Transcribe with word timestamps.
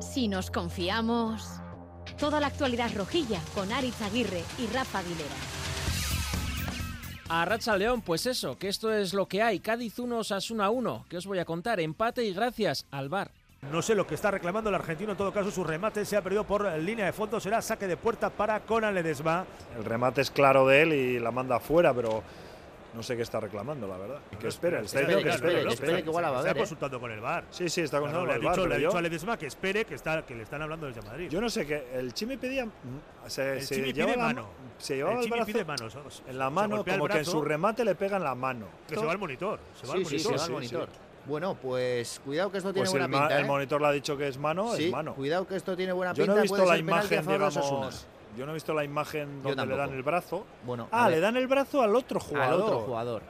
Si 0.00 0.28
nos 0.28 0.50
confiamos. 0.50 1.60
Toda 2.18 2.40
la 2.40 2.48
actualidad 2.48 2.90
rojilla 2.96 3.40
con 3.54 3.70
Aritz 3.72 4.00
Aguirre 4.02 4.42
y 4.58 4.66
Rafa 4.74 4.98
Aguilera. 5.00 5.34
A 7.28 7.44
Racha 7.44 7.76
León, 7.76 8.00
pues 8.00 8.26
eso, 8.26 8.56
que 8.58 8.68
esto 8.68 8.92
es 8.92 9.12
lo 9.12 9.26
que 9.26 9.42
hay. 9.42 9.60
Cádiz 9.60 9.98
1, 9.98 10.20
Asuna 10.30 10.70
1. 10.70 11.06
que 11.08 11.18
os 11.18 11.26
voy 11.26 11.38
a 11.38 11.44
contar? 11.44 11.78
Empate 11.78 12.24
y 12.24 12.32
gracias 12.32 12.86
al 12.90 13.08
bar. 13.08 13.30
No 13.70 13.82
sé 13.82 13.94
lo 13.94 14.06
que 14.06 14.14
está 14.14 14.30
reclamando 14.30 14.70
el 14.70 14.76
argentino, 14.76 15.12
en 15.12 15.18
todo 15.18 15.32
caso 15.32 15.50
su 15.50 15.62
remate 15.62 16.04
se 16.04 16.16
ha 16.16 16.22
perdido 16.22 16.44
por 16.44 16.72
línea 16.78 17.06
de 17.06 17.12
fondo, 17.12 17.40
será 17.40 17.60
saque 17.60 17.86
de 17.88 17.96
puerta 17.96 18.30
para 18.30 18.60
Conan 18.60 18.94
Ledesma. 18.94 19.44
El 19.76 19.84
remate 19.84 20.20
es 20.20 20.30
claro 20.30 20.66
de 20.66 20.82
él 20.82 20.92
y 20.92 21.18
la 21.18 21.32
manda 21.32 21.56
afuera, 21.56 21.92
pero 21.92 22.22
no 22.98 23.04
sé 23.04 23.14
qué 23.14 23.22
está 23.22 23.38
reclamando, 23.38 23.86
la 23.86 23.96
verdad. 23.96 24.20
¿Qué 24.40 24.48
espera? 24.48 24.80
Está 24.80 24.98
diciendo 24.98 25.22
que 25.22 25.30
espere, 25.30 25.62
que 25.62 25.68
espere, 25.72 26.02
que 26.02 26.08
igual 26.08 26.24
va 26.24 26.28
a 26.28 26.42
ver. 26.42 26.48
Está 26.48 26.58
consultando 26.58 26.98
con 26.98 27.12
el 27.12 27.20
bar. 27.20 27.44
Sí, 27.50 27.68
sí, 27.68 27.82
está 27.82 28.00
consultando 28.00 28.26
con 28.26 28.36
el 28.36 28.44
bar. 28.44 28.58
Le 28.58 28.74
ha 28.74 28.78
dicho 28.78 28.98
a 28.98 29.00
Ledesma 29.00 29.38
que 29.38 29.46
espere, 29.46 29.84
que, 29.84 29.94
está, 29.94 30.26
que 30.26 30.34
le 30.34 30.42
están 30.42 30.62
hablando 30.62 30.88
desde 30.88 31.00
Madrid. 31.02 31.28
Yo 31.30 31.40
no 31.40 31.48
sé 31.48 31.64
qué. 31.64 31.86
El 31.94 32.12
Chimi 32.12 32.36
pedía. 32.36 32.66
Se, 33.28 33.58
el 33.58 33.62
se 33.62 33.76
Chimi 33.76 33.92
pide 33.92 34.16
mano. 34.16 34.48
Se 34.78 34.96
llevaba 34.96 35.20
el, 35.20 35.32
el 35.32 35.44
pide 35.46 35.64
manos. 35.64 35.96
En 36.26 36.38
la 36.38 36.50
mano, 36.50 36.84
como 36.84 37.06
que 37.06 37.18
en 37.18 37.24
su 37.24 37.40
remate 37.40 37.84
le 37.84 37.94
pega 37.94 38.16
en 38.16 38.24
la 38.24 38.34
mano. 38.34 38.66
Que 38.88 38.96
se 38.96 39.04
va 39.04 39.12
al 39.12 39.18
monitor. 39.18 39.60
Se 39.80 39.86
va 39.86 39.94
al 39.94 40.00
monitor. 40.00 40.20
Sí, 40.20 40.28
se 40.28 40.36
va 40.36 40.44
al 40.44 40.50
monitor. 40.50 40.88
Bueno, 41.24 41.56
pues 41.60 42.20
cuidado 42.24 42.50
que 42.50 42.58
esto 42.58 42.72
tiene 42.72 42.88
pues 42.88 42.90
buena 42.90 43.04
el 43.04 43.12
pinta. 43.12 43.36
¿eh? 43.36 43.40
El 43.42 43.46
monitor 43.46 43.80
le 43.80 43.86
ha 43.86 43.92
dicho 43.92 44.16
que 44.16 44.26
es 44.26 44.38
mano, 44.38 44.74
es 44.74 44.90
mano. 44.90 45.14
Cuidado 45.14 45.46
que 45.46 45.54
esto 45.54 45.76
tiene 45.76 45.92
buena 45.92 46.14
Yo 46.14 46.24
pinta. 46.24 46.32
no 46.32 46.38
he 46.38 46.42
visto 46.42 46.64
la 46.64 46.78
imagen, 46.78 47.26
digamos. 47.26 48.06
Yo 48.38 48.46
no 48.46 48.52
he 48.52 48.54
visto 48.54 48.72
la 48.72 48.84
imagen 48.84 49.42
donde 49.42 49.66
le 49.66 49.76
dan 49.76 49.92
el 49.92 50.02
brazo. 50.04 50.46
Bueno, 50.64 50.88
ah, 50.92 51.10
le 51.10 51.18
dan 51.18 51.36
el 51.36 51.48
brazo 51.48 51.82
al 51.82 51.94
otro 51.96 52.20
jugador. 52.20 52.54
Al 52.54 52.60
otro 52.62 52.80
jugador. 52.80 53.22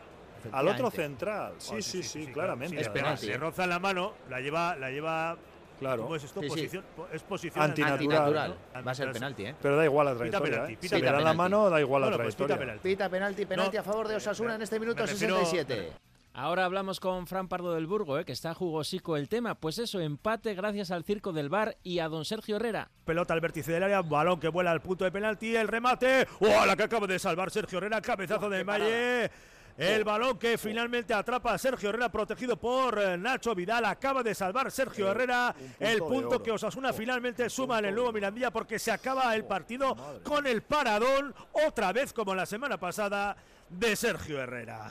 Al 0.53 0.69
otro 0.69 0.91
central. 0.91 1.55
Sí, 1.59 1.75
Oh, 1.79 1.83
sí, 1.83 2.03
sí, 2.03 2.27
claramente. 2.27 2.79
Es 2.81 2.89
penalti. 2.91 3.27
Le 3.27 3.39
roza 3.39 3.67
la 3.67 3.79
mano, 3.79 4.13
la 4.29 4.41
lleva, 4.41 4.77
la 4.77 4.91
lleva 4.91 5.37
Claro. 5.79 6.03
¿Cómo 6.03 6.17
es 6.17 6.25
esto? 6.25 6.41
Sí, 6.41 6.47
sí. 6.49 6.51
Posición, 6.51 6.85
es 7.13 7.23
posición 7.23 7.65
Antinatural. 7.65 8.57
¿no? 8.75 8.85
Va 8.85 8.91
a 8.91 8.95
ser 8.97 9.13
penalti, 9.13 9.45
¿eh? 9.47 9.55
Pero 9.63 9.77
da 9.77 9.85
igual 9.85 10.07
la 10.07 10.13
Pita 10.13 10.19
trayectoria. 10.41 10.53
penalti, 10.57 10.73
¿eh? 10.73 10.79
pita 10.81 10.97
si 10.97 11.01
le 11.03 11.07
dan 11.07 11.15
la 11.15 11.19
penalti. 11.21 11.37
mano, 11.39 11.71
da 11.71 11.81
igual 11.81 12.03
Bueno, 12.03 12.17
la 12.17 12.23
pues 12.25 12.35
pita 12.35 12.47
trayectoria. 12.47 12.67
penalti. 12.67 12.89
Pita 12.89 13.09
penalti, 13.09 13.47
penalti 13.47 13.77
No, 13.77 13.81
a 13.81 13.85
favor 13.85 14.09
de 14.09 14.17
Osasuna 14.17 14.49
me- 14.51 14.55
en 14.57 14.63
este 14.63 14.81
minuto 14.81 15.01
me 15.05 15.07
refiero- 15.07 15.37
67. 15.39 15.93
Ahora 16.35 16.65
hablamos 16.65 17.01
con 17.01 17.27
Fran 17.27 17.49
Pardo 17.49 17.75
del 17.75 17.87
Burgo, 17.87 18.19
¿eh? 18.19 18.25
que 18.25 18.33
está 18.33 18.55
jugosico 18.55 19.17
el 19.17 19.29
tema. 19.29 19.57
Pues 19.57 19.79
eso, 19.79 20.01
empate 20.01 20.55
gracias 20.55 20.91
al 20.91 21.05
circo 21.05 21.33
del 21.33 21.49
bar 21.49 21.77
y 21.83 21.99
a 21.99 22.09
don 22.09 22.25
Sergio 22.25 22.57
Herrera. 22.57 22.91
Pelota 23.05 23.35
al 23.35 23.41
vértice 23.41 23.73
del 23.73 23.83
área, 23.83 24.03
balón 24.03 24.39
que 24.39 24.49
vuela 24.49 24.71
al 24.71 24.81
punto 24.81 25.05
de 25.05 25.11
penalti, 25.11 25.57
el 25.57 25.67
remate. 25.67 26.29
¡Oh, 26.41 26.65
la 26.65 26.77
que 26.77 26.85
acaba 26.85 27.07
de 27.07 27.19
salvar 27.19 27.51
Sergio 27.51 27.79
Herrera! 27.79 28.01
Cabezazo 28.01 28.49
de 28.49 28.65
Malle. 28.65 29.31
El 29.79 30.03
balón 30.03 30.39
que 30.41 30.59
finalmente 30.59 31.15
atrapa 31.15 31.55
a 31.55 31.59
Sergio 31.59 31.91
Herrera, 31.91 32.11
protegido 32.11 32.57
por 32.57 32.99
eh, 32.99 33.17
Nacho 33.17 33.55
Vidal. 33.55 33.85
Acaba 33.85 34.25
de 34.25 34.35
salvar 34.35 34.73
Sergio 34.73 35.09
Herrera. 35.09 35.55
El 35.79 36.01
punto 36.01 36.43
que 36.43 36.51
Osasuna 36.51 36.93
finalmente 36.93 37.49
suma 37.49 37.79
en 37.79 37.85
el 37.85 37.95
nuevo 37.95 38.13
Mirandía 38.13 38.51
porque 38.51 38.81
se 38.81 38.91
acaba 38.91 39.37
el 39.37 39.45
partido 39.45 39.97
con 40.25 40.49
el 40.49 40.63
paradón, 40.63 41.33
otra 41.67 41.93
vez 41.93 42.13
como 42.13 42.35
la 42.35 42.45
semana 42.45 42.77
pasada, 42.77 43.37
de 43.69 43.95
Sergio 43.95 44.41
Herrera. 44.41 44.91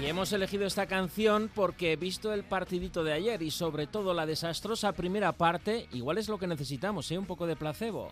Y 0.00 0.06
hemos 0.06 0.32
elegido 0.32 0.64
esta 0.64 0.86
canción 0.86 1.50
porque 1.52 1.96
visto 1.96 2.32
el 2.32 2.44
partidito 2.44 3.02
de 3.02 3.12
ayer 3.12 3.42
y 3.42 3.50
sobre 3.50 3.88
todo 3.88 4.14
la 4.14 4.26
desastrosa 4.26 4.92
primera 4.92 5.32
parte, 5.32 5.88
igual 5.92 6.18
es 6.18 6.28
lo 6.28 6.38
que 6.38 6.46
necesitamos, 6.46 7.10
¿eh? 7.10 7.18
Un 7.18 7.26
poco 7.26 7.48
de 7.48 7.56
placebo. 7.56 8.08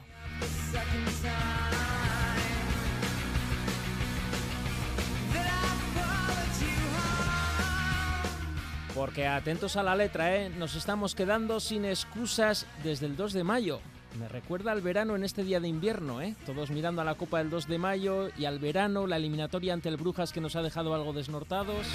Porque 8.97 9.27
atentos 9.27 9.77
a 9.77 9.83
la 9.85 9.95
letra, 9.95 10.35
¿eh? 10.35 10.49
Nos 10.49 10.75
estamos 10.75 11.15
quedando 11.15 11.61
sin 11.61 11.85
excusas 11.85 12.67
desde 12.83 13.07
el 13.07 13.15
2 13.15 13.33
de 13.35 13.45
mayo. 13.45 13.81
Me 14.19 14.29
recuerda 14.29 14.73
al 14.73 14.81
verano 14.81 15.15
en 15.15 15.25
este 15.25 15.45
día 15.45 15.61
de 15.61 15.69
invierno, 15.69 16.23
¿eh? 16.23 16.35
Todos 16.47 16.71
mirando 16.71 17.03
a 17.03 17.05
la 17.05 17.17
Copa 17.17 17.39
del 17.39 17.51
2 17.51 17.69
de 17.69 17.79
mayo 17.79 18.29
y 18.39 18.47
al 18.47 18.59
verano, 18.59 19.07
la 19.07 19.17
eliminatoria 19.17 19.75
ante 19.75 19.91
el 19.91 19.99
Brujas 19.99 20.33
que 20.33 20.41
nos 20.41 20.57
ha 20.57 20.63
dejado 20.63 20.95
algo 20.95 21.13
desnortados. 21.13 21.87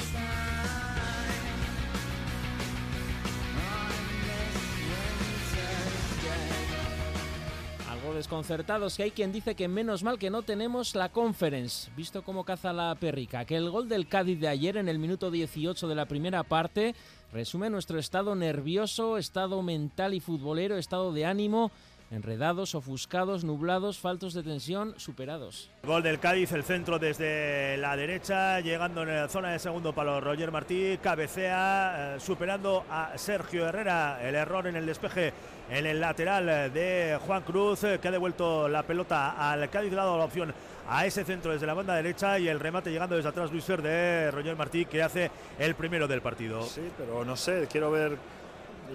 Algo 7.89 8.13
desconcertados, 8.13 8.97
que 8.97 9.03
hay 9.03 9.11
quien 9.11 9.31
dice 9.31 9.55
que 9.55 9.67
menos 9.67 10.03
mal 10.03 10.19
que 10.19 10.29
no 10.29 10.43
tenemos 10.43 10.93
la 10.93 11.09
conference, 11.09 11.89
visto 11.97 12.23
cómo 12.23 12.43
caza 12.43 12.71
la 12.71 12.95
perrica, 12.99 13.45
que 13.45 13.57
el 13.57 13.71
gol 13.71 13.89
del 13.89 14.07
Cádiz 14.07 14.39
de 14.39 14.47
ayer 14.47 14.77
en 14.77 14.89
el 14.89 14.99
minuto 14.99 15.31
18 15.31 15.87
de 15.87 15.95
la 15.95 16.05
primera 16.05 16.43
parte 16.43 16.93
resume 17.33 17.69
nuestro 17.69 17.97
estado 17.97 18.35
nervioso, 18.35 19.17
estado 19.17 19.61
mental 19.63 20.13
y 20.13 20.19
futbolero, 20.19 20.77
estado 20.77 21.13
de 21.13 21.25
ánimo, 21.25 21.71
enredados, 22.11 22.75
ofuscados, 22.75 23.43
nublados, 23.43 23.97
faltos 23.97 24.33
de 24.33 24.43
tensión, 24.43 24.93
superados. 24.97 25.71
Gol 25.83 26.03
del 26.03 26.19
Cádiz, 26.19 26.51
el 26.51 26.63
centro 26.63 26.99
desde 26.99 27.77
la 27.77 27.95
derecha, 27.95 28.59
llegando 28.59 29.01
en 29.03 29.15
la 29.15 29.29
zona 29.29 29.51
de 29.51 29.59
segundo 29.59 29.93
palo. 29.93 30.19
Roger 30.19 30.51
Martí 30.51 30.99
cabecea, 31.01 32.15
eh, 32.15 32.19
superando 32.19 32.83
a 32.89 33.17
Sergio 33.17 33.67
Herrera. 33.67 34.19
El 34.21 34.35
error 34.35 34.67
en 34.67 34.75
el 34.75 34.85
despeje 34.85 35.33
en 35.69 35.85
el 35.85 36.01
lateral 36.01 36.71
de 36.73 37.17
Juan 37.25 37.43
Cruz, 37.43 37.85
eh, 37.85 37.99
que 38.01 38.09
ha 38.09 38.11
devuelto 38.11 38.67
la 38.67 38.83
pelota 38.83 39.51
al 39.51 39.69
Cádiz, 39.69 39.93
dado 39.93 40.17
la 40.17 40.25
opción 40.25 40.53
a 40.89 41.05
ese 41.05 41.23
centro 41.23 41.53
desde 41.53 41.65
la 41.65 41.73
banda 41.73 41.95
derecha 41.95 42.37
y 42.37 42.49
el 42.49 42.59
remate 42.59 42.91
llegando 42.91 43.15
desde 43.15 43.29
atrás 43.29 43.51
Luis 43.51 43.63
Fer 43.63 43.81
de 43.81 44.29
Roger 44.31 44.57
Martí, 44.57 44.85
que 44.85 45.01
hace 45.01 45.31
el 45.57 45.75
primero 45.75 46.07
del 46.07 46.21
partido. 46.21 46.63
Sí, 46.63 46.81
pero 46.97 47.23
no 47.23 47.37
sé, 47.37 47.67
quiero 47.71 47.89
ver 47.89 48.17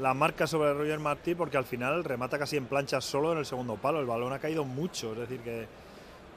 la 0.01 0.15
marca 0.15 0.47
sobre 0.47 0.75
Roger 0.75 0.99
Martí 0.99 1.35
porque 1.35 1.57
al 1.57 1.65
final 1.65 2.05
remata 2.05 2.39
casi 2.39 2.57
en 2.57 2.67
plancha 2.67 3.01
solo 3.01 3.33
en 3.33 3.39
el 3.39 3.47
segundo 3.47 3.77
palo. 3.77 4.01
El 4.01 4.07
balón 4.07 4.33
ha 4.33 4.39
caído 4.39 4.65
mucho, 4.65 5.13
es 5.13 5.19
decir, 5.19 5.41
que 5.41 5.67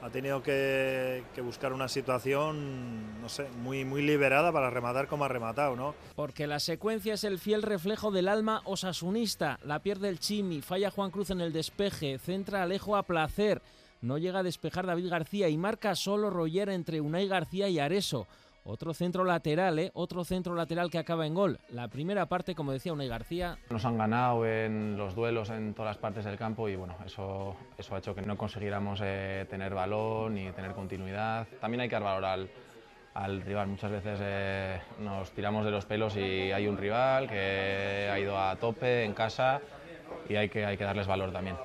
ha 0.02 0.08
tenido 0.08 0.42
que, 0.42 1.24
que 1.34 1.40
buscar 1.40 1.72
una 1.72 1.88
situación, 1.88 3.20
no 3.20 3.28
sé, 3.28 3.46
muy, 3.62 3.84
muy 3.84 4.02
liberada 4.02 4.50
para 4.50 4.70
rematar 4.70 5.08
como 5.08 5.24
ha 5.24 5.28
rematado, 5.28 5.76
¿no? 5.76 5.94
Porque 6.16 6.46
la 6.46 6.58
secuencia 6.58 7.14
es 7.14 7.24
el 7.24 7.38
fiel 7.38 7.62
reflejo 7.62 8.10
del 8.10 8.28
alma 8.28 8.62
osasunista. 8.64 9.58
La 9.64 9.80
pierde 9.80 10.08
el 10.08 10.18
Chimi, 10.18 10.62
falla 10.62 10.90
Juan 10.90 11.10
Cruz 11.10 11.30
en 11.30 11.40
el 11.40 11.52
despeje, 11.52 12.18
centra 12.18 12.62
Alejo 12.62 12.96
a 12.96 13.02
placer. 13.02 13.60
No 14.00 14.16
llega 14.16 14.38
a 14.38 14.42
despejar 14.42 14.86
David 14.86 15.10
García 15.10 15.50
y 15.50 15.58
marca 15.58 15.94
solo 15.94 16.30
Roger 16.30 16.70
entre 16.70 17.02
Unai 17.02 17.28
García 17.28 17.68
y 17.68 17.78
Areso. 17.78 18.26
Otro 18.64 18.92
centro 18.94 19.24
lateral, 19.24 19.78
¿eh? 19.78 19.90
Otro 19.94 20.24
centro 20.24 20.54
lateral 20.54 20.90
que 20.90 20.98
acaba 20.98 21.26
en 21.26 21.34
gol. 21.34 21.58
La 21.70 21.88
primera 21.88 22.26
parte, 22.26 22.54
como 22.54 22.72
decía 22.72 22.92
Unai 22.92 23.08
García, 23.08 23.58
Nos 23.70 23.84
han 23.84 23.96
ganado 23.96 24.46
en 24.46 24.96
los 24.96 25.14
duelos 25.14 25.50
en 25.50 25.74
todas 25.74 25.90
las 25.90 25.98
partes 25.98 26.24
del 26.24 26.36
campo 26.36 26.68
y 26.68 26.76
bueno, 26.76 26.94
eso, 27.04 27.56
eso 27.78 27.94
ha 27.94 27.98
hecho 27.98 28.14
que 28.14 28.22
no 28.22 28.36
consiguiéramos 28.36 29.00
eh, 29.02 29.46
tener 29.48 29.74
balón 29.74 30.34
ni 30.34 30.50
tener 30.52 30.72
continuidad. 30.72 31.46
También 31.60 31.80
hay 31.80 31.88
que 31.88 31.94
dar 31.94 32.02
valor 32.04 32.24
al, 32.24 32.50
al 33.14 33.40
rival. 33.42 33.68
Muchas 33.68 33.90
veces 33.90 34.18
eh, 34.22 34.80
nos 34.98 35.30
tiramos 35.32 35.64
de 35.64 35.70
los 35.70 35.86
pelos 35.86 36.16
y 36.16 36.52
hay 36.52 36.66
un 36.66 36.76
rival 36.76 37.28
que 37.28 38.08
ha 38.12 38.18
ido 38.18 38.38
a 38.38 38.56
tope 38.56 39.04
en 39.04 39.14
casa 39.14 39.60
y 40.28 40.36
hay 40.36 40.48
que, 40.48 40.64
hay 40.64 40.76
que 40.76 40.84
darles 40.84 41.06
valor 41.06 41.32
también. 41.32 41.56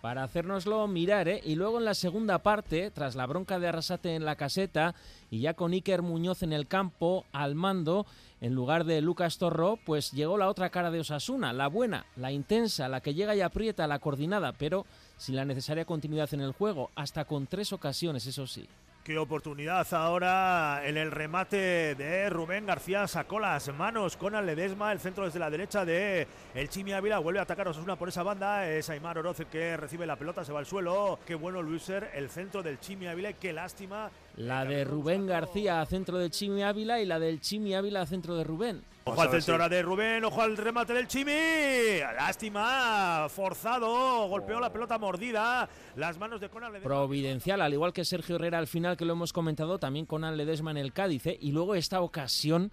Para 0.00 0.22
hacérnoslo 0.22 0.86
mirar, 0.86 1.28
¿eh? 1.28 1.40
Y 1.44 1.54
luego 1.54 1.78
en 1.78 1.84
la 1.84 1.94
segunda 1.94 2.38
parte, 2.38 2.90
tras 2.90 3.16
la 3.16 3.26
bronca 3.26 3.58
de 3.58 3.68
Arrasate 3.68 4.14
en 4.14 4.24
la 4.24 4.36
caseta 4.36 4.94
y 5.30 5.40
ya 5.40 5.54
con 5.54 5.72
Iker 5.72 6.02
Muñoz 6.02 6.42
en 6.42 6.52
el 6.52 6.66
campo, 6.66 7.26
al 7.32 7.54
mando, 7.54 8.06
en 8.40 8.54
lugar 8.54 8.84
de 8.84 9.00
Lucas 9.02 9.38
Torro, 9.38 9.78
pues 9.84 10.12
llegó 10.12 10.38
la 10.38 10.48
otra 10.48 10.70
cara 10.70 10.90
de 10.90 11.00
Osasuna, 11.00 11.52
la 11.52 11.68
buena, 11.68 12.06
la 12.16 12.32
intensa, 12.32 12.88
la 12.88 13.00
que 13.00 13.14
llega 13.14 13.36
y 13.36 13.42
aprieta, 13.42 13.86
la 13.86 13.98
coordinada, 13.98 14.52
pero 14.52 14.86
sin 15.16 15.36
la 15.36 15.44
necesaria 15.44 15.84
continuidad 15.84 16.32
en 16.32 16.40
el 16.40 16.52
juego, 16.52 16.90
hasta 16.94 17.26
con 17.26 17.46
tres 17.46 17.72
ocasiones, 17.72 18.26
eso 18.26 18.46
sí. 18.46 18.66
Qué 19.02 19.16
oportunidad 19.16 19.86
ahora 19.94 20.82
en 20.84 20.98
el 20.98 21.10
remate 21.10 21.94
de 21.94 22.28
Rubén 22.28 22.66
García. 22.66 23.08
Sacó 23.08 23.40
las 23.40 23.72
manos 23.72 24.18
con 24.18 24.34
Ledesma. 24.44 24.92
El 24.92 25.00
centro 25.00 25.24
desde 25.24 25.38
la 25.38 25.48
derecha 25.48 25.86
de 25.86 26.28
el 26.54 26.68
Chimi 26.68 26.92
Ávila. 26.92 27.18
Vuelve 27.18 27.38
a 27.38 27.44
atacar 27.44 27.66
Osasuna 27.66 27.96
por 27.96 28.10
esa 28.10 28.22
banda. 28.22 28.68
Es 28.68 28.90
Aymar 28.90 29.16
Oroz 29.16 29.40
el 29.40 29.46
que 29.46 29.78
recibe 29.78 30.04
la 30.04 30.16
pelota. 30.16 30.44
Se 30.44 30.52
va 30.52 30.58
al 30.58 30.66
suelo. 30.66 31.18
Qué 31.24 31.34
bueno 31.34 31.62
Luiser. 31.62 32.10
El 32.12 32.28
centro 32.28 32.62
del 32.62 32.78
Chimi 32.78 33.06
Ávila. 33.06 33.32
Qué 33.32 33.54
lástima. 33.54 34.10
La 34.36 34.66
de 34.66 34.84
Rubén 34.84 35.26
García 35.26 35.80
a 35.80 35.86
centro 35.86 36.18
de 36.18 36.28
Chimi 36.28 36.62
Ávila 36.62 37.00
y 37.00 37.06
la 37.06 37.18
del 37.18 37.40
Chimi 37.40 37.74
Ávila 37.74 38.02
a 38.02 38.06
centro 38.06 38.36
de 38.36 38.44
Rubén. 38.44 38.82
Ojo 39.04 39.22
al 39.22 39.30
centro 39.30 39.54
ahora 39.54 39.68
de 39.68 39.82
Rubén, 39.82 40.24
ojo 40.24 40.42
al 40.42 40.56
remate 40.56 40.92
del 40.92 41.08
Chimi. 41.08 42.00
Lástima, 42.16 43.26
forzado, 43.30 44.28
golpeó 44.28 44.60
la 44.60 44.70
pelota 44.70 44.98
mordida. 44.98 45.68
Las 45.96 46.18
manos 46.18 46.40
de 46.40 46.50
Conan 46.50 46.72
Ledesma. 46.72 46.88
Providencial, 46.88 47.62
al 47.62 47.72
igual 47.72 47.94
que 47.94 48.04
Sergio 48.04 48.36
Herrera 48.36 48.58
al 48.58 48.66
final, 48.66 48.96
que 48.98 49.06
lo 49.06 49.14
hemos 49.14 49.32
comentado, 49.32 49.78
también 49.78 50.04
con 50.04 50.20
Ledesma 50.36 50.70
en 50.70 50.76
el 50.76 50.92
Cádiz. 50.92 51.26
¿eh? 51.26 51.38
Y 51.40 51.52
luego 51.52 51.74
esta 51.74 52.02
ocasión, 52.02 52.72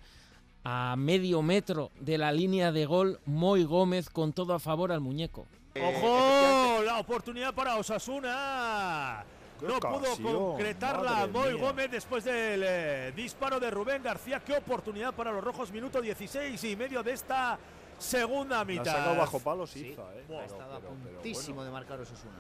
a 0.66 0.96
medio 0.98 1.42
metro 1.42 1.92
de 2.00 2.18
la 2.18 2.34
línea 2.34 2.74
de 2.74 2.86
gol, 2.86 3.20
Moy 3.26 3.64
Gómez 3.64 4.10
con 4.10 4.34
todo 4.34 4.54
a 4.54 4.60
favor 4.60 4.92
al 4.92 5.00
muñeco. 5.00 5.48
Ojo, 5.82 6.84
la 6.84 7.00
oportunidad 7.00 7.54
para 7.54 7.78
Osasuna. 7.78 9.24
No 9.62 9.80
pudo 9.80 10.50
concretarla 10.52 11.28
Moy 11.28 11.54
mía. 11.54 11.62
Gómez 11.62 11.92
después 11.92 12.24
del 12.24 12.62
eh, 12.66 13.14
disparo 13.16 13.60
de 13.60 13.72
Rubén 13.72 14.04
García. 14.04 14.40
Qué 14.40 14.58
oportunidad 14.58 15.14
para 15.14 15.32
los 15.32 15.44
rojos, 15.44 15.72
minuto 15.72 16.02
16 16.02 16.64
y 16.64 16.76
medio 16.76 17.02
de 17.04 17.14
esta 17.14 17.58
segunda 17.98 18.58
La 18.58 18.62
ha 18.62 18.66
mitad. 18.66 18.86
sacado 18.86 19.16
bajo 19.16 19.40
palos 19.40 19.72
Sí, 19.72 19.88
Iza, 19.88 20.02
¿eh? 20.04 20.24
ha 20.24 20.28
Pero- 20.28 20.40
a 20.42 20.48
pero- 20.48 20.80
pero 21.04 21.14
puntísimo 21.16 21.56
bueno. 21.56 21.64
de 21.66 21.72
marcar 21.72 22.00
Osasuna. 22.00 22.34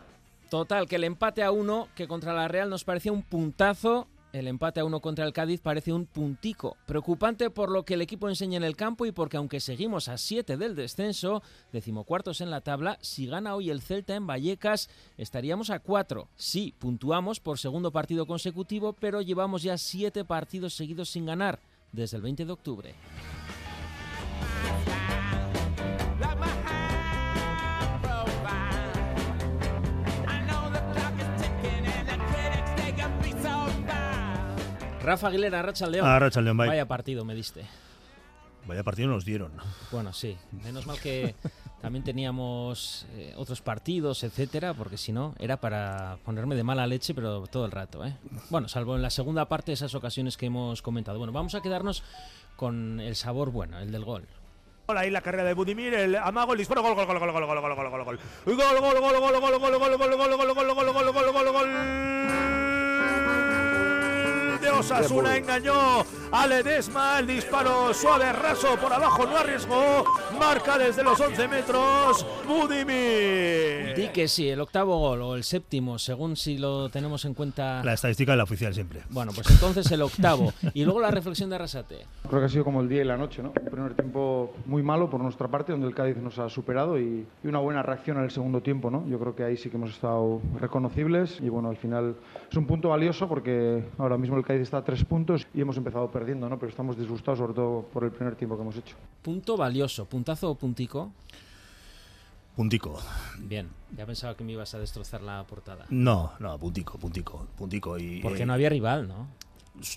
Total, 0.50 0.88
que 0.88 0.96
el 0.96 1.04
empate 1.04 1.44
a 1.44 1.52
uno, 1.52 1.90
que 1.96 2.08
contra 2.08 2.34
la 2.34 2.48
Real 2.48 2.70
nos 2.70 2.84
parecía 2.84 3.12
un 3.12 3.24
puntazo, 3.24 4.08
el 4.38 4.48
empate 4.48 4.80
a 4.80 4.86
uno 4.86 5.02
contra 5.02 5.26
el 5.26 5.34
Cádiz 5.34 5.62
parece 5.62 5.92
un 5.92 6.06
puntico. 6.06 6.78
Preocupante 6.86 7.50
por 7.50 7.72
lo 7.72 7.84
que 7.84 7.96
el 7.96 8.02
equipo 8.02 8.30
enseña 8.30 8.58
en 8.58 8.64
el 8.64 8.76
campo 8.76 9.06
y 9.06 9.12
porque 9.12 9.38
aunque 9.38 9.60
seguimos 9.60 10.08
a 10.08 10.18
7 10.18 10.58
del 10.58 10.76
descenso, 10.76 11.42
decimocuartos 11.72 12.42
en 12.42 12.50
la 12.50 12.62
tabla, 12.62 12.98
si 13.02 13.28
gana 13.28 13.56
hoy 13.56 13.70
el 13.70 13.82
Celta 13.82 14.16
en 14.16 14.28
Vallecas, 14.28 14.90
estaríamos 15.18 15.70
a 15.70 15.80
4. 15.80 16.30
Sí, 16.36 16.74
puntuamos 16.78 17.40
por 17.40 17.60
segundo 17.60 17.92
partido 17.92 18.26
consecutivo, 18.26 18.94
pero 18.94 19.22
llevamos 19.22 19.64
ya 19.64 19.78
7 19.78 20.26
partidos 20.26 20.74
seguidos 20.76 21.10
sin 21.10 21.26
ganar 21.26 21.60
desde 21.92 22.18
el 22.18 22.24
20 22.24 22.46
de 22.46 22.52
octubre. 22.52 22.96
Rafa 35.08 35.30
Aguilera, 35.30 35.62
Racha 35.62 35.88
León. 35.88 36.06
Ah, 36.06 36.20
Racha 36.20 36.42
León, 36.42 36.58
vaya. 36.58 36.72
Vaya 36.72 36.86
partido 36.86 37.24
me 37.24 37.34
diste. 37.34 37.66
Vaya 38.66 38.84
partido 38.84 39.08
nos 39.08 39.24
dieron. 39.24 39.54
Bueno, 39.90 40.12
sí. 40.12 40.36
Menos 40.66 40.86
mal 40.86 41.00
que 41.00 41.34
también 41.82 42.04
teníamos 42.04 43.08
eh, 43.14 43.34
otros 43.38 43.62
partidos, 43.62 44.26
etcétera, 44.26 44.74
porque 44.74 44.98
si 44.98 45.14
no, 45.14 45.34
era 45.40 45.56
para 45.62 46.18
ponerme 46.26 46.56
de 46.56 46.64
mala 46.66 46.86
leche, 46.86 47.14
pero 47.14 47.48
todo 47.48 47.66
el 47.66 47.72
rato, 47.72 48.04
¿eh? 48.04 48.18
Bueno, 48.50 48.68
salvo 48.68 48.98
en 48.98 49.02
la 49.02 49.10
segunda 49.10 49.46
parte, 49.46 49.72
esas 49.72 49.96
ocasiones 49.96 50.36
que 50.36 50.48
hemos 50.48 50.82
comentado. 50.82 51.18
Bueno, 51.20 51.32
vamos 51.32 51.56
a 51.56 51.62
quedarnos 51.62 52.04
con 52.58 53.00
el 53.00 53.16
sabor 53.16 53.52
bueno, 53.52 53.80
el 53.80 53.94
del 53.94 54.04
gol. 54.04 54.28
Ahí 54.88 55.10
la 55.10 55.22
carrera 55.22 55.46
de 55.46 55.54
Budimir, 55.54 55.94
el 55.94 56.18
amago, 56.18 56.52
el 56.52 56.60
disparo, 56.60 56.82
gol, 56.82 56.96
gol, 56.96 57.06
gol, 57.08 57.18
gol, 57.18 57.32
gol, 57.32 57.46
gol, 57.46 57.62
gol, 57.62 57.76
gol, 57.76 57.90
gol, 57.92 58.04
gol. 58.04 58.20
Gol, 58.46 58.56
gol, 58.58 58.82
gol, 58.82 59.00
gol, 59.00 59.40
gol, 59.40 59.40
gol, 59.40 59.60
gol, 59.60 59.80
gol, 59.80 59.88
gol, 59.88 59.98
gol, 59.98 60.18
gol, 60.18 60.38
gol, 60.38 60.54
gol, 60.54 60.76
gol, 60.76 61.14
gol, 61.14 61.14
gol, 61.14 61.34
gol, 61.34 61.54
gol. 61.54 62.57
De 64.68 64.74
Osasuna 64.74 65.38
engañó 65.38 66.04
a 66.30 66.46
Ledesma, 66.46 67.20
el 67.20 67.28
disparo 67.28 67.94
suave, 67.94 68.34
raso 68.34 68.76
por 68.76 68.92
abajo, 68.92 69.26
no 69.26 69.38
arriesgó, 69.38 70.04
marca 70.38 70.78
desde 70.78 71.06
los 71.06 71.18
11 71.18 71.48
metros, 71.48 72.26
Budimir. 72.46 73.96
Di 73.96 74.10
que 74.10 74.28
sí, 74.28 74.50
el 74.50 74.60
octavo 74.60 75.00
gol 75.00 75.22
o 75.22 75.36
el 75.36 75.46
séptimo, 75.46 75.98
según 75.98 76.36
si 76.36 76.58
lo 76.58 76.90
tenemos 76.90 77.24
en 77.24 77.34
cuenta. 77.34 77.82
La 77.82 77.94
estadística 77.94 78.34
es 78.34 78.38
la 78.38 78.44
oficial 78.44 78.74
siempre. 78.74 79.04
Bueno, 79.10 79.32
pues 79.34 79.50
entonces 79.50 79.90
el 79.90 80.02
octavo. 80.02 80.52
Y 80.74 80.84
luego 80.84 81.00
la 81.00 81.12
reflexión 81.12 81.50
de 81.50 81.56
Arrasate. 81.56 82.06
Creo 82.28 82.42
que 82.42 82.46
ha 82.48 82.50
sido 82.50 82.66
como 82.66 82.82
el 82.82 82.90
día 82.90 83.04
y 83.04 83.06
la 83.06 83.16
noche, 83.16 83.42
¿no? 83.42 83.54
Un 83.58 83.72
primer 83.72 83.94
tiempo 83.94 84.54
muy 84.66 84.84
malo 84.84 85.10
por 85.10 85.22
nuestra 85.22 85.48
parte, 85.48 85.72
donde 85.72 85.88
el 85.88 85.96
Cádiz 85.96 86.18
nos 86.18 86.40
ha 86.40 86.50
superado 86.50 87.00
y, 87.00 87.26
y 87.42 87.48
una 87.48 87.60
buena 87.60 87.84
reacción 87.84 88.18
en 88.18 88.26
el 88.26 88.32
segundo 88.32 88.62
tiempo, 88.62 88.92
¿no? 88.92 89.08
Yo 89.08 89.18
creo 89.18 89.34
que 89.34 89.46
ahí 89.46 89.56
sí 89.56 89.70
que 89.70 89.78
hemos 89.78 89.92
estado 89.92 90.42
reconocibles 90.60 91.40
y 91.40 91.48
bueno, 91.48 91.70
al 91.70 91.78
final 91.78 92.16
es 92.50 92.58
un 92.58 92.66
punto 92.66 92.90
valioso 92.90 93.28
porque 93.28 93.84
ahora 93.98 94.18
mismo 94.18 94.38
el 94.38 94.44
Cádiz 94.44 94.62
está 94.62 94.78
a 94.78 94.84
tres 94.84 95.04
puntos 95.04 95.48
y 95.54 95.62
hemos 95.62 95.78
empezado 95.78 96.10
perdiendo, 96.10 96.48
¿no? 96.50 96.58
Pero 96.58 96.70
estamos 96.70 96.98
disgustados 96.98 97.40
sobre 97.40 97.54
todo 97.54 97.84
por 97.94 98.04
el 98.04 98.12
primer 98.12 98.36
tiempo 98.36 98.56
que 98.56 98.62
hemos 98.62 98.78
hecho. 98.78 98.96
Punto 99.22 99.58
valioso, 99.58 100.06
puntazo 100.06 100.52
o 100.52 100.56
puntico. 100.56 101.12
Puntico. 102.56 103.00
Bien, 103.40 103.70
ya 103.96 104.06
pensaba 104.06 104.36
que 104.36 104.44
me 104.44 104.54
ibas 104.54 104.74
a 104.74 104.80
destrozar 104.80 105.22
la 105.22 105.46
portada. 105.46 105.86
No, 105.90 106.32
no, 106.40 106.58
puntico, 106.58 106.98
puntico, 106.98 107.46
puntico. 107.56 108.00
Y, 108.00 108.22
Porque 108.22 108.44
eh, 108.44 108.46
no 108.46 108.54
había 108.54 108.70
rival, 108.70 109.08
¿no? 109.08 109.28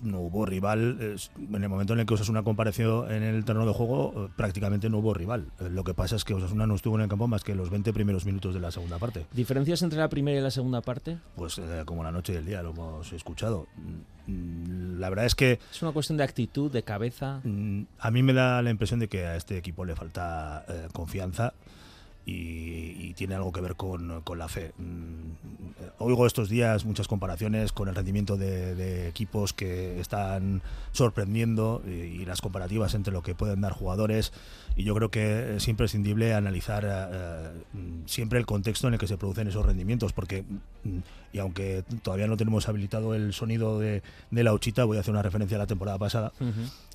No 0.03 0.21
hubo 0.21 0.47
rival. 0.47 1.17
En 1.38 1.62
el 1.62 1.69
momento 1.69 1.93
en 1.94 2.00
el 2.00 2.06
que 2.06 2.15
Osasuna 2.15 2.43
compareció 2.43 3.11
en 3.11 3.23
el 3.23 3.44
terreno 3.44 3.67
de 3.67 3.73
juego, 3.73 4.12
eh, 4.27 4.29
prácticamente 4.37 4.88
no 4.91 4.99
hubo 4.99 5.15
rival. 5.15 5.47
Eh, 5.61 5.69
Lo 5.71 5.85
que 5.85 5.94
pasa 5.94 6.17
es 6.17 6.25
que 6.25 6.35
Osasuna 6.35 6.67
no 6.67 6.75
estuvo 6.75 6.97
en 6.97 7.03
el 7.03 7.09
campo 7.09 7.27
más 7.29 7.43
que 7.44 7.55
los 7.55 7.71
20 7.71 7.93
primeros 7.93 8.25
minutos 8.27 8.55
de 8.55 8.61
la 8.61 8.71
segunda 8.71 8.99
parte. 8.99 9.27
¿Diferencias 9.32 9.82
entre 9.82 9.99
la 9.99 10.09
primera 10.09 10.38
y 10.38 10.43
la 10.43 10.50
segunda 10.50 10.81
parte? 10.81 11.19
Pues 11.37 11.59
eh, 11.59 11.82
como 11.85 12.03
la 12.05 12.12
noche 12.12 12.32
y 12.32 12.37
el 12.37 12.47
día, 12.47 12.62
lo 12.62 12.71
hemos 12.71 13.12
escuchado. 13.12 13.67
Mm, 14.27 14.99
La 15.00 15.09
verdad 15.09 15.25
es 15.27 15.35
que 15.35 15.59
Es 15.73 15.82
una 15.82 15.93
cuestión 15.93 16.19
de 16.19 16.25
actitud, 16.25 16.71
de 16.71 16.82
cabeza. 16.82 17.41
mm, 17.44 17.82
a 17.99 18.11
mí 18.11 18.23
me 18.23 18.32
da 18.32 18.61
la 18.62 18.71
impresión 18.71 19.00
de 19.00 19.09
que 19.09 19.25
a 19.27 19.37
este 19.37 19.56
equipo 19.56 19.85
le 19.85 19.97
falta 19.97 20.65
eh, 20.69 20.88
confianza. 20.93 21.55
Y, 22.31 23.15
tiene 23.15 23.35
algo 23.35 23.53
que 23.53 23.61
ver 23.61 23.77
con, 23.77 24.23
con 24.23 24.38
la 24.38 24.49
fe. 24.49 24.73
Mm, 24.79 25.50
Oigo 26.03 26.27
estos 26.27 26.49
días 26.49 26.87
muchas 26.87 27.09
comparaciones 27.09 27.73
con 27.73 27.88
el 27.91 27.94
rendimiento 27.94 28.38
de, 28.38 29.06
equipos 29.06 29.53
que 29.53 30.00
están 30.00 30.62
sorprendiendo 30.93 31.82
y, 31.87 32.25
las 32.25 32.41
comparativas 32.41 32.94
entre 32.94 33.12
lo 33.12 33.23
que 33.23 33.35
pueden 33.35 33.61
dar 33.61 33.73
jugadores. 33.73 34.32
Y 34.77 34.85
yo 34.85 34.94
creo 34.94 35.11
que 35.11 35.56
es 35.56 35.69
imprescindible 35.69 36.32
analizar 36.32 36.87
eh, 36.88 37.50
mm, 37.75 38.06
siempre 38.06 38.38
el 38.38 38.47
contexto 38.47 38.88
en 38.88 38.94
el 38.94 39.00
que 39.00 39.06
se 39.06 39.19
producen 39.19 39.49
esos 39.49 39.67
rendimientos, 39.67 40.15
porque, 40.15 40.44
mm, 40.85 40.99
y 41.35 41.38
aunque 41.38 41.85
todavía 42.03 42.29
no 42.29 42.38
tenemos 42.38 42.67
habilitado 42.67 43.15
el 43.15 43.35
sonido 43.35 43.79
de, 43.79 44.03
de 44.31 44.44
la 44.44 44.55
Uchita, 44.55 44.85
voy 44.85 44.97
a 44.97 45.00
hacer 45.00 45.12
una 45.12 45.23
referencia 45.23 45.56
a 45.56 45.59
la 45.59 45.67
temporada 45.67 45.99
pasada. 45.99 46.32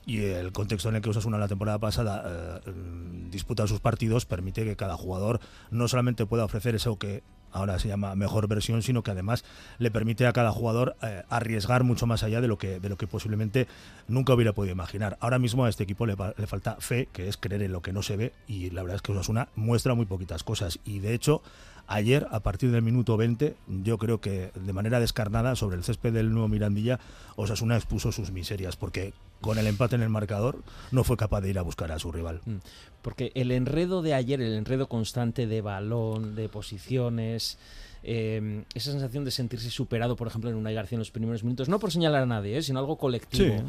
Y 0.05 0.19
el 0.23 0.51
contexto 0.51 0.89
en 0.89 0.95
el 0.95 1.01
que 1.01 1.09
Osasuna 1.09 1.37
la 1.37 1.47
temporada 1.47 1.79
pasada 1.79 2.61
eh, 2.65 2.71
mm, 2.71 3.29
disputa 3.31 3.67
sus 3.67 3.79
partidos 3.79 4.25
permite 4.25 4.63
que 4.63 4.75
cada 4.75 4.95
jugador 4.97 5.39
no 5.71 5.87
solamente 5.87 6.25
pueda 6.25 6.45
ofrecer 6.45 6.75
eso 6.75 6.97
que 6.97 7.23
ahora 7.51 7.79
se 7.79 7.87
llama 7.87 8.15
mejor 8.15 8.49
versión, 8.49 8.81
sino 8.81 9.01
que 9.01 9.11
además 9.11 9.45
le 9.77 9.89
permite 9.89 10.27
a 10.27 10.33
cada 10.33 10.51
jugador 10.51 10.97
eh, 11.01 11.23
arriesgar 11.29 11.85
mucho 11.85 12.05
más 12.05 12.21
allá 12.21 12.41
de 12.41 12.49
lo 12.49 12.57
que 12.57 12.81
de 12.81 12.89
lo 12.89 12.97
que 12.97 13.07
posiblemente 13.07 13.65
nunca 14.09 14.33
hubiera 14.33 14.51
podido 14.51 14.73
imaginar. 14.73 15.17
Ahora 15.21 15.39
mismo 15.39 15.63
a 15.63 15.69
este 15.69 15.83
equipo 15.83 16.05
le, 16.05 16.17
fa- 16.17 16.33
le 16.37 16.47
falta 16.47 16.75
fe, 16.79 17.07
que 17.13 17.29
es 17.29 17.37
creer 17.37 17.61
en 17.63 17.71
lo 17.71 17.81
que 17.81 17.93
no 17.93 18.01
se 18.03 18.17
ve 18.17 18.33
y 18.45 18.71
la 18.71 18.81
verdad 18.83 18.97
es 18.97 19.01
que 19.01 19.13
Osasuna 19.13 19.47
muestra 19.55 19.93
muy 19.95 20.05
poquitas 20.05 20.43
cosas 20.43 20.79
y 20.83 20.99
de 20.99 21.13
hecho 21.13 21.41
Ayer, 21.87 22.27
a 22.31 22.39
partir 22.39 22.71
del 22.71 22.81
minuto 22.81 23.15
20, 23.15 23.55
yo 23.83 23.97
creo 23.97 24.19
que 24.19 24.51
de 24.55 24.73
manera 24.73 24.99
descarnada 24.99 25.55
sobre 25.55 25.77
el 25.77 25.83
césped 25.83 26.13
del 26.13 26.31
nuevo 26.31 26.47
Mirandilla, 26.47 26.99
Osasuna 27.35 27.75
expuso 27.75 28.11
sus 28.11 28.31
miserias, 28.31 28.75
porque 28.75 29.13
con 29.41 29.59
el 29.59 29.67
empate 29.67 29.95
en 29.95 30.01
el 30.01 30.09
marcador 30.09 30.63
no 30.91 31.03
fue 31.03 31.17
capaz 31.17 31.41
de 31.41 31.51
ir 31.51 31.59
a 31.59 31.61
buscar 31.61 31.91
a 31.91 31.99
su 31.99 32.11
rival. 32.11 32.41
Mm. 32.45 32.55
Porque 33.03 33.31
el 33.35 33.51
enredo 33.51 34.01
de 34.01 34.15
ayer, 34.15 34.41
el 34.41 34.53
enredo 34.53 34.89
constante 34.89 35.45
de 35.45 35.61
balón, 35.61 36.35
de 36.35 36.49
posiciones, 36.49 37.59
eh, 38.07 38.63
esa 38.73 38.91
sensación 38.91 39.25
de 39.25 39.31
sentirse 39.31 39.69
superado, 39.71 40.15
por 40.15 40.27
ejemplo, 40.27 40.49
en 40.49 40.55
Unai 40.55 40.73
García 40.75 40.95
en 40.95 40.99
los 40.99 41.11
primeros 41.11 41.43
minutos, 41.43 41.67
no 41.69 41.79
por 41.79 41.91
señalar 41.91 42.23
a 42.23 42.25
nadie, 42.25 42.57
eh, 42.57 42.61
sino 42.61 42.79
algo 42.79 42.97
colectivo. 42.97 43.57
Sí. 43.57 43.63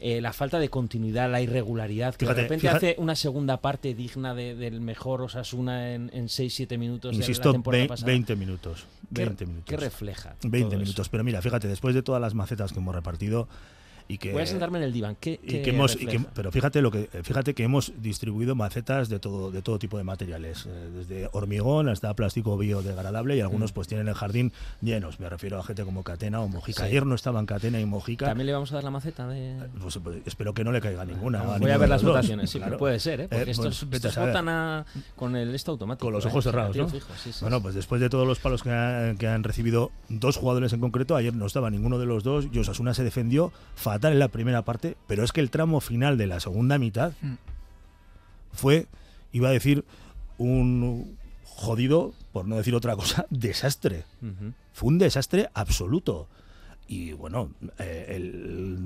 Eh, 0.00 0.20
la 0.20 0.32
falta 0.32 0.58
de 0.58 0.68
continuidad, 0.70 1.30
la 1.30 1.40
irregularidad, 1.42 2.14
que 2.14 2.24
Fíjate, 2.24 2.36
de 2.36 2.42
repente 2.48 2.60
fíjate- 2.68 2.90
hace 2.92 3.00
una 3.00 3.14
segunda 3.14 3.58
parte 3.60 3.94
digna 3.94 4.34
de- 4.34 4.54
del 4.54 4.80
mejor 4.80 5.20
Osasuna 5.22 5.94
en, 5.94 6.10
en 6.14 6.28
6-7 6.28 6.78
minutos 6.78 7.12
de 7.12 7.18
la 7.18 7.22
Insisto, 7.24 7.52
temporada 7.52 7.84
vei- 7.84 7.88
pasada. 7.88 8.06
20 8.12 8.34
minutos. 8.36 8.86
¿Qué- 9.14 9.24
20 9.26 9.46
minutos. 9.46 9.66
¿Qué 9.68 9.76
refleja? 9.76 10.36
20 10.42 10.60
todo 10.70 10.78
minutos. 10.80 10.98
eso? 11.06 11.10
Pero 11.10 11.22
mira, 11.24 11.42
fíjate, 11.42 11.68
después 11.68 11.94
de 11.94 12.02
todas 12.02 12.20
las 12.20 12.34
macetas 12.34 12.72
que 12.72 12.78
hemos 12.78 12.94
repartido 12.94 13.48
y 14.08 14.18
que... 14.18 14.32
Voy 14.32 14.42
a 14.42 14.46
sentarme 14.46 14.78
en 14.78 14.84
el 14.84 14.92
diván. 14.92 15.16
¿Qué, 15.18 15.40
y 15.42 15.46
qué 15.46 15.62
que 15.62 15.70
hemos 15.70 15.94
y 15.94 15.98
que- 16.00 16.04
refleja? 16.12 16.30
pero 16.34 16.52
fíjate 16.52 16.82
lo 16.82 16.90
que 16.90 17.08
fíjate 17.22 17.54
que 17.54 17.64
hemos 17.64 17.92
distribuido 18.00 18.54
macetas 18.54 19.08
de 19.08 19.18
todo 19.18 19.50
de 19.50 19.62
todo 19.62 19.78
tipo 19.78 19.98
de 19.98 20.04
materiales 20.04 20.66
eh, 20.66 20.90
desde 20.94 21.28
hormigón 21.32 21.88
hasta 21.88 22.12
plástico 22.14 22.56
biodegradable 22.58 23.36
y 23.36 23.40
algunos 23.40 23.72
Mm. 23.72 23.74
pues 23.74 23.88
tienen 23.88 24.08
el 24.08 24.14
jardín 24.14 24.52
llenos 24.80 25.20
me 25.20 25.28
refiero 25.28 25.58
a 25.58 25.62
gente 25.62 25.84
como 25.84 26.02
Catena 26.02 26.40
o 26.40 26.48
Mojica 26.48 26.82
Sí. 26.82 26.88
ayer 26.88 27.06
no 27.06 27.14
estaban 27.14 27.46
Catena 27.46 27.80
y 27.80 27.86
Mojica 27.86 28.26
¿También 28.26 28.46
le 28.46 28.52
vamos 28.52 28.70
a 28.72 28.76
dar 28.76 28.84
la 28.84 28.90
maceta 28.90 29.26
de...? 29.28 29.56
Pues, 29.80 29.98
pues, 30.02 30.18
espero 30.26 30.54
que 30.54 30.64
no 30.64 30.72
le 30.72 30.80
caiga 30.80 31.04
ninguna 31.04 31.42
Voy 31.58 31.70
a 31.70 31.78
ver 31.78 31.88
las 31.88 32.02
votaciones, 32.02 32.50
sí, 32.50 32.58
claro. 32.58 32.70
pero 32.72 32.78
puede 32.78 32.98
ser, 33.00 33.20
¿eh? 33.22 33.28
Porque 33.28 33.44
Eh, 33.44 33.50
estos, 33.52 33.84
pues, 33.84 33.92
a 33.92 33.96
estos 33.96 34.14
saber. 34.14 34.30
votan 34.30 34.48
a- 34.48 34.84
con 35.16 35.36
el 35.36 35.54
esto 35.54 35.70
automático. 35.72 36.06
con 36.06 36.12
los 36.12 36.24
¿eh? 36.24 36.28
ojos 36.28 36.44
cerrados, 36.44 36.76
¿no? 36.76 36.88
fijo, 36.88 37.08
sí, 37.22 37.32
sí, 37.32 37.38
Bueno, 37.42 37.60
pues 37.62 37.74
después 37.74 38.00
de 38.00 38.08
todos 38.08 38.26
los 38.26 38.38
palos 38.38 38.62
que, 38.62 38.70
ha- 38.70 39.14
que 39.18 39.26
han 39.28 39.42
recibido 39.44 39.90
dos 40.08 40.36
jugadores 40.36 40.72
en 40.72 40.80
concreto, 40.80 41.16
ayer 41.16 41.34
no 41.34 41.46
estaba 41.46 41.70
ninguno 41.70 41.98
de 41.98 42.06
los 42.06 42.24
dos 42.24 42.46
y 42.52 42.58
Osasuna 42.58 42.94
se 42.94 43.04
defendió 43.04 43.52
fatal 43.94 44.12
en 44.12 44.18
la 44.18 44.28
primera 44.28 44.62
parte, 44.64 44.96
pero 45.06 45.22
es 45.24 45.32
que 45.32 45.40
el 45.40 45.50
tramo 45.50 45.80
final 45.80 46.16
de 46.18 46.26
la 46.26 46.40
segunda 46.40 46.78
mitad 46.78 47.12
Mm. 47.22 47.34
fue, 48.52 48.86
iba 49.32 49.48
a 49.48 49.52
decir, 49.52 49.84
un 50.38 51.18
jodido, 51.44 52.12
por 52.32 52.46
no 52.46 52.56
decir 52.56 52.74
otra 52.74 52.96
cosa, 52.96 53.26
desastre. 53.30 54.04
Fue 54.72 54.88
un 54.88 54.98
desastre 54.98 55.48
absoluto. 55.54 56.28
Y 56.88 57.12
bueno, 57.12 57.50
eh, 57.78 58.06
el 58.10 58.76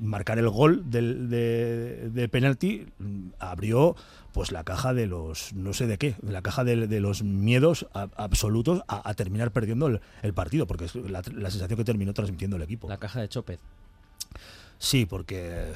marcar 0.00 0.38
el 0.38 0.50
gol 0.50 0.90
del, 0.90 1.30
de, 1.30 2.10
de 2.12 2.28
penalti 2.28 2.86
mm, 2.98 3.28
abrió 3.38 3.96
pues 4.32 4.50
la 4.52 4.64
caja 4.64 4.92
de 4.92 5.06
los 5.06 5.54
no 5.54 5.72
sé 5.72 5.86
de 5.86 5.96
qué, 5.96 6.16
la 6.20 6.42
caja 6.42 6.64
de, 6.64 6.86
de 6.88 7.00
los 7.00 7.22
miedos 7.22 7.86
a- 7.94 8.08
absolutos 8.16 8.82
a, 8.88 9.08
a 9.08 9.14
terminar 9.14 9.50
perdiendo 9.52 9.86
el, 9.86 10.00
el 10.22 10.34
partido, 10.34 10.66
porque 10.66 10.86
es 10.86 10.94
la, 10.96 11.22
la 11.32 11.50
sensación 11.50 11.78
que 11.78 11.84
terminó 11.84 12.12
transmitiendo 12.12 12.56
el 12.56 12.62
equipo. 12.62 12.88
La 12.88 12.98
caja 12.98 13.20
de 13.20 13.28
Chopez. 13.28 13.60
Sí, 14.78 15.06
porque 15.06 15.72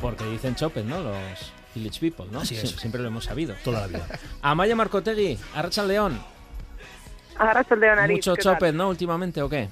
Porque 0.00 0.24
dicen 0.26 0.54
Chopet, 0.54 0.84
¿no? 0.84 1.00
Los 1.00 1.52
Village 1.74 2.00
People, 2.00 2.26
¿no? 2.30 2.40
Así 2.40 2.54
es. 2.56 2.62
Sie- 2.74 2.78
Siempre 2.78 3.00
lo 3.00 3.08
hemos 3.08 3.24
sabido. 3.24 3.54
Toda 3.64 3.80
la 3.82 3.86
vida. 3.88 4.06
Amaya 4.42 4.76
Marcotegui, 4.76 5.38
Arracha 5.54 5.84
León. 5.84 6.20
Abrazo 7.36 7.74
el 7.74 7.80
de 7.80 7.86
Nariz. 7.88 8.16
Mucho. 8.16 8.36
Chopet, 8.36 8.74
¿no? 8.74 8.88
Últimamente, 8.88 9.42
¿o 9.42 9.48
qué? 9.48 9.68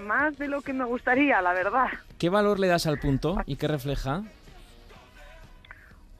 Más 0.00 0.38
de 0.38 0.46
lo 0.48 0.62
que 0.62 0.72
me 0.72 0.84
gustaría, 0.84 1.40
la 1.42 1.52
verdad. 1.52 1.88
¿Qué 2.18 2.28
valor 2.28 2.58
le 2.60 2.68
das 2.68 2.86
al 2.86 2.98
punto 2.98 3.36
y 3.46 3.56
qué 3.56 3.66
refleja? 3.68 4.22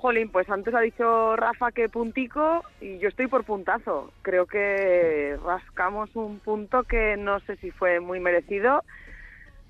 Jolín, 0.07 0.29
pues 0.31 0.49
antes 0.49 0.73
ha 0.73 0.81
dicho 0.81 1.35
Rafa 1.35 1.73
que 1.73 1.89
puntico 1.89 2.63
y 2.81 2.99
yo 2.99 3.09
estoy 3.09 3.27
por 3.27 3.43
puntazo. 3.43 4.13
Creo 4.23 4.47
que 4.47 5.37
rascamos 5.45 6.15
un 6.15 6.39
punto 6.39 6.85
que 6.85 7.17
no 7.17 7.41
sé 7.41 7.57
si 7.57 7.73
fue 7.73 7.99
muy 7.99 8.21
merecido. 8.21 8.85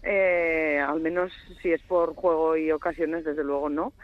Eh, 0.02 0.78
al 0.86 1.00
menos 1.00 1.32
si 1.62 1.72
es 1.72 1.80
por 1.80 2.14
juego 2.14 2.54
y 2.54 2.70
ocasiones, 2.70 3.24
desde 3.24 3.42
luego 3.44 3.70
no. 3.70 3.94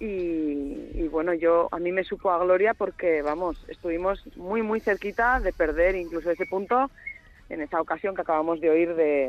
Y, 0.00 0.90
y 0.94 1.06
bueno, 1.08 1.34
yo 1.34 1.68
a 1.70 1.78
mí 1.78 1.92
me 1.92 2.02
supo 2.02 2.30
a 2.30 2.42
gloria 2.42 2.72
porque, 2.72 3.20
vamos, 3.20 3.62
estuvimos 3.68 4.24
muy, 4.38 4.62
muy 4.62 4.80
cerquita 4.80 5.38
de 5.38 5.52
perder 5.52 5.96
incluso 5.96 6.30
ese 6.30 6.46
punto 6.46 6.90
en 7.50 7.60
esa 7.60 7.78
ocasión 7.78 8.14
que 8.14 8.22
acabamos 8.22 8.58
de 8.62 8.70
oír 8.70 8.94
de 8.94 9.26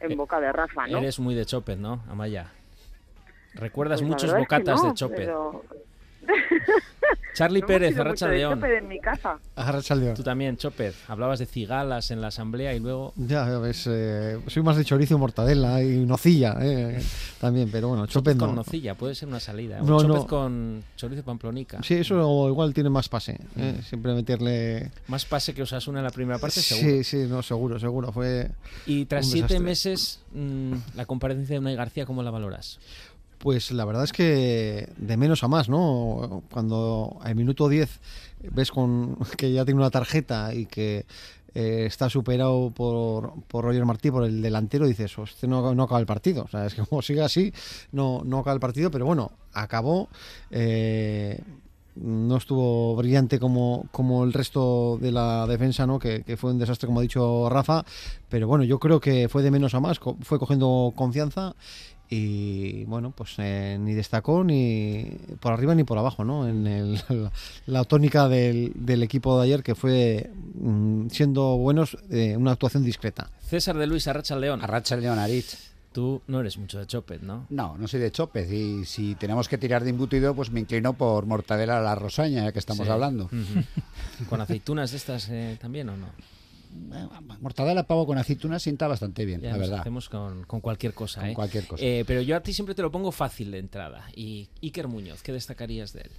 en 0.00 0.12
Eh, 0.12 0.16
boca 0.16 0.40
de 0.40 0.50
Rafa, 0.50 0.86
¿no? 0.86 0.96
Eres 0.96 1.20
muy 1.20 1.34
de 1.34 1.44
Chopet, 1.44 1.78
¿no, 1.78 2.02
Amaya? 2.08 2.46
Recuerdas 3.54 4.00
Pues 4.00 4.10
muchos 4.10 4.30
verdad 4.30 4.42
es 4.42 4.48
que 4.48 4.56
bocatas 4.56 4.82
no, 4.82 4.88
de 4.90 4.94
Chopet. 4.94 5.18
pero 5.18 5.64
Charlie 7.34 7.60
no 7.62 7.66
Pérez, 7.66 7.98
Arracha 7.98 8.28
León. 8.28 8.64
En 8.64 8.88
mi 8.88 9.00
casa. 9.00 9.38
Tú 10.14 10.22
también, 10.22 10.56
Chopet. 10.56 10.94
Hablabas 11.08 11.40
de 11.40 11.46
cigalas 11.46 12.10
en 12.12 12.20
la 12.20 12.28
asamblea 12.28 12.72
y 12.74 12.80
luego... 12.80 13.12
Ya, 13.16 13.46
ya 13.46 13.58
ves, 13.58 13.88
eh, 13.90 14.40
soy 14.46 14.62
más 14.62 14.76
de 14.76 14.84
chorizo 14.84 15.14
y 15.14 15.18
mortadela 15.18 15.82
y 15.82 16.06
nocilla 16.06 16.56
eh, 16.60 17.02
también, 17.40 17.70
pero 17.70 17.88
bueno, 17.88 18.06
con 18.06 18.38
no. 18.38 18.52
nocilla, 18.54 18.94
puede 18.94 19.16
ser 19.16 19.28
una 19.28 19.40
salida. 19.40 19.80
No, 19.82 19.98
un 19.98 20.06
no. 20.06 20.26
con 20.26 20.84
chorizo 20.96 21.24
pamplonica. 21.24 21.82
Sí, 21.82 21.94
eso 21.94 22.48
igual 22.48 22.72
tiene 22.72 22.88
más 22.88 23.08
pase. 23.08 23.38
Mm. 23.56 23.60
eh, 23.60 23.80
Siempre 23.82 24.14
meterle. 24.14 24.90
Más 25.08 25.24
pase 25.24 25.54
que 25.54 25.62
Osasuna 25.62 25.98
en 25.98 26.04
la 26.04 26.10
primera 26.10 26.38
parte, 26.38 26.60
seguro. 26.60 26.88
Sí, 26.88 27.04
sí, 27.04 27.26
no, 27.28 27.42
seguro, 27.42 27.80
seguro. 27.80 28.12
Fue. 28.12 28.48
Y 28.86 29.06
tras 29.06 29.26
siete 29.26 29.58
meses, 29.58 30.20
mm, 30.32 30.74
la 30.94 31.04
comparecencia 31.04 31.54
de 31.54 31.58
Unai 31.60 31.74
García, 31.74 32.06
¿cómo 32.06 32.22
la 32.22 32.30
valoras? 32.30 32.78
Pues 33.44 33.72
la 33.72 33.84
verdad 33.84 34.04
es 34.04 34.12
que 34.14 34.88
de 34.96 35.16
menos 35.18 35.44
a 35.44 35.48
más, 35.48 35.68
¿no? 35.68 36.42
Cuando 36.50 37.18
al 37.20 37.34
minuto 37.34 37.68
10 37.68 38.00
ves 38.52 38.70
con 38.70 39.18
que 39.36 39.52
ya 39.52 39.66
tiene 39.66 39.80
una 39.80 39.90
tarjeta 39.90 40.54
y 40.54 40.64
que 40.64 41.04
eh, 41.54 41.84
está 41.84 42.08
superado 42.08 42.72
por, 42.74 43.34
por 43.48 43.66
Roger 43.66 43.84
Martí, 43.84 44.10
por 44.10 44.24
el 44.24 44.40
delantero, 44.40 44.86
dices, 44.86 45.14
este 45.22 45.46
no, 45.46 45.74
no 45.74 45.82
acaba 45.82 46.00
el 46.00 46.06
partido. 46.06 46.44
O 46.44 46.48
sea, 46.48 46.64
es 46.64 46.74
que 46.74 46.86
como 46.86 47.02
sigue 47.02 47.20
así, 47.20 47.52
no, 47.92 48.22
no 48.24 48.38
acaba 48.38 48.54
el 48.54 48.60
partido, 48.60 48.90
pero 48.90 49.04
bueno, 49.04 49.30
acabó. 49.52 50.08
eh, 50.50 51.38
no 51.96 52.36
estuvo 52.36 52.96
brillante 52.96 53.38
como, 53.38 53.86
como 53.92 54.24
el 54.24 54.32
resto 54.32 54.98
de 55.00 55.12
la 55.12 55.46
defensa, 55.46 55.86
¿no? 55.86 55.98
Que, 55.98 56.24
fue 56.36 56.50
un 56.50 56.58
desastre, 56.58 56.86
como 56.86 57.00
ha 57.00 57.02
dicho 57.02 57.48
Rafa. 57.48 57.84
Pero 58.28 58.48
bueno, 58.48 58.64
yo 58.64 58.78
creo 58.78 59.00
que 59.00 59.28
fue 59.28 59.42
de 59.42 59.50
menos 59.50 59.74
a 59.74 59.80
más, 59.80 60.00
fue 60.22 60.38
cogiendo 60.38 60.92
confianza 60.96 61.54
y 62.10 62.84
bueno, 62.84 63.10
pues 63.16 63.34
eh, 63.38 63.76
ni 63.80 63.94
destacó 63.94 64.44
ni 64.44 65.16
por 65.40 65.52
arriba 65.52 65.74
ni 65.74 65.84
por 65.84 65.98
abajo, 65.98 66.24
¿no? 66.24 66.46
En 66.48 66.66
el- 66.66 66.94
la, 67.08 67.32
la 67.66 67.84
tónica 67.84 68.28
del, 68.28 68.72
del 68.74 69.02
equipo 69.02 69.38
de 69.38 69.44
ayer 69.44 69.62
que 69.62 69.74
fue 69.74 70.30
mm, 70.54 71.08
siendo 71.08 71.56
buenos, 71.56 71.96
eh, 72.10 72.36
una 72.36 72.52
actuación 72.52 72.84
discreta. 72.84 73.30
César 73.46 73.76
de 73.76 73.86
Luis, 73.86 74.06
Arracha 74.08 74.36
León. 74.36 74.62
Arracha 74.62 74.96
León 74.96 75.18
Aritz. 75.18 75.72
Tú 75.92 76.20
no 76.26 76.40
eres 76.40 76.58
mucho 76.58 76.80
de 76.80 76.88
Chopet, 76.88 77.22
¿no? 77.22 77.46
No, 77.50 77.78
no 77.78 77.86
soy 77.86 78.00
de 78.00 78.10
Chopez 78.10 78.50
y 78.50 78.84
si 78.84 79.14
tenemos 79.14 79.48
que 79.48 79.58
tirar 79.58 79.84
de 79.84 79.90
embutido, 79.90 80.34
pues 80.34 80.50
me 80.50 80.58
inclino 80.58 80.94
por 80.94 81.24
mortadela 81.26 81.78
a 81.78 81.82
la 81.82 81.94
rosaña, 81.94 82.42
ya 82.42 82.52
que 82.52 82.58
estamos 82.58 82.86
Sí. 82.86 82.92
hablando. 82.92 83.26
Ujú. 83.26 84.26
¿Con 84.28 84.40
aceitunas 84.40 84.90
de 84.90 84.96
estas 84.96 85.28
eh, 85.30 85.56
también 85.60 85.88
o 85.90 85.96
no? 85.96 86.08
Eh, 86.92 87.06
Mortadela 87.40 87.86
pavo 87.86 88.06
con 88.06 88.18
aceitunas 88.18 88.62
sienta 88.62 88.86
bastante 88.88 89.24
bien, 89.24 89.40
Ya 89.40 89.52
la 89.52 89.58
verdad. 89.58 89.80
hacemos 89.80 90.08
con, 90.08 90.44
con 90.44 90.60
cualquier 90.60 90.92
cosa, 90.94 91.20
Con 91.20 91.30
¿eh? 91.30 91.34
cualquier 91.34 91.66
cosa. 91.66 91.84
Eh, 91.84 92.04
pero 92.06 92.20
yo 92.22 92.36
a 92.36 92.40
ti 92.40 92.52
siempre 92.52 92.74
te 92.74 92.82
lo 92.82 92.90
pongo 92.90 93.12
fácil 93.12 93.50
de 93.50 93.58
entrada. 93.58 94.04
Y 94.14 94.48
Iker 94.62 94.88
Muñoz, 94.88 95.22
¿qué 95.22 95.32
destacarías 95.32 95.92
de 95.92 96.02
él? 96.02 96.10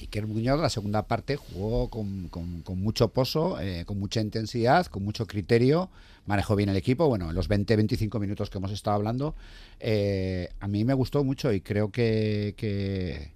Iker 0.00 0.26
Muñoz, 0.26 0.60
la 0.60 0.68
segunda 0.70 1.02
parte, 1.08 1.36
jugó 1.36 1.88
con, 1.90 2.28
con- 2.28 2.60
con 2.62 2.80
mucho 2.80 3.08
pozo, 3.08 3.58
eh, 3.60 3.84
con 3.84 3.98
mucha 3.98 4.20
intensidad, 4.20 4.86
con 4.86 5.02
mucho 5.04 5.26
criterio, 5.26 5.90
manejó 6.26 6.54
bien 6.56 6.68
el 6.68 6.76
equipo. 6.76 7.08
Bueno, 7.08 7.30
en 7.30 7.34
los 7.34 7.48
20-25 7.48 8.20
minutos 8.20 8.48
que 8.48 8.58
hemos 8.58 8.70
estado 8.70 8.96
hablando, 8.96 9.34
eh, 9.80 10.50
a 10.60 10.68
mí 10.68 10.84
me 10.84 10.94
gustó 10.94 11.24
mucho 11.24 11.52
y 11.52 11.60
creo 11.60 11.90
que, 11.90 12.54
que, 12.56 13.32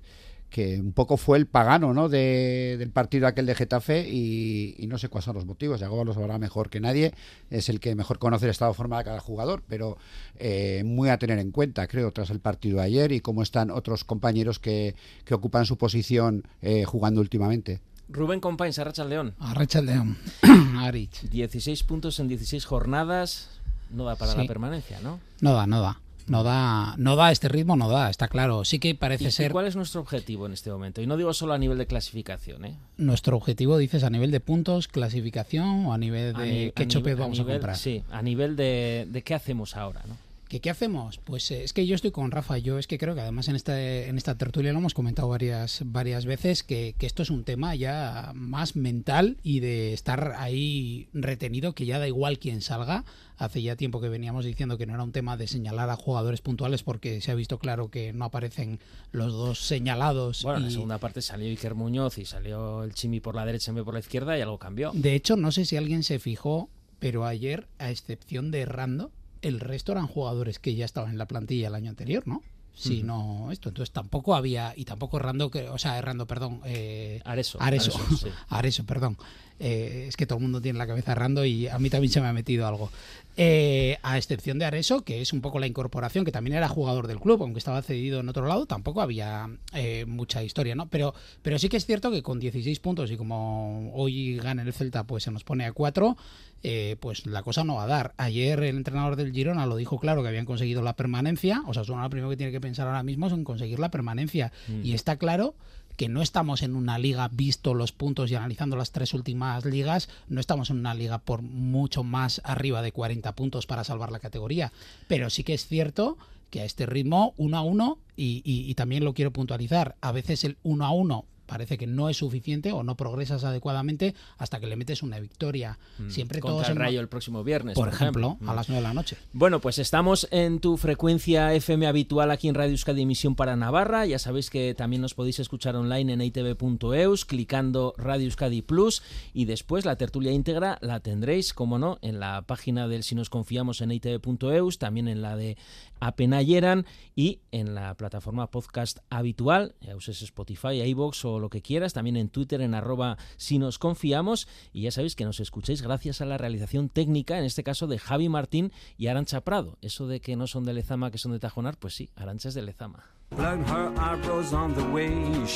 que 0.51 0.81
un 0.81 0.93
poco 0.93 1.17
fue 1.17 1.39
el 1.39 1.47
pagano 1.47 1.93
¿no? 1.93 2.09
de- 2.09 2.77
del 2.79 2.91
partido 2.91 3.27
aquel 3.27 3.47
de 3.47 3.55
Getafe 3.55 4.09
y, 4.09 4.75
y 4.79 4.87
no 4.87 4.97
sé 4.97 5.09
cuáles 5.09 5.25
son 5.27 5.35
los 5.35 5.45
motivos. 5.45 5.81
Yagoba 5.81 6.05
lo 6.05 6.15
sabrá 6.15 6.39
mejor 6.39 6.71
que 6.71 6.81
nadie, 6.81 7.13
es 7.51 7.69
el 7.69 7.81
que 7.81 7.95
mejor 7.95 8.19
conoce 8.19 8.47
el 8.47 8.53
estado 8.53 8.71
de 8.71 8.77
forma 8.77 8.99
de 8.99 9.05
cada 9.05 9.21
jugador, 9.21 9.63
pero 9.69 9.99
eh, 10.37 10.83
muy 10.85 11.09
a 11.11 11.19
tener 11.19 11.39
en 11.39 11.51
cuenta, 11.51 11.87
creo, 11.89 12.13
tras 12.13 12.31
el 12.31 12.41
partido 12.41 12.79
de 12.79 12.85
ayer 12.85 13.13
y 13.13 13.21
cómo 13.21 13.43
están 13.43 13.71
otros 13.71 14.05
compañeros 14.05 14.59
que, 14.59 14.95
que 15.25 15.35
ocupan 15.35 15.67
su 15.67 15.77
posición 15.77 16.45
eh, 16.63 16.85
jugando 16.85 17.21
últimamente. 17.21 17.81
Rubén 18.09 18.39
Compains, 18.39 18.79
Arracha 18.79 19.05
León. 19.05 19.35
Arrachaldeón. 19.41 20.17
Aritz. 20.79 21.29
16 21.29 21.83
puntos 21.83 22.21
en 22.21 22.29
16 22.29 22.65
jornadas. 22.65 23.49
No 23.91 24.05
da 24.05 24.15
para 24.17 24.33
Sí. 24.33 24.39
la 24.39 24.47
permanencia, 24.47 25.01
¿no? 25.01 25.19
No 25.41 25.53
da, 25.55 25.67
no 25.67 25.81
da. 25.81 26.01
No 26.29 26.43
da, 26.43 26.95
no 26.99 27.15
da 27.15 27.31
este 27.31 27.49
ritmo, 27.49 27.77
no 27.77 27.89
da, 27.89 28.11
está 28.11 28.27
claro. 28.27 28.65
Sí 28.65 28.79
que 28.81 28.89
¿Y, 28.89 28.95
parece 28.95 29.25
y 29.29 29.31
ser 29.31 29.53
cuál 29.53 29.67
es 29.67 29.77
nuestro 29.77 30.01
objetivo 30.01 30.47
en 30.47 30.53
este 30.53 30.71
momento? 30.71 31.01
Y 31.01 31.07
no 31.07 31.17
digo 31.17 31.33
solo 31.33 31.53
a 31.55 31.59
nivel 31.59 31.79
de 31.79 31.87
clasificación, 31.87 32.65
¿eh? 32.65 32.77
nuestro 32.97 33.37
objetivo, 33.37 33.79
dices, 33.79 34.03
a 34.03 34.11
nivel 34.11 34.31
de 34.33 34.41
puntos, 34.41 34.89
clasificación 34.89 35.87
o 35.87 35.93
a 35.93 35.99
nivel 35.99 36.35
A 36.35 36.41
de 36.41 36.47
ni- 36.67 36.71
qué 36.73 36.83
a 36.83 36.89
chopes 36.89 37.13
nivel- 37.15 37.19
vamos 37.21 37.39
a, 37.39 37.43
nivel- 37.43 37.55
comprar. 37.59 37.77
Sí, 37.77 38.03
a 38.11 38.23
nivel 38.23 38.57
de, 38.57 39.07
de 39.09 39.23
qué 39.23 39.35
hacemos 39.35 39.77
ahora, 39.77 40.03
¿no? 40.09 40.17
¿Que 40.49 40.61
¿Qué 40.61 40.71
hacemos? 40.71 41.19
Pues 41.19 41.51
eh, 41.51 41.65
es 41.65 41.73
que 41.73 41.87
yo 41.89 41.97
estoy 41.97 42.13
con 42.13 42.31
Rafa. 42.31 42.57
Yo 42.59 42.79
es 42.79 42.87
que 42.87 42.99
creo 42.99 43.17
que 43.17 43.21
además 43.21 43.49
en 43.49 43.57
esta, 43.57 43.81
en 43.83 44.17
esta 44.17 44.39
tertulia 44.39 44.73
lo 44.73 44.79
hemos 44.79 44.95
comentado 44.95 45.27
varias, 45.29 45.83
varias 45.87 46.25
veces 46.25 46.63
que, 46.63 46.95
que 46.97 47.07
esto 47.07 47.25
es 47.25 47.31
un 47.31 47.43
tema 47.43 47.75
ya 47.75 48.31
más 48.35 48.77
mental 48.77 49.39
y 49.43 49.59
de 49.59 49.93
estar 49.93 50.35
ahí 50.39 51.09
retenido, 51.13 51.75
que 51.75 51.85
ya 51.85 51.99
da 51.99 52.07
igual 52.07 52.39
quién 52.39 52.63
salga. 52.63 53.05
Hace 53.39 53.61
ya 53.61 53.75
tiempo 53.77 54.01
que 54.01 54.09
veníamos 54.09 54.45
diciendo 54.45 54.79
que 54.79 54.87
no 54.87 54.95
era 54.95 55.03
un 55.03 55.11
tema 55.13 55.37
de 55.37 55.49
señalar 55.49 55.91
a 55.91 55.97
jugadores 55.97 56.41
puntuales 56.43 56.85
porque 56.85 57.21
se 57.21 57.33
ha 57.33 57.35
visto 57.35 57.59
claro 57.59 57.91
que 57.91 58.13
no 58.13 58.25
aparecen 58.25 58.79
los 59.11 59.33
dos 59.33 59.59
señalados. 59.67 60.45
Bueno, 60.45 60.59
en 60.59 60.65
la 60.67 60.71
y- 60.71 60.75
segunda 60.75 60.99
parte 60.99 61.23
salió 61.23 61.49
Iker 61.49 61.75
Muñoz 61.75 62.19
y 62.19 62.25
salió 62.25 62.85
el 62.85 62.95
Chimi 62.95 63.19
por 63.21 63.35
la 63.35 63.45
derecha 63.45 63.73
vez 63.73 63.81
de 63.81 63.85
por 63.85 63.95
la 63.95 64.01
izquierda 64.01 64.39
y 64.39 64.43
algo 64.43 64.59
cambió. 64.59 64.93
De 64.95 65.15
hecho, 65.15 65.37
no 65.37 65.51
sé 65.51 65.65
si 65.65 65.77
alguien 65.77 66.05
se 66.05 66.19
fijó, 66.21 66.71
pero 67.01 67.27
ayer, 67.27 67.67
a 67.79 67.91
excepción 67.91 68.51
de 68.51 68.65
Rando, 68.65 69.11
el 69.43 69.61
resto 69.61 69.93
eran 69.93 70.07
jugadores 70.07 70.59
que 70.59 70.75
ya 70.75 70.85
estaban 70.85 71.11
en 71.11 71.19
la 71.19 71.27
plantilla 71.27 71.69
el 71.69 71.75
año 71.75 71.91
anterior, 71.91 72.27
¿no? 72.27 72.43
Si 72.75 72.99
Ujú. 72.99 73.07
no 73.07 73.53
esto, 73.53 73.71
entonces 73.71 73.91
tampoco 73.91 74.35
había 74.35 74.75
y 74.77 74.85
tampoco 74.85 75.19
Rando, 75.19 75.51
que, 75.51 75.69
o 75.71 75.79
sea, 75.79 75.99
Rando, 76.03 76.27
perdón, 76.27 76.61
eh, 76.67 77.23
Areso. 77.25 77.57
Areso, 77.61 77.93
Areso, 77.97 78.17
sí. 78.17 78.29
Areso, 78.49 78.85
perdón. 78.85 79.17
Eh, 79.59 80.07
es 80.09 80.17
que 80.17 80.27
todo 80.27 80.39
el 80.39 80.43
mundo 80.43 80.61
tiene 80.61 80.79
la 80.79 80.87
cabeza 80.87 81.15
Rando 81.15 81.45
y 81.45 81.67
a 81.69 81.79
mí 81.79 81.91
también 81.91 82.13
se 82.13 82.21
me 82.21 82.29
ha 82.29 82.33
metido 82.33 82.67
algo. 82.67 82.91
Eh, 83.39 83.99
a 84.03 84.17
excepción 84.17 84.59
de 84.59 84.65
Areso, 84.65 85.03
que 85.03 85.21
es 85.21 85.35
un 85.35 85.43
poco 85.43 85.59
la 85.59 85.67
incorporación, 85.67 86.25
que 86.25 86.33
también 86.33 86.57
era 86.57 86.69
jugador 86.69 87.07
del 87.07 87.21
club, 87.21 87.43
aunque 87.43 87.59
estaba 87.59 87.83
cedido 87.83 88.21
en 88.21 88.31
otro 88.31 88.47
lado, 88.47 88.65
tampoco 88.65 89.03
había 89.03 89.51
eh, 89.75 90.07
mucha 90.07 90.43
historia, 90.43 90.75
¿no? 90.75 90.89
Pero, 90.89 91.15
pero 91.43 91.59
sí 91.59 91.69
que 91.69 91.77
es 91.77 91.85
cierto 91.85 92.11
que 92.11 92.23
con 92.23 92.41
16 92.41 92.81
puntos 92.81 93.11
y 93.11 93.19
como 93.19 93.93
hoy 93.95 94.39
gana 94.39 94.63
el 94.63 94.73
Celta, 94.73 95.05
pues 95.05 95.25
se 95.25 95.31
nos 95.31 95.45
pone 95.45 95.67
a 95.67 95.73
4, 95.73 96.17
eh, 96.63 96.97
pues 96.99 97.27
la 97.27 97.43
cosa 97.43 97.63
no 97.63 97.75
va 97.75 97.83
a 97.83 97.87
dar. 97.87 98.15
Ayer 98.17 98.59
el 98.63 98.77
entrenador 98.79 99.17
del 99.17 99.33
Girona 99.33 99.67
lo 99.67 99.77
dijo 99.77 99.99
claro 99.99 100.23
que 100.23 100.29
habían 100.29 100.47
conseguido 100.47 100.81
la 100.81 100.97
permanencia, 100.97 101.63
o 101.67 101.75
sea, 101.75 101.85
son 101.85 102.01
lo 102.01 102.09
primero 102.09 102.31
que 102.31 102.39
tiene 102.39 102.53
que 102.53 102.61
pensar 102.63 102.87
ahora 102.87 103.03
mismo 103.03 103.27
es 103.27 103.35
en 103.35 103.45
conseguir 103.45 103.79
la 103.79 103.91
permanencia. 103.91 104.51
Mm. 104.67 104.83
Y 104.83 104.95
está 104.95 105.17
claro 105.17 105.55
que 105.97 106.09
no 106.09 106.23
estamos 106.23 106.63
en 106.63 106.77
una 106.77 106.99
liga, 106.99 107.29
visto 107.33 107.75
los 107.75 107.93
puntos 107.93 108.31
y 108.31 108.35
analizando 108.35 108.77
las 108.77 108.93
tres 108.93 109.15
últimas 109.15 109.65
ligas, 109.65 110.09
no 110.29 110.41
estamos 110.41 110.71
en 110.71 110.79
una 110.79 110.95
liga 110.95 111.19
por 111.19 111.43
mucho 111.43 112.05
más 112.05 112.41
arriba 112.45 112.83
de 112.83 112.93
40 112.93 113.33
puntos 113.33 113.67
para 113.67 113.85
salvar 113.85 114.13
la 114.13 114.21
categoría. 114.21 114.73
Pero 115.09 115.31
sí 115.31 115.43
que 115.45 115.55
es 115.55 115.67
cierto 115.67 116.19
que 116.51 116.61
a 116.61 116.65
este 116.65 116.87
ritmo, 116.87 117.35
uno 117.37 117.57
a 117.57 117.63
uno, 117.63 117.99
y, 118.17 118.75
también 118.75 119.05
lo 119.05 119.15
quiero 119.15 119.33
puntualizar, 119.33 119.97
a 120.01 120.13
veces 120.13 120.45
el 120.45 120.57
uno 120.63 120.87
a 120.87 120.91
uno 120.91 121.25
parece 121.47 121.79
que 121.79 121.87
no 121.87 122.09
es 122.09 122.17
suficiente 122.19 122.73
o 122.73 122.83
no 122.83 122.97
progresas 122.97 123.45
adecuadamente 123.45 124.15
hasta 124.39 124.61
que 124.61 124.67
le 124.67 124.77
metes 124.77 125.03
una 125.03 125.19
victoria. 125.21 125.79
Mm, 125.99 126.11
Siempre 126.11 126.41
contra 126.41 126.57
todos 126.57 126.69
el 126.71 126.77
Rayo 126.77 127.01
el 127.01 127.09
próximo 127.09 127.43
viernes, 127.45 127.75
por 127.75 127.87
por 127.89 127.95
ejemplo, 127.95 128.27
ejemplo. 128.29 128.49
a 128.51 128.53
Mm. 128.53 128.57
las 128.57 128.69
9 128.69 128.83
de 128.83 128.89
la 128.89 128.95
noche. 128.95 129.17
Bueno, 129.33 129.61
pues 129.61 129.79
estamos 129.79 130.29
en 130.31 130.61
tu 130.61 130.77
frecuencia 130.77 131.55
FM 131.55 131.87
habitual 131.87 132.31
aquí 132.31 132.49
en 132.49 132.55
Radio 132.55 132.73
Euskadi 132.73 133.03
Emisión 133.03 133.35
para 133.37 133.57
Navarra. 133.57 134.07
Ya 134.07 134.19
sabéis 134.19 134.51
que 134.51 134.75
también 134.75 135.03
nos 135.03 135.15
podéis 135.15 135.39
escuchar 135.39 135.77
online 135.77 136.13
en 136.13 136.21
itv.eus 136.21 137.25
clicando 137.25 137.95
Radio 137.97 138.25
Euskadi 138.27 138.63
Plus 138.63 139.03
y 139.33 139.45
después 139.45 139.85
la 139.85 139.97
tertulia 139.97 140.33
íntegra 140.33 140.79
la 140.81 141.01
tendréis, 141.01 141.53
como 141.55 141.79
no, 141.79 141.99
en 142.03 142.21
la 142.21 142.43
página 142.43 142.89
del 142.89 143.03
Si 143.03 143.15
nos 143.15 143.31
confiamos 143.31 143.81
en 143.81 143.93
itv.eus, 143.93 144.79
también 144.79 145.09
en 145.09 145.23
la 145.23 145.37
de 145.37 145.57
Apenayeran 146.01 146.87
y 147.15 147.41
en 147.53 147.75
la 147.75 147.95
plataforma 147.95 148.51
podcast 148.51 148.99
habitual, 149.11 149.75
ya 149.81 149.97
uses 149.97 150.21
Spotify, 150.23 150.83
iVoox 150.83 151.25
o 151.25 151.36
lo 151.39 151.51
que 151.51 151.63
quieras, 151.63 151.93
también 151.93 152.17
en 152.17 152.29
Twitter 152.29 152.61
en 152.61 152.75
arroba 152.75 153.17
si 153.37 153.59
nos 153.59 153.79
confiamos 153.79 154.49
y 154.73 154.83
ya 154.83 154.91
sabéis 154.91 155.17
que 155.17 155.25
nos 155.25 155.41
escucháis 155.41 155.83
gracias 155.83 156.21
a 156.21 156.27
la 156.27 156.39
realización 156.39 156.89
técnica, 156.89 157.39
en 157.39 157.45
este 157.45 157.63
caso 157.63 157.87
de 157.87 157.99
Javi 157.99 158.29
Martín 158.29 158.73
y 158.99 159.07
Arancha 159.09 159.41
Prado. 159.41 159.77
Eso 159.83 160.07
de 160.07 160.21
que 160.21 160.37
no 160.37 160.47
son 160.47 160.65
de 160.65 160.73
Lezama, 160.75 161.11
que 161.11 161.19
son 161.19 161.33
de 161.33 161.39
Tajonar, 161.39 161.77
pues 161.79 161.95
sí, 161.95 162.11
Arancha 162.17 162.49
es 162.49 162.55
de 162.55 162.63
Lezama. 162.63 163.05
Blown 163.37 163.65
her 163.65 163.93
eyebrows 163.99 164.53
on 164.53 164.73
the 164.75 164.83
way, 164.93 165.11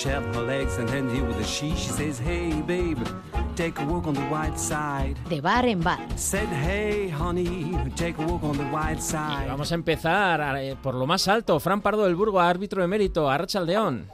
her 0.05 0.43
legs 0.45 0.77
and 0.79 0.91
ended 0.91 1.23
with 1.29 1.37
a 1.37 1.45
she. 1.45 1.71
She 1.77 1.91
says, 1.93 2.19
Hey, 2.21 2.51
babe, 2.67 2.99
take 3.55 3.81
a 3.81 3.85
walk 3.87 4.09
on 4.09 4.15
the 4.15 4.27
white 4.29 4.59
side. 4.59 5.15
De 5.29 5.41
bar 5.41 5.65
en 5.67 5.81
bar. 5.81 6.01
Said, 6.17 6.49
Hey, 6.49 7.09
honey, 7.11 7.77
take 7.95 8.21
a 8.21 8.27
walk 8.27 8.43
on 8.43 8.57
the 8.59 8.65
white 8.73 8.99
Y 8.99 9.03
side. 9.03 9.47
vamos 9.47 9.71
a 9.71 9.75
empezar 9.77 10.57
eh, 10.59 10.75
por 10.83 10.97
lo 10.97 11.07
más 11.07 11.29
alto. 11.29 11.61
Fran 11.61 11.81
Pardo 11.81 12.07
del 12.07 12.17
Burgo, 12.17 12.41
árbitro 12.41 12.83
emérito, 12.83 13.31
Arracha 13.31 13.61
León. 13.61 14.07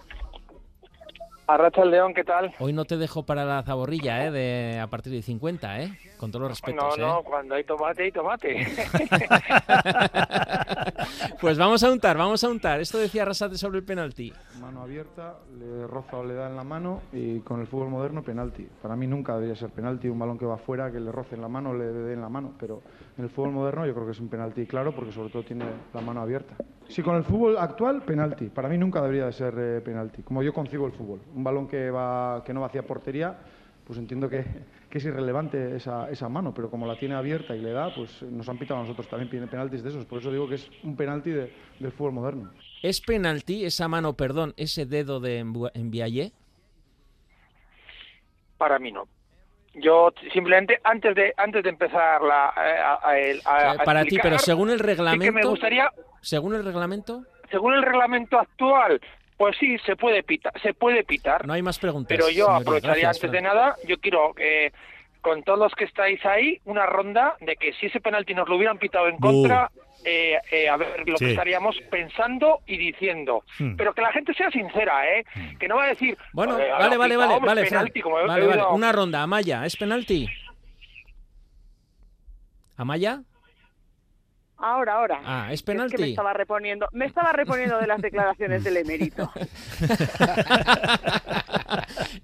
Arracha 1.48 1.82
el 1.82 1.92
León, 1.92 2.12
¿qué 2.12 2.24
tal? 2.24 2.52
Hoy 2.58 2.72
no 2.72 2.84
te 2.84 2.96
dejo 2.96 3.24
para 3.24 3.44
la 3.44 3.62
zaborrilla, 3.62 4.26
¿eh? 4.26 4.30
De, 4.32 4.80
a 4.80 4.88
partir 4.88 5.12
de 5.12 5.22
50, 5.22 5.80
¿eh? 5.80 5.98
Con 6.16 6.32
todos 6.32 6.48
los 6.48 6.48
No, 6.48 6.54
respetos, 6.72 6.98
¿eh? 6.98 7.00
no, 7.00 7.22
cuando 7.22 7.54
hay 7.54 7.62
tomate, 7.62 8.02
hay 8.02 8.12
tomate. 8.12 8.66
Pues 11.40 11.58
vamos 11.58 11.82
a 11.84 11.90
untar, 11.92 12.16
vamos 12.16 12.42
a 12.42 12.48
untar. 12.48 12.80
Esto 12.80 12.98
decía 12.98 13.22
Arrasate 13.22 13.56
sobre 13.58 13.78
el 13.78 13.84
penalti. 13.84 14.32
Mano 14.60 14.82
abierta, 14.82 15.36
le 15.58 15.86
roza 15.86 16.16
o 16.16 16.24
le 16.24 16.34
da 16.34 16.48
en 16.48 16.56
la 16.56 16.64
mano 16.64 17.02
y 17.12 17.40
con 17.40 17.60
el 17.60 17.66
fútbol 17.66 17.90
moderno 17.90 18.22
penalti. 18.22 18.66
Para 18.82 18.96
mí 18.96 19.06
nunca 19.06 19.34
debería 19.34 19.54
ser 19.54 19.70
penalti 19.70 20.08
un 20.08 20.18
balón 20.18 20.38
que 20.38 20.46
va 20.46 20.56
fuera, 20.56 20.90
que 20.90 20.98
le 20.98 21.12
roce 21.12 21.34
en 21.36 21.42
la 21.42 21.48
mano 21.48 21.70
o 21.70 21.74
le 21.74 21.84
dé 21.84 22.14
en 22.14 22.20
la 22.22 22.28
mano, 22.28 22.54
pero 22.58 22.82
en 23.18 23.24
el 23.24 23.30
fútbol 23.30 23.52
moderno 23.52 23.86
yo 23.86 23.94
creo 23.94 24.06
que 24.06 24.12
es 24.12 24.20
un 24.20 24.28
penalti 24.28 24.66
claro 24.66 24.92
porque 24.94 25.12
sobre 25.12 25.30
todo 25.30 25.42
tiene 25.44 25.66
la 25.94 26.00
mano 26.00 26.22
abierta. 26.22 26.54
Sí, 26.88 27.02
con 27.02 27.16
el 27.16 27.24
fútbol 27.24 27.58
actual, 27.58 28.02
penalti. 28.02 28.46
Para 28.46 28.68
mí 28.68 28.78
nunca 28.78 29.00
debería 29.02 29.26
de 29.26 29.32
ser 29.32 29.54
eh, 29.58 29.80
penalti, 29.80 30.22
como 30.22 30.42
yo 30.42 30.52
concibo 30.52 30.86
el 30.86 30.92
fútbol. 30.92 31.20
Un 31.34 31.42
balón 31.42 31.66
que, 31.66 31.90
va, 31.90 32.42
que 32.44 32.54
no 32.54 32.60
va 32.60 32.66
hacia 32.68 32.82
portería, 32.86 33.36
pues 33.84 33.98
entiendo 33.98 34.28
que, 34.28 34.44
que 34.90 34.98
es 34.98 35.04
irrelevante 35.04 35.76
esa, 35.76 36.08
esa 36.10 36.28
mano, 36.28 36.54
pero 36.54 36.70
como 36.70 36.86
la 36.86 36.96
tiene 36.96 37.14
abierta 37.16 37.56
y 37.56 37.60
le 37.60 37.72
da, 37.72 37.90
pues 37.92 38.22
nos 38.22 38.48
han 38.48 38.56
pitado 38.58 38.80
a 38.80 38.82
nosotros 38.84 39.08
también 39.08 39.28
pen- 39.28 39.48
penaltis 39.48 39.82
de 39.82 39.90
esos. 39.90 40.04
Por 40.04 40.20
eso 40.20 40.30
digo 40.30 40.48
que 40.48 40.54
es 40.56 40.70
un 40.84 40.96
penalti 40.96 41.30
de- 41.30 41.50
del 41.80 41.92
fútbol 41.92 42.12
moderno. 42.12 42.48
¿Es 42.82 43.00
penalti 43.00 43.64
esa 43.64 43.88
mano, 43.88 44.12
perdón, 44.12 44.54
ese 44.56 44.86
dedo 44.86 45.18
de 45.18 45.42
Mbiaye? 45.44 46.32
Para 48.58 48.78
mí 48.78 48.92
no. 48.92 49.08
Yo 49.74 50.10
simplemente 50.32 50.80
antes 50.84 51.14
de 51.14 51.34
antes 51.36 51.62
de 51.62 51.68
empezar 51.68 52.22
la 52.22 52.54
eh, 53.14 53.38
a- 53.44 53.72
a 53.72 53.84
para 53.84 54.04
ti, 54.06 54.18
pero 54.22 54.38
según 54.38 54.70
el 54.70 54.78
sí 54.78 54.84
reglamento... 54.86 55.24
que 55.24 55.32
me 55.32 55.44
gustaría, 55.44 55.90
Según 56.26 56.54
el 56.54 56.64
reglamento, 56.64 57.22
según 57.50 57.74
el 57.74 57.82
reglamento 57.82 58.38
actual, 58.38 59.00
pues 59.36 59.56
sí 59.58 59.78
se 59.86 59.94
puede 59.96 60.22
pitar, 60.24 60.52
se 60.60 60.74
puede 60.74 61.04
pitar. 61.04 61.46
no 61.46 61.52
hay 61.52 61.62
más 61.62 61.78
preguntas. 61.78 62.08
pero 62.08 62.28
yo 62.30 62.50
aprovecharía 62.50 63.02
Gracias, 63.02 63.16
antes 63.24 63.30
de 63.32 63.42
nada, 63.42 63.76
yo 63.86 63.98
quiero 64.00 64.34
eh, 64.38 64.72
con 65.20 65.42
todos 65.44 65.58
los 65.58 65.72
que 65.74 65.84
estáis 65.84 66.24
ahí 66.26 66.60
una 66.64 66.86
ronda 66.86 67.36
de 67.40 67.54
que 67.56 67.72
si 67.74 67.86
ese 67.86 68.00
penalti 68.00 68.34
nos 68.34 68.48
lo 68.48 68.56
hubieran 68.56 68.78
pitado 68.78 69.06
en 69.08 69.16
Bu. 69.18 69.28
contra, 69.42 69.70
eh, 70.04 70.38
eh, 70.50 70.68
a 70.68 70.76
ver 70.76 71.02
lo 71.08 71.16
Sí. 71.16 71.24
que 71.26 71.30
estaríamos 71.32 71.76
pensando 71.90 72.60
y 72.66 72.76
diciendo. 72.76 73.44
Hmm. 73.58 73.76
Pero 73.76 73.92
que 73.94 74.02
la 74.02 74.12
gente 74.12 74.34
sea 74.34 74.50
sincera, 74.50 75.06
¿eh? 75.18 75.24
Que 75.60 75.68
no 75.68 75.76
va 75.76 75.84
a 75.84 75.88
decir. 75.88 76.16
Bueno, 76.32 76.54
vale, 76.54 76.70
vale, 76.96 77.14
pitado, 77.14 77.18
vale, 77.40 77.46
vale, 77.46 77.64
penalti, 77.64 78.00
como 78.02 78.16
Vale, 78.16 78.46
oído- 78.46 78.72
Una 78.72 78.90
ronda, 78.92 79.22
Amaya, 79.22 79.64
¿es 79.66 79.76
penalti? 79.76 80.26
¿Amaya? 82.76 83.22
Ahora, 84.58 84.94
ahora. 84.94 85.20
Ah, 85.24 85.46
¿es 85.50 85.60
Es 85.60 85.62
que 85.62 85.72
me 85.72 85.76
penalti? 85.84 86.10
estaba 86.10 86.32
reponiendo, 86.32 86.88
me 86.92 87.04
estaba 87.04 87.32
reponiendo 87.32 87.78
de 87.78 87.86
las 87.86 88.00
declaraciones 88.00 88.64
del 88.64 88.78
emérito. 88.78 89.30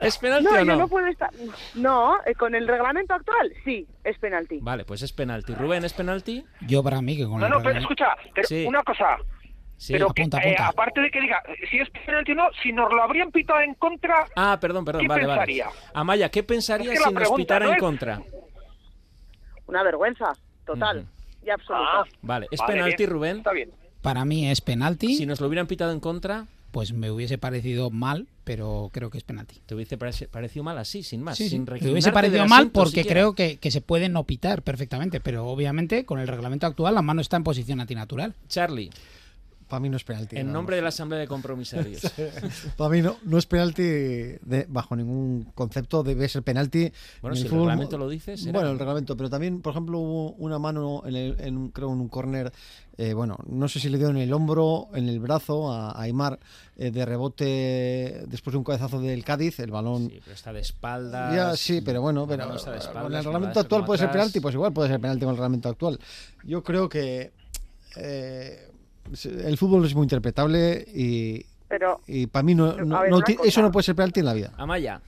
¿Es 0.01 0.17
penalti 0.19 0.45
No, 0.47 0.53
o 0.53 0.59
yo 0.59 0.65
no? 0.65 0.77
no 0.77 0.89
puedo 0.89 1.07
estar. 1.07 1.31
No, 1.75 2.17
eh, 2.25 2.35
con 2.35 2.55
el 2.55 2.67
reglamento 2.67 3.15
actual, 3.15 3.53
sí, 3.65 3.87
es 4.05 4.19
penalti. 4.19 4.59
Vale, 4.63 4.85
pues 4.85 5.03
es 5.03 5.13
penalti. 5.13 5.55
Rubén, 5.55 5.85
¿es 5.85 5.93
penalti? 5.93 6.45
Yo 6.63 6.83
para 6.83 7.01
mí 7.03 7.17
que 7.17 7.25
con 7.27 7.39
No, 7.41 7.47
el 7.47 7.53
no, 7.53 7.63
pero 7.63 7.79
escucha, 7.79 8.17
pero 8.35 8.49
Sí. 8.49 8.65
una 8.67 8.83
cosa. 8.83 9.17
Sí. 9.77 9.93
pero 9.95 10.11
que, 10.11 10.23
Apunta, 10.23 10.39
eh, 10.45 10.55
aparte 10.61 11.01
de 11.01 11.11
que 11.11 11.21
diga 11.21 11.43
si 11.69 11.81
es 11.81 11.91
penalti 11.91 12.31
o 12.33 12.35
no, 12.37 12.49
si 12.63 12.73
nos 12.73 12.93
lo 12.93 13.03
habrían 13.03 13.33
pitado 13.33 13.61
en 13.63 13.75
contra, 13.75 14.27
Ah, 14.37 14.57
perdón, 14.61 14.85
perdón, 14.85 15.03
¿Qué 15.03 15.09
vale, 15.09 15.27
pensaría? 15.27 15.65
vale. 15.67 15.77
Amaya, 15.93 16.29
¿qué 16.31 16.43
pensarías 16.45 16.95
Es 16.95 17.01
que 17.03 17.09
si 17.09 17.13
nos 17.15 17.33
pitara 17.33 17.65
no 17.67 17.73
en 17.73 17.77
es- 17.77 17.81
contra? 17.83 18.23
Una 19.67 19.83
vergüenza, 19.83 20.33
total 20.65 21.09
y 21.45 21.51
absoluta. 21.51 21.91
Ah, 22.01 22.05
Vale, 22.23 22.47
¿es 22.51 22.61
vale, 22.61 22.73
penalti, 22.75 22.97
bien, 22.99 23.11
Rubén? 23.11 23.37
Está 23.39 23.53
bien. 23.53 23.71
Para 24.01 24.25
mí 24.25 24.49
es 24.51 24.61
penalti, 24.61 25.15
Si 25.17 25.27
nos 25.27 25.41
lo 25.41 25.47
hubieran 25.47 25.67
pitado 25.67 25.93
en 25.93 26.01
contra, 26.01 26.47
pues 26.73 26.93
me 26.93 27.11
hubiese 27.11 27.39
parecido 27.39 27.91
mal, 27.91 28.27
pero 28.45 28.91
creo 28.93 29.11
que 29.11 29.19
es 29.19 29.25
penalti. 29.25 29.61
te 29.65 29.75
hubiese 29.75 29.97
parecido 29.97 30.65
mal 30.65 30.79
así, 30.79 31.03
sin 31.03 31.23
más. 31.23 31.37
Sí, 31.39 31.45
sí. 31.45 31.51
sin 31.51 31.61
Me 31.63 31.67
reclinarte 31.67 31.93
hubiese 31.93 32.13
parecido 32.13 32.47
mal 32.47 32.71
porque 32.71 32.89
siquiera. 33.03 33.11
creo 33.11 33.35
que, 33.35 33.59
que 33.59 33.71
se 33.71 33.81
puede 33.81 34.09
no 34.09 34.25
pitar 34.25 34.63
perfectamente, 34.63 35.21
pero 35.21 35.47
obviamente 35.47 36.05
con 36.05 36.19
el 36.19 36.27
reglamento 36.27 36.67
actual 36.67 36.95
la 36.95 37.03
mano 37.03 37.21
está 37.21 37.37
en 37.37 37.45
posición 37.45 37.81
antinatural. 37.81 38.35
Charlie, 38.49 38.91
Para 39.73 39.81
mí 39.81 39.89
no 39.89 39.97
es 39.97 40.05
penalti. 40.05 40.37
en 40.37 40.43
vamos. 40.43 40.53
nombre 40.53 40.77
de 40.77 40.83
la 40.83 40.89
Asamblea 40.91 41.19
de 41.19 41.27
Compromisarios. 41.27 42.03
Para 42.77 42.91
mí 42.91 43.01
no, 43.01 43.17
no 43.25 43.39
es 43.39 43.47
penalti 43.47 43.83
de- 43.83 44.67
bajo 44.69 44.95
ningún 44.95 45.51
concepto, 45.55 46.03
debe 46.03 46.29
ser 46.29 46.43
penalti. 46.43 46.93
Bueno, 47.23 47.35
en 47.35 47.41
si 47.43 47.49
el 47.49 47.55
reglamento 47.55 47.97
lo 47.97 48.07
dice, 48.11 48.37
será. 48.37 48.53
Bueno, 48.53 48.69
el 48.71 48.79
reglamento, 48.79 49.17
pero 49.17 49.31
también, 49.31 49.63
por 49.63 49.71
ejemplo, 49.71 49.99
hubo 49.99 50.33
una 50.33 50.59
mano, 50.59 51.03
en, 51.07 51.17
el- 51.17 51.37
en 51.41 51.69
creo, 51.71 51.91
en 51.91 52.01
un 52.03 52.09
córner, 52.09 52.53
eh, 52.99 53.15
bueno, 53.15 53.39
no 53.49 53.67
sé 53.67 53.81
si 53.81 53.89
le 53.89 53.97
dio 53.97 54.11
en 54.11 54.19
el 54.19 54.31
hombro, 54.35 54.89
en 54.93 55.09
el 55.09 55.19
brazo 55.21 55.73
a, 55.73 55.93
a 55.93 56.03
Aymar, 56.03 56.39
eh, 56.77 56.91
de 56.91 57.07
rebote 57.07 58.25
después 58.27 58.53
de 58.53 58.59
un 58.59 58.65
cabezazo 58.65 59.01
del 59.01 59.25
Cádiz, 59.25 59.59
el 59.61 59.71
balón... 59.71 60.11
Sí, 60.11 60.21
pero 60.23 60.35
está 60.35 60.53
de 60.53 60.61
espaldas. 60.61 61.35
Ya, 61.35 61.57
sí, 61.57 61.81
pero 61.81 62.03
bueno, 62.03 62.27
pero 62.27 62.55
está 62.57 62.73
de 62.73 62.79
con 62.79 62.87
espaldas, 62.89 63.05
el 63.21 63.25
con 63.25 63.33
reglamento 63.33 63.59
la- 63.59 63.63
actual 63.63 63.85
puede 63.87 63.99
ser 64.01 64.11
penalti, 64.11 64.39
pues 64.41 64.55
igual 64.55 64.75
puede 64.75 64.91
ser 64.91 65.01
penalti 65.01 65.21
con 65.25 65.31
el 65.31 65.37
reglamento 65.37 65.71
actual. 65.71 65.99
Yo 66.45 66.63
creo 66.63 66.91
que 66.91 67.33
eh, 67.97 68.69
el 69.25 69.57
fútbol 69.57 69.85
es 69.85 69.95
muy 69.95 70.05
interpretable 70.05 70.85
y, 70.89 71.45
Pero, 71.69 72.01
y 72.07 72.27
para 72.27 72.43
mí 72.43 72.55
no, 72.55 72.75
ver, 72.75 73.13
eso 73.45 73.63
no 73.63 73.73
puede 73.73 73.85
ser 73.85 73.97
penalti 73.97 74.21
en 74.21 74.27
la 74.27 74.35
vida. 74.35 74.53
Amaya, 74.57 75.01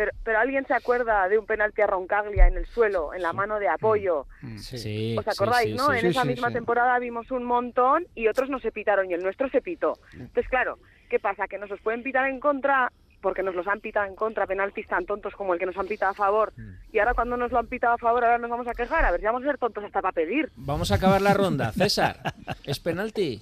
pero, 0.00 0.12
pero 0.24 0.38
alguien 0.38 0.66
se 0.66 0.72
acuerda 0.72 1.28
de 1.28 1.36
un 1.36 1.44
penalti 1.44 1.82
a 1.82 1.86
Roncaglia 1.86 2.46
en 2.46 2.56
el 2.56 2.64
suelo, 2.64 3.12
en 3.12 3.20
la 3.20 3.34
mano 3.34 3.58
de 3.58 3.68
apoyo. 3.68 4.26
sí. 4.56 5.14
¿Os 5.18 5.28
acordáis, 5.28 5.72
sí, 5.72 5.76
no? 5.76 5.88
sí, 5.90 5.98
en 5.98 6.06
esa 6.06 6.22
sí, 6.22 6.28
misma 6.28 6.48
sí. 6.48 6.54
temporada 6.54 6.98
vimos 6.98 7.30
un 7.30 7.44
montón 7.44 8.06
y 8.14 8.26
otros 8.26 8.48
no 8.48 8.60
se 8.60 8.72
pitaron 8.72 9.10
y 9.10 9.12
el 9.14 9.22
nuestro 9.22 9.50
se 9.50 9.60
pitó. 9.60 9.98
Entonces, 10.14 10.48
claro, 10.48 10.78
¿qué 11.10 11.18
pasa? 11.18 11.48
Que 11.48 11.58
nos 11.58 11.68
los 11.68 11.80
pueden 11.82 12.02
pitar 12.02 12.26
en 12.30 12.40
contra 12.40 12.90
porque 13.20 13.42
nos 13.42 13.54
los 13.54 13.66
han 13.66 13.80
pitado 13.80 14.06
en 14.06 14.14
contra 14.14 14.46
penaltis 14.46 14.86
tan 14.86 15.06
tontos 15.06 15.34
como 15.34 15.54
el 15.54 15.60
que 15.60 15.66
nos 15.66 15.76
han 15.76 15.86
pitado 15.86 16.12
a 16.12 16.14
favor. 16.14 16.52
Y 16.92 16.98
ahora 16.98 17.14
cuando 17.14 17.36
nos 17.36 17.52
lo 17.52 17.58
han 17.58 17.66
pitado 17.66 17.94
a 17.94 17.98
favor, 17.98 18.24
ahora 18.24 18.38
nos 18.38 18.50
vamos 18.50 18.66
a 18.66 18.72
quejar. 18.72 19.04
A 19.04 19.10
ver 19.10 19.20
si 19.20 19.26
vamos 19.26 19.42
a 19.42 19.46
ser 19.46 19.58
tontos 19.58 19.84
hasta 19.84 20.00
para 20.02 20.12
pedir. 20.12 20.50
Vamos 20.56 20.90
a 20.90 20.96
acabar 20.96 21.20
la 21.22 21.34
ronda. 21.34 21.72
César, 21.76 22.34
¿es 22.64 22.80
penalti? 22.80 23.40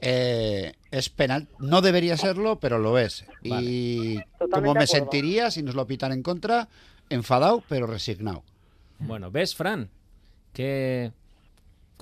Eh, 0.00 0.72
es 0.90 1.08
penal, 1.08 1.46
no 1.60 1.80
debería 1.80 2.16
serlo, 2.16 2.58
pero 2.58 2.78
lo 2.78 2.98
es. 2.98 3.24
Y 3.42 4.16
Totalmente 4.38 4.50
como 4.50 4.74
me 4.74 4.86
sentiría 4.88 5.50
si 5.52 5.62
nos 5.62 5.76
lo 5.76 5.86
pitan 5.86 6.10
en 6.10 6.24
contra, 6.24 6.68
enfadado, 7.08 7.62
pero 7.68 7.86
resignado. 7.86 8.42
Bueno, 8.98 9.30
¿ves, 9.30 9.54
Fran? 9.54 9.90
Que 10.52 11.12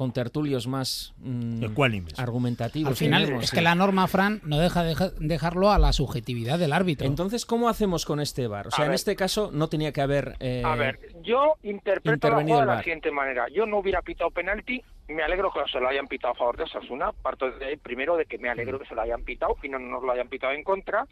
con 0.00 0.12
tertulios 0.14 0.66
más 0.66 1.12
mm, 1.18 1.62
Ecuánimes. 1.62 2.18
argumentativos. 2.18 2.88
Al 2.88 2.96
final 2.96 3.24
es 3.42 3.50
sí. 3.50 3.56
que 3.56 3.60
la 3.60 3.74
norma, 3.74 4.06
Fran, 4.08 4.40
no 4.44 4.58
deja 4.58 4.82
de 4.82 4.94
dejarlo 5.18 5.70
a 5.70 5.78
la 5.78 5.92
subjetividad 5.92 6.58
del 6.58 6.72
árbitro. 6.72 7.06
Entonces, 7.06 7.44
¿cómo 7.44 7.68
hacemos 7.68 8.06
con 8.06 8.18
este 8.18 8.46
bar? 8.46 8.68
O 8.68 8.70
sea, 8.70 8.84
A 8.84 8.86
en 8.86 8.92
ver. 8.92 8.94
este 8.94 9.14
caso 9.14 9.50
no 9.52 9.68
tenía 9.68 9.92
que 9.92 10.00
haber... 10.00 10.36
eh, 10.40 10.62
A 10.64 10.74
ver, 10.74 10.98
yo 11.20 11.56
interpreto 11.64 12.30
la 12.30 12.40
jugada 12.40 12.60
de 12.62 12.66
la 12.66 12.78
siguiente 12.82 13.10
manera. 13.10 13.48
Yo 13.52 13.66
no 13.66 13.76
hubiera 13.76 14.00
pitado 14.00 14.30
penalti, 14.30 14.82
me 15.08 15.22
alegro 15.22 15.52
que 15.52 15.60
se 15.70 15.78
lo 15.78 15.86
hayan 15.86 16.06
pitado 16.06 16.32
a 16.32 16.36
favor 16.36 16.56
de 16.56 16.62
Osasuna. 16.62 17.12
Parto 17.12 17.50
de 17.50 17.66
ahí 17.66 17.76
primero 17.76 18.16
de 18.16 18.24
que 18.24 18.38
me 18.38 18.48
alegro 18.48 18.78
que 18.78 18.86
se 18.86 18.94
lo 18.94 19.02
hayan 19.02 19.22
pitado 19.22 19.54
y 19.62 19.68
no 19.68 19.78
nos 19.78 20.02
lo 20.02 20.12
hayan 20.12 20.30
pitado 20.30 20.54
en 20.54 20.64
contra. 20.64 21.06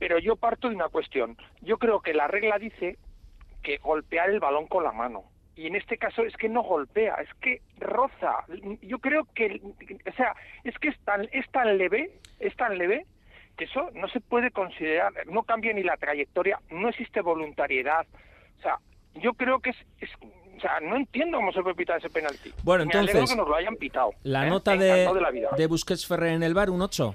Pero 0.00 0.18
yo 0.18 0.34
parto 0.34 0.68
de 0.68 0.74
una 0.74 0.88
cuestión. 0.88 1.36
Yo 1.62 1.78
creo 1.78 2.00
que 2.00 2.14
la 2.14 2.26
regla 2.26 2.58
dice 2.58 2.98
que 3.62 3.76
golpear 3.78 4.30
el 4.30 4.40
balón 4.40 4.66
con 4.66 4.82
la 4.82 4.90
mano. 4.90 5.22
Y 5.56 5.66
en 5.66 5.74
este 5.76 5.96
caso 5.96 6.22
es 6.22 6.36
que 6.36 6.48
no 6.50 6.62
golpea, 6.62 7.14
es 7.14 7.28
que 7.40 7.62
roza. 7.78 8.44
Yo 8.82 8.98
creo 8.98 9.24
que, 9.34 9.60
o 10.06 10.12
sea, 10.12 10.34
es 10.64 10.78
que 10.78 10.88
es 10.88 10.98
tan, 11.00 11.26
es 11.32 11.48
tan 11.50 11.78
leve, 11.78 12.10
es 12.40 12.54
tan 12.56 12.76
leve 12.76 13.06
que 13.56 13.64
eso 13.64 13.90
no 13.94 14.06
se 14.08 14.20
puede 14.20 14.50
considerar, 14.50 15.12
no 15.26 15.44
cambia 15.44 15.72
ni 15.72 15.82
la 15.82 15.96
trayectoria, 15.96 16.60
no 16.70 16.90
existe 16.90 17.22
voluntariedad. 17.22 18.06
O 18.58 18.62
sea, 18.62 18.78
yo 19.14 19.32
creo 19.32 19.60
que 19.60 19.70
es, 19.70 19.76
es- 20.00 20.10
o 20.20 20.60
sea, 20.60 20.80
no 20.80 20.96
entiendo 20.96 21.38
cómo 21.38 21.52
se 21.52 21.62
puede 21.62 21.74
pitar 21.74 21.98
ese 21.98 22.10
penalti. 22.10 22.52
Bueno, 22.62 22.84
Me 22.84 22.92
entonces, 22.92 23.30
que 23.30 23.36
nos 23.36 23.48
lo 23.48 23.54
hayan 23.54 23.76
pitado. 23.76 24.10
La 24.24 24.46
¿eh? 24.46 24.50
nota 24.50 24.76
de, 24.76 25.06
de 25.12 25.20
la 25.20 25.30
vida. 25.30 25.50
de 25.56 25.66
Busquets 25.66 26.06
Ferrer 26.06 26.32
en 26.34 26.42
el 26.42 26.52
bar, 26.54 26.68
un 26.70 26.82
8. 26.82 27.14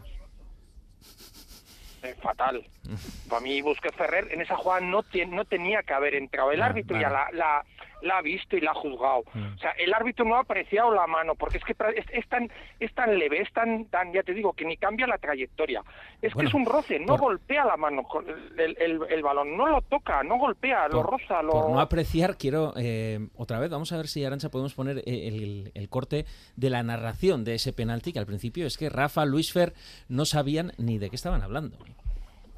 Eh, 2.03 2.15
fatal. 2.21 2.63
Para 3.29 3.41
mí 3.41 3.61
Busquets 3.61 3.95
Ferrer 3.95 4.27
en 4.31 4.41
esa 4.41 4.55
jugada 4.57 4.81
no, 4.81 5.03
tiene, 5.03 5.35
no 5.35 5.45
tenía 5.45 5.83
que 5.83 5.93
haber 5.93 6.15
entrado. 6.15 6.51
El 6.51 6.61
Ah, 6.61 6.67
árbitro 6.67 6.99
ya 6.99 7.09
la, 7.09 7.29
la, 7.33 7.65
la 8.01 8.17
ha 8.17 8.21
visto 8.21 8.55
y 8.57 8.61
la 8.61 8.71
ha 8.71 8.75
juzgado. 8.75 9.23
Mm. 9.33 9.53
O 9.55 9.57
sea, 9.59 9.71
el 9.71 9.93
árbitro 9.93 10.25
no 10.25 10.35
ha 10.35 10.41
apreciado 10.41 10.93
la 10.93 11.07
mano 11.07 11.35
porque 11.35 11.57
es 11.57 11.63
que 11.63 11.73
es, 11.95 12.05
es 12.11 12.27
tan, 12.27 12.49
es 12.79 12.93
tan 12.93 13.17
leve, 13.17 13.41
es 13.41 13.51
tan, 13.53 13.85
tan, 13.85 14.11
ya 14.13 14.23
te 14.23 14.33
digo, 14.33 14.53
que 14.53 14.65
ni 14.65 14.77
cambia 14.77 15.07
la 15.07 15.17
trayectoria. 15.17 15.83
Es 16.21 16.33
Bueno, 16.33 16.49
que 16.49 16.57
es 16.57 16.61
un 16.61 16.65
roce, 16.65 16.99
no 16.99 17.07
por- 17.17 17.19
golpea 17.21 17.65
la 17.65 17.77
mano 17.77 18.03
con 18.03 18.25
el, 18.29 18.77
el- 18.79 18.99
el 19.09 19.21
balón, 19.23 19.55
no 19.57 19.67
lo 19.67 19.81
toca, 19.81 20.23
no 20.23 20.37
golpea, 20.37 20.87
lo 20.87 21.03
roza, 21.03 21.41
lo... 21.41 21.51
Por 21.51 21.69
no 21.71 21.79
apreciar, 21.79 22.37
quiero 22.37 22.73
eh, 22.77 23.19
otra 23.35 23.59
vez, 23.59 23.69
vamos 23.69 23.91
a 23.91 23.97
ver 23.97 24.07
si 24.07 24.23
Arancha 24.25 24.49
podemos 24.49 24.73
poner 24.73 24.99
eh, 24.99 25.27
el, 25.27 25.71
el 25.73 25.89
corte 25.89 26.25
de 26.55 26.69
la 26.69 26.83
narración 26.83 27.43
de 27.43 27.55
ese 27.55 27.73
penalti, 27.73 28.13
que 28.13 28.19
al 28.19 28.25
principio 28.25 28.65
es 28.67 28.77
que 28.77 28.89
Rafa, 28.89 29.25
Luis 29.25 29.51
Fer 29.53 29.73
no 30.09 30.25
sabían 30.25 30.71
ni 30.77 30.97
de 30.97 31.09
qué 31.09 31.15
estaban 31.15 31.41
hablando. 31.41 31.77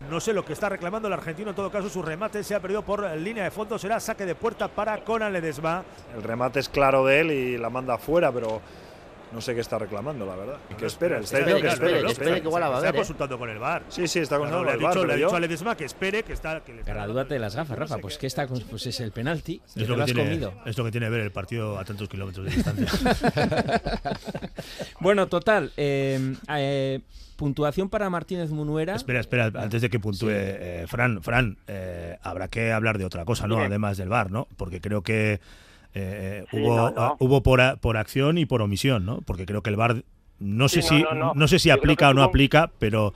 No 0.09 0.19
sé 0.19 0.33
lo 0.33 0.43
que 0.45 0.53
está 0.53 0.69
reclamando 0.69 1.07
el 1.07 1.13
argentino. 1.13 1.49
En 1.51 1.55
todo 1.55 1.71
caso, 1.71 1.89
su 1.89 2.01
remate 2.01 2.43
se 2.43 2.53
ha 2.55 2.59
perdido 2.59 2.83
por 2.83 3.03
línea 3.17 3.43
de 3.45 3.51
fondo. 3.51 3.79
Será 3.79 3.99
saque 3.99 4.25
de 4.25 4.35
puerta 4.35 4.67
para 4.67 5.03
Conan 5.03 5.31
Ledesma. 5.33 5.83
El 6.15 6.21
remate 6.23 6.59
es 6.59 6.69
claro 6.69 7.05
de 7.05 7.19
él 7.21 7.31
y 7.31 7.57
la 7.57 7.69
manda 7.69 7.95
afuera, 7.95 8.31
pero 8.31 8.61
no 9.31 9.41
sé 9.41 9.55
qué 9.55 9.61
está 9.61 9.79
reclamando, 9.79 10.25
la 10.27 10.35
verdad. 10.35 10.57
Que 10.77 10.85
espere, 10.85 11.17
está 11.19 11.37
diciendo 11.39 11.61
que 11.61 11.67
espere. 11.69 12.01
que 12.01 12.11
espere, 12.11 12.41
que 12.41 12.47
igual 12.47 12.61
va 12.63 12.67
a 12.67 12.69
ver, 12.69 12.77
Está 12.79 12.89
¿eh? 12.89 12.99
consultando 12.99 13.39
con 13.39 13.49
el 13.49 13.57
VAR. 13.57 13.83
Sí, 13.89 14.07
sí, 14.07 14.19
está 14.19 14.37
consultando 14.37 14.65
con 14.67 14.75
el 14.75 14.83
VAR. 14.83 14.97
le 15.07 15.13
ha 15.13 15.15
dicho 15.15 15.35
a 15.35 15.39
Ledesma 15.39 15.75
que 15.75 15.85
espere, 15.85 16.21
que 16.23 16.33
está. 16.33 16.59
Que 16.63 16.73
le 16.73 16.79
está 16.81 16.93
Gradúate 16.93 17.33
de 17.33 17.39
las 17.39 17.55
gafas, 17.55 17.79
Rafa, 17.79 17.97
pues 17.97 18.17
que 18.19 18.27
está, 18.27 18.45
con- 18.45 18.59
pues 18.61 18.85
es 18.85 18.99
el 18.99 19.11
penalti. 19.11 19.59
y 19.75 19.81
Es 19.83 19.89
lo, 19.89 19.95
que 19.95 20.01
has 20.01 20.05
tiene, 20.05 20.23
comido. 20.25 20.53
es 20.65 20.77
lo 20.77 20.83
que 20.83 20.91
tiene 20.91 21.09
ver 21.09 21.21
el 21.21 21.31
partido 21.31 21.79
a 21.79 21.85
tantos 21.85 22.07
kilómetros 22.09 22.45
de 22.45 22.51
distancia. 22.51 22.89
Bueno, 24.99 25.27
total, 25.27 25.71
eh, 25.75 26.35
eh, 26.49 26.99
puntuación 27.47 27.89
para 27.89 28.09
Martínez 28.09 28.51
Munuera. 28.51 28.95
espera, 28.95 29.19
espera, 29.19 29.51
antes 29.55 29.81
de 29.81 29.89
que 29.89 29.99
puntúe, 29.99 30.29
eh, 30.31 30.85
Fran, 30.87 31.21
Fran, 31.21 31.57
eh, 31.67 32.17
habrá 32.23 32.47
que 32.47 32.71
hablar 32.71 32.97
de 32.97 33.03
otra 33.03 33.25
cosa, 33.25 33.47
¿no? 33.47 33.57
Además 33.59 33.97
del 33.97 34.07
VAR, 34.07 34.31
¿no? 34.31 34.47
Porque 34.55 34.79
creo 34.79 35.01
que 35.01 35.41
eh, 35.93 36.45
Sí, 36.49 36.57
hubo, 36.61 36.75
no, 36.77 36.89
no. 36.91 37.01
ah, 37.01 37.15
hubo 37.19 37.43
por, 37.43 37.59
a- 37.59 37.75
por 37.75 37.97
acción 37.97 38.37
y 38.37 38.45
por 38.45 38.61
omisión, 38.61 39.05
¿no? 39.05 39.19
Porque 39.23 39.45
creo 39.45 39.61
que 39.61 39.71
el 39.71 39.75
VAR, 39.75 40.03
no 40.39 40.69
sé 40.69 40.81
Sí, 40.81 40.87
no, 41.03 41.09
si, 41.11 41.15
no, 41.19 41.33
no. 41.35 41.47
sé 41.49 41.59
si 41.59 41.69
aplica 41.69 42.09
o 42.09 42.13
no 42.13 42.23
aplica, 42.23 42.71
pero 42.79 43.13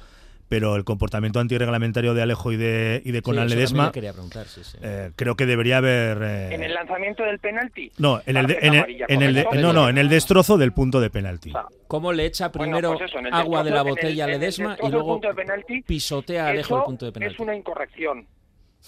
pero 0.50 0.76
el 0.76 0.84
comportamiento 0.86 1.40
antirreglamentario 1.40 2.14
de 2.14 2.22
Alejo 2.22 2.52
y 2.52 2.58
de, 2.58 3.02
y 3.04 3.12
de 3.12 3.18
Sí, 3.20 3.22
Conan 3.22 3.42
también 3.42 3.58
Ledesma 3.60 3.86
le 3.88 3.92
quería 3.92 4.14
preguntar, 4.14 4.46
sí, 4.48 4.64
sí. 4.64 4.78
eh, 4.82 5.12
creo 5.16 5.36
que 5.36 5.46
debería 5.46 5.78
haber 5.78 6.20
eh, 6.22 6.54
En 6.56 6.64
el 6.64 6.74
lanzamiento 6.74 7.24
del 7.24 7.40
penalti. 7.40 7.92
no 7.98 8.22
en 8.26 8.38
el, 8.38 8.48
de- 8.48 8.58
en 8.62 8.74
el- 8.76 9.06
en 9.08 9.22
el 9.22 9.34
de- 9.34 9.48
no 9.62 9.74
no 9.74 9.90
en 9.90 9.98
el 9.98 10.10
destrozo 10.10 10.58
del 10.58 10.72
punto 10.72 11.00
de 11.02 11.10
penalti 11.10 11.54
¿Cómo 11.88 12.12
le 12.14 12.26
echa 12.26 12.50
Bueno, 12.50 12.78
primero 12.78 12.98
pues 12.98 13.10
eso, 13.12 13.20
agua 13.32 13.64
de 13.64 13.72
la 13.72 13.82
botella 13.82 14.26
a 14.26 14.28
Ledesma 14.28 14.78
y 14.82 14.90
luego 14.90 15.14
punto 15.14 15.28
de 15.30 15.34
penalti, 15.36 15.82
pisotea 15.84 16.48
a 16.48 16.50
Alejo 16.50 16.78
el 16.80 16.84
punto 16.84 17.06
de 17.06 17.12
penalti? 17.12 17.34
Es 17.36 17.40
una 17.40 17.56
incorrección. 17.56 18.28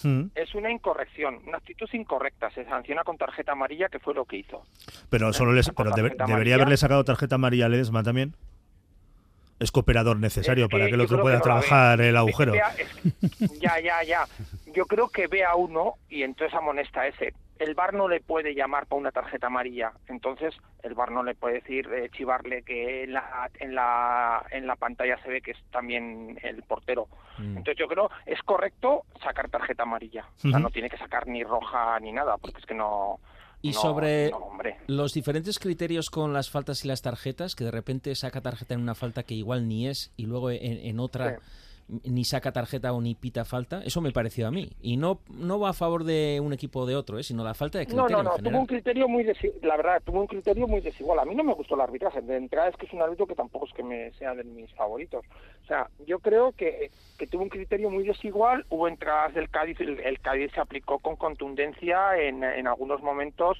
Mm. 0.02 0.22
Es 0.34 0.54
una 0.54 0.70
incorrección, 0.70 1.40
una 1.46 1.58
actitud 1.58 1.88
incorrecta. 1.92 2.50
Se 2.52 2.64
sanciona 2.64 3.02
con 3.04 3.18
tarjeta 3.18 3.52
amarilla, 3.52 3.88
que 3.88 3.98
fue 3.98 4.14
lo 4.14 4.24
que 4.24 4.38
hizo. 4.38 4.62
Pero 5.10 5.32
solo 5.32 5.52
les, 5.52 5.68
pero 5.70 5.90
debería 6.26 6.54
haberle 6.54 6.76
sacado 6.76 7.04
tarjeta 7.04 7.34
amarilla 7.34 7.66
a 7.66 7.68
Ledesma 7.68 8.02
también. 8.02 8.34
Es 9.60 9.70
cooperador 9.70 10.16
necesario 10.18 10.64
Es 10.64 10.70
para 10.70 10.86
que 10.86 10.94
el 10.94 11.00
otro 11.02 11.20
pueda 11.20 11.36
ve. 11.36 11.42
trabajar 11.42 12.00
el 12.00 12.16
agujero. 12.16 12.52
Vea, 12.52 12.72
es- 12.78 13.60
ya, 13.60 13.78
ya, 13.78 14.02
ya. 14.02 14.24
Yo 14.74 14.86
creo 14.86 15.08
que 15.08 15.26
ve 15.26 15.44
a 15.44 15.54
uno 15.54 15.94
y 16.08 16.22
entonces 16.22 16.56
amonesta 16.56 17.02
a 17.02 17.06
ese. 17.08 17.34
El 17.58 17.74
VAR 17.74 17.92
no 17.92 18.08
le 18.08 18.20
puede 18.22 18.54
llamar 18.54 18.86
para 18.86 18.98
una 19.00 19.12
tarjeta 19.12 19.48
amarilla. 19.48 19.92
Entonces 20.08 20.54
el 20.82 20.94
VAR 20.94 21.10
no 21.12 21.22
le 21.22 21.34
puede 21.34 21.56
decir, 21.56 21.86
eh, 21.92 22.08
chivarle 22.10 22.62
que 22.62 23.04
en 23.04 23.12
la, 23.12 23.50
en, 23.58 23.74
la, 23.74 24.46
en 24.50 24.66
la 24.66 24.76
pantalla 24.76 25.22
se 25.22 25.28
ve 25.28 25.42
que 25.42 25.50
es 25.50 25.58
también 25.70 26.38
el 26.42 26.62
portero. 26.62 27.06
Mm. 27.36 27.58
Entonces 27.58 27.76
yo 27.76 27.86
creo 27.86 28.10
es 28.24 28.40
correcto 28.44 29.04
sacar 29.22 29.50
tarjeta 29.50 29.82
amarilla. 29.82 30.24
O 30.42 30.48
sea, 30.48 30.58
no 30.58 30.70
tiene 30.70 30.88
que 30.88 30.96
sacar 30.96 31.26
ni 31.26 31.44
roja 31.44 32.00
ni 32.00 32.12
nada, 32.12 32.38
porque 32.38 32.60
es 32.60 32.66
que 32.66 32.74
no... 32.74 33.20
Y 33.62 33.72
no- 33.72 33.80
sobre 33.80 34.30
no, 34.30 34.38
los 34.86 35.12
diferentes 35.12 35.58
criterios 35.58 36.08
con 36.10 36.32
las 36.32 36.48
faltas 36.50 36.84
y 36.84 36.88
las 36.88 37.02
tarjetas, 37.02 37.54
que 37.54 37.64
de 37.64 37.70
repente 37.70 38.14
saca 38.14 38.40
tarjeta 38.40 38.74
en 38.74 38.80
una 38.80 38.94
falta 38.94 39.22
que 39.22 39.34
igual 39.34 39.68
ni 39.68 39.86
es 39.86 40.12
y 40.16 40.26
luego 40.26 40.50
en, 40.50 40.60
en 40.62 40.98
otra 41.00 41.38
ni 42.04 42.24
saca 42.24 42.52
tarjeta 42.52 42.92
o 42.92 43.00
ni 43.00 43.14
pita 43.14 43.44
falta, 43.44 43.82
eso 43.84 44.00
me 44.00 44.12
pareció 44.12 44.46
a 44.46 44.50
mí. 44.50 44.70
Y 44.80 44.96
no, 44.96 45.20
no 45.28 45.58
va 45.58 45.70
a 45.70 45.72
favor 45.72 46.04
de 46.04 46.40
un 46.42 46.52
equipo 46.52 46.80
o 46.80 46.86
de 46.86 46.94
otro, 46.96 47.18
¿eh? 47.18 47.22
sino 47.22 47.42
la 47.42 47.54
falta 47.54 47.78
de 47.78 47.86
No, 47.86 48.04
criterio 48.04 48.16
no, 48.16 48.22
no, 48.22 48.36
en 48.36 48.44
tuvo 48.44 48.58
un 48.60 48.66
criterio 48.66 49.08
muy 49.08 49.24
desi- 49.24 49.52
la 49.62 49.76
verdad, 49.76 50.02
tuvo 50.04 50.20
un 50.20 50.26
criterio 50.26 50.66
muy 50.66 50.80
desigual. 50.80 51.18
A 51.18 51.24
mí 51.24 51.34
no 51.34 51.42
me 51.44 51.54
gustó 51.54 51.74
el 51.74 51.80
arbitraje. 51.80 52.20
De 52.22 52.36
entrada 52.36 52.68
es 52.68 52.76
que 52.76 52.86
es 52.86 52.92
un 52.92 53.02
árbitro 53.02 53.26
que 53.26 53.34
tampoco 53.34 53.66
es 53.66 53.72
que 53.72 53.82
me 53.82 54.12
sea 54.12 54.34
de 54.34 54.44
mis 54.44 54.72
favoritos. 54.74 55.24
O 55.64 55.66
sea, 55.66 55.88
yo 56.06 56.18
creo 56.20 56.52
que, 56.52 56.90
que 57.18 57.26
tuvo 57.26 57.42
un 57.42 57.48
criterio 57.48 57.90
muy 57.90 58.04
desigual. 58.04 58.64
Hubo 58.70 58.88
entradas 58.88 59.34
del 59.34 59.50
Cádiz, 59.50 59.80
el, 59.80 60.00
el 60.00 60.20
Cádiz 60.20 60.52
se 60.52 60.60
aplicó 60.60 60.98
con 60.98 61.16
contundencia 61.16 62.16
en, 62.16 62.44
en 62.44 62.66
algunos 62.66 63.02
momentos. 63.02 63.58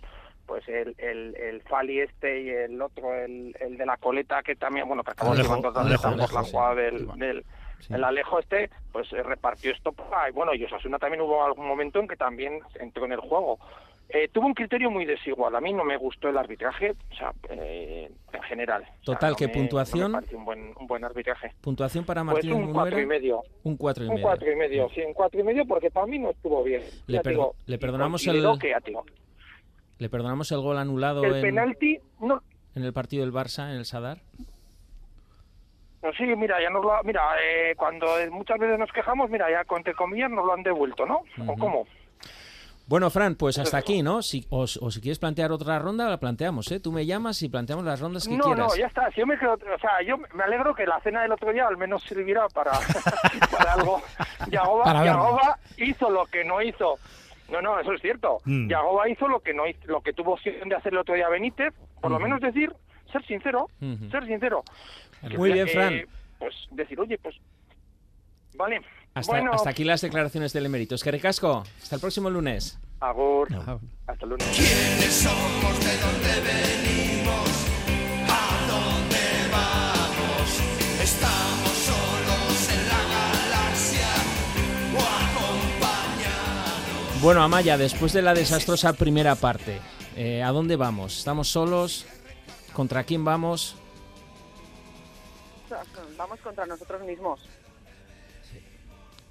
Pues 0.51 0.69
el, 0.69 0.97
el, 0.99 1.37
el 1.37 1.63
Fali 1.63 2.01
este 2.01 2.43
y 2.43 2.49
el 2.49 2.83
otro, 2.83 3.15
el, 3.15 3.55
el 3.61 3.79
de 3.79 3.87
la 3.87 3.97
coleta, 3.99 4.43
que 4.43 4.57
también, 4.57 4.89
bueno, 4.89 5.05
que 5.05 5.13
acabó 5.13 5.31
Alejo, 5.31 5.47
llevando 5.47 5.79
Alejo, 5.79 6.11
veces 6.11 6.33
la 6.33 6.43
jugada 6.43 6.75
del, 6.75 7.07
del, 7.19 7.45
el 7.89 8.03
Alejo 8.03 8.41
este, 8.41 8.69
pues 8.91 9.13
eh, 9.13 9.23
repartió 9.23 9.71
esto. 9.71 9.95
y 10.29 10.33
bueno, 10.33 10.53
y 10.53 10.65
Osasuna 10.65 10.99
también 10.99 11.21
hubo 11.21 11.45
algún 11.45 11.69
momento 11.69 12.01
en 12.01 12.09
que 12.09 12.17
también 12.17 12.59
entró 12.81 13.05
en 13.05 13.13
el 13.13 13.21
juego. 13.21 13.61
Eh, 14.09 14.27
tuvo 14.33 14.47
un 14.47 14.55
criterio 14.55 14.91
muy 14.91 15.05
desigual. 15.05 15.55
A 15.55 15.61
mí 15.61 15.73
no 15.73 15.85
me 15.85 15.97
gustó 15.97 16.29
el 16.29 16.37
arbitraje, 16.37 16.95
o 17.13 17.15
sea, 17.15 17.33
eh, 17.51 18.11
en 18.33 18.43
general. 18.43 18.83
O 18.83 18.87
sea, 18.87 19.15
Total, 19.15 19.31
no 19.31 19.37
¿qué 19.37 19.47
me- 19.47 19.53
puntuación? 19.55 20.01
No 20.01 20.09
me 20.09 20.15
pareció 20.23 20.39
un 20.39 20.45
buen, 20.47 20.73
un 20.81 20.87
buen 20.89 21.05
arbitraje. 21.05 21.53
Puntuación 21.61 22.05
para 22.05 22.23
Pues 22.25 22.33
Martínez 22.35 22.57
un 22.57 22.61
Munuera. 22.63 22.81
cuatro 22.83 23.01
y 23.01 23.07
medio. 23.07 23.43
Un 23.63 23.77
cuatro 23.77 24.03
y 24.05 24.09
Un 24.09 24.15
medio. 24.15 24.27
cuatro 24.27 24.51
y 24.51 24.57
medio, 24.57 24.89
sí, 24.93 25.01
un 25.03 25.15
cuatro 25.15 25.39
y 25.39 25.45
medio 25.45 25.65
porque 25.65 25.93
para 25.93 26.07
mí 26.07 26.19
no 26.19 26.31
estuvo 26.31 26.65
bien. 26.65 26.83
Le 27.07 27.21
digo, 27.25 27.55
le 27.67 27.79
perdonamos 27.79 28.27
el- 28.27 28.59
que, 28.59 28.75
Le 30.01 30.09
perdonamos 30.09 30.51
el 30.51 30.61
gol 30.61 30.77
anulado 30.79 31.25
el 31.25 31.37
en, 31.37 31.43
penalti, 31.43 31.99
no, 32.21 32.43
en 32.75 32.83
el 32.85 32.93
partido 32.93 33.23
del 33.23 33.33
Barça, 33.33 33.71
en 33.71 33.77
el 33.77 33.85
Sadar. 33.85 34.19
no, 36.03 36.11
sí, 36.15 36.25
mira, 36.37 36.61
ya 36.61 36.71
nos 36.71 36.83
lo, 36.83 36.91
mira, 37.05 37.21
eh, 37.41 37.75
cuando 37.77 38.07
muchas 38.31 38.59
veces 38.59 38.79
nos 38.79 38.91
quejamos, 38.93 39.29
mira, 39.31 39.51
ya 39.51 39.63
con 39.65 39.83
comillas 39.97 40.31
nos 40.31 40.45
lo 40.47 40.55
han 40.55 40.63
devuelto, 40.63 41.05
¿no? 41.07 41.19
¿O 41.39 41.53
Ujú. 41.53 41.57
cómo? 41.59 41.87
Bueno, 42.87 43.09
Fran, 43.09 43.37
pues 43.37 43.57
hasta 43.59 43.77
aquí, 43.77 44.03
¿no? 44.03 44.21
Si, 44.21 44.45
o, 44.51 44.63
o 44.63 44.91
si 44.91 45.01
quieres 45.01 45.21
plantear 45.21 45.53
otra 45.53 45.79
ronda, 45.79 46.09
la 46.09 46.19
planteamos, 46.19 46.73
¿eh? 46.73 46.81
Tú 46.81 46.91
me 46.91 47.07
llamas 47.07 47.41
y 47.43 47.49
planteamos 47.49 47.85
las 47.85 48.01
rondas 48.01 48.27
que 48.27 48.35
No, 48.37 48.43
quieras. 48.47 48.67
no, 48.67 48.77
ya 48.77 48.87
está. 48.87 49.09
Si 49.13 49.21
yo 49.21 49.27
me 49.27 49.39
quedo, 49.39 49.53
o 49.53 49.79
sea, 49.79 50.03
yo 50.05 50.17
me 50.35 50.43
alegro 50.43 50.75
que 50.75 50.85
la 50.87 50.99
cena 51.01 51.23
del 51.23 51.31
otro 51.31 51.53
día 51.53 51.69
al 51.69 51.77
menos 51.77 52.03
sirviera 52.03 52.49
para, 52.49 52.73
para 53.57 53.75
algo. 53.75 54.01
Yagoba. 54.51 55.05
Yagoba 55.05 55.59
hizo 55.77 56.11
lo 56.11 56.25
que 56.27 56.43
no 56.43 56.61
hizo. 56.63 56.97
No, 57.51 57.61
no, 57.63 57.81
eso 57.81 57.93
es 57.93 58.01
cierto. 58.01 58.39
Mm. 58.45 58.69
Yagoba 58.69 59.09
hizo 59.09 59.27
lo 59.29 59.41
que 59.41 59.53
no 59.55 59.67
hizo, 59.67 59.81
lo 59.87 60.01
que 60.01 60.13
tuvo 60.13 60.35
opción 60.35 60.69
de 60.69 60.75
hacer 60.77 60.93
el 60.93 60.99
otro 60.99 61.15
día 61.15 61.29
Benítez, 61.29 61.75
por 62.01 62.11
lo 62.11 62.19
menos 62.21 62.41
decir, 62.41 62.73
ser 63.13 63.25
sincero, 63.27 63.69
ser 64.11 64.27
sincero. 64.27 64.63
Muy 65.37 65.53
bien, 65.53 65.67
Eh, 65.69 65.71
Fran. 65.73 66.03
Pues 66.39 66.55
decir, 66.71 66.99
oye, 67.01 67.19
pues 67.19 67.37
vale. 68.57 68.81
Hasta, 69.15 69.33
bueno, 69.33 69.53
hasta 69.53 69.71
aquí 69.71 69.85
las 69.85 70.01
declaraciones 70.01 70.53
del 70.53 70.67
emérito. 70.67 70.95
Es 70.95 71.03
que 71.03 71.11
recasco. 71.11 71.65
Hasta 71.83 71.97
el 71.97 72.01
próximo 72.01 72.31
lunes. 72.31 72.79
Agur. 73.01 73.49
Hasta 74.07 74.25
el 74.25 74.31
lunes. 74.31 74.47
¿Quiénes 74.55 75.13
somos? 75.13 75.81
¿De 75.85 75.97
dónde 75.99 76.41
venimos? 76.49 77.00
Bueno, 87.23 87.43
Amaya, 87.43 87.77
después 87.77 88.13
de 88.13 88.23
la 88.23 88.33
desastrosa 88.33 88.95
primera 88.95 89.35
parte, 89.35 89.79
eh, 90.17 90.43
¿a 90.43 90.49
dónde 90.53 90.77
vamos? 90.77 91.19
¿Estamos 91.19 91.49
solos? 91.49 92.07
¿Contra 92.73 93.05
quién 93.05 93.25
vamos? 93.25 93.77
Vamos 96.17 96.41
contra 96.41 96.65
nosotros 96.67 97.03
mismos. 97.03 97.47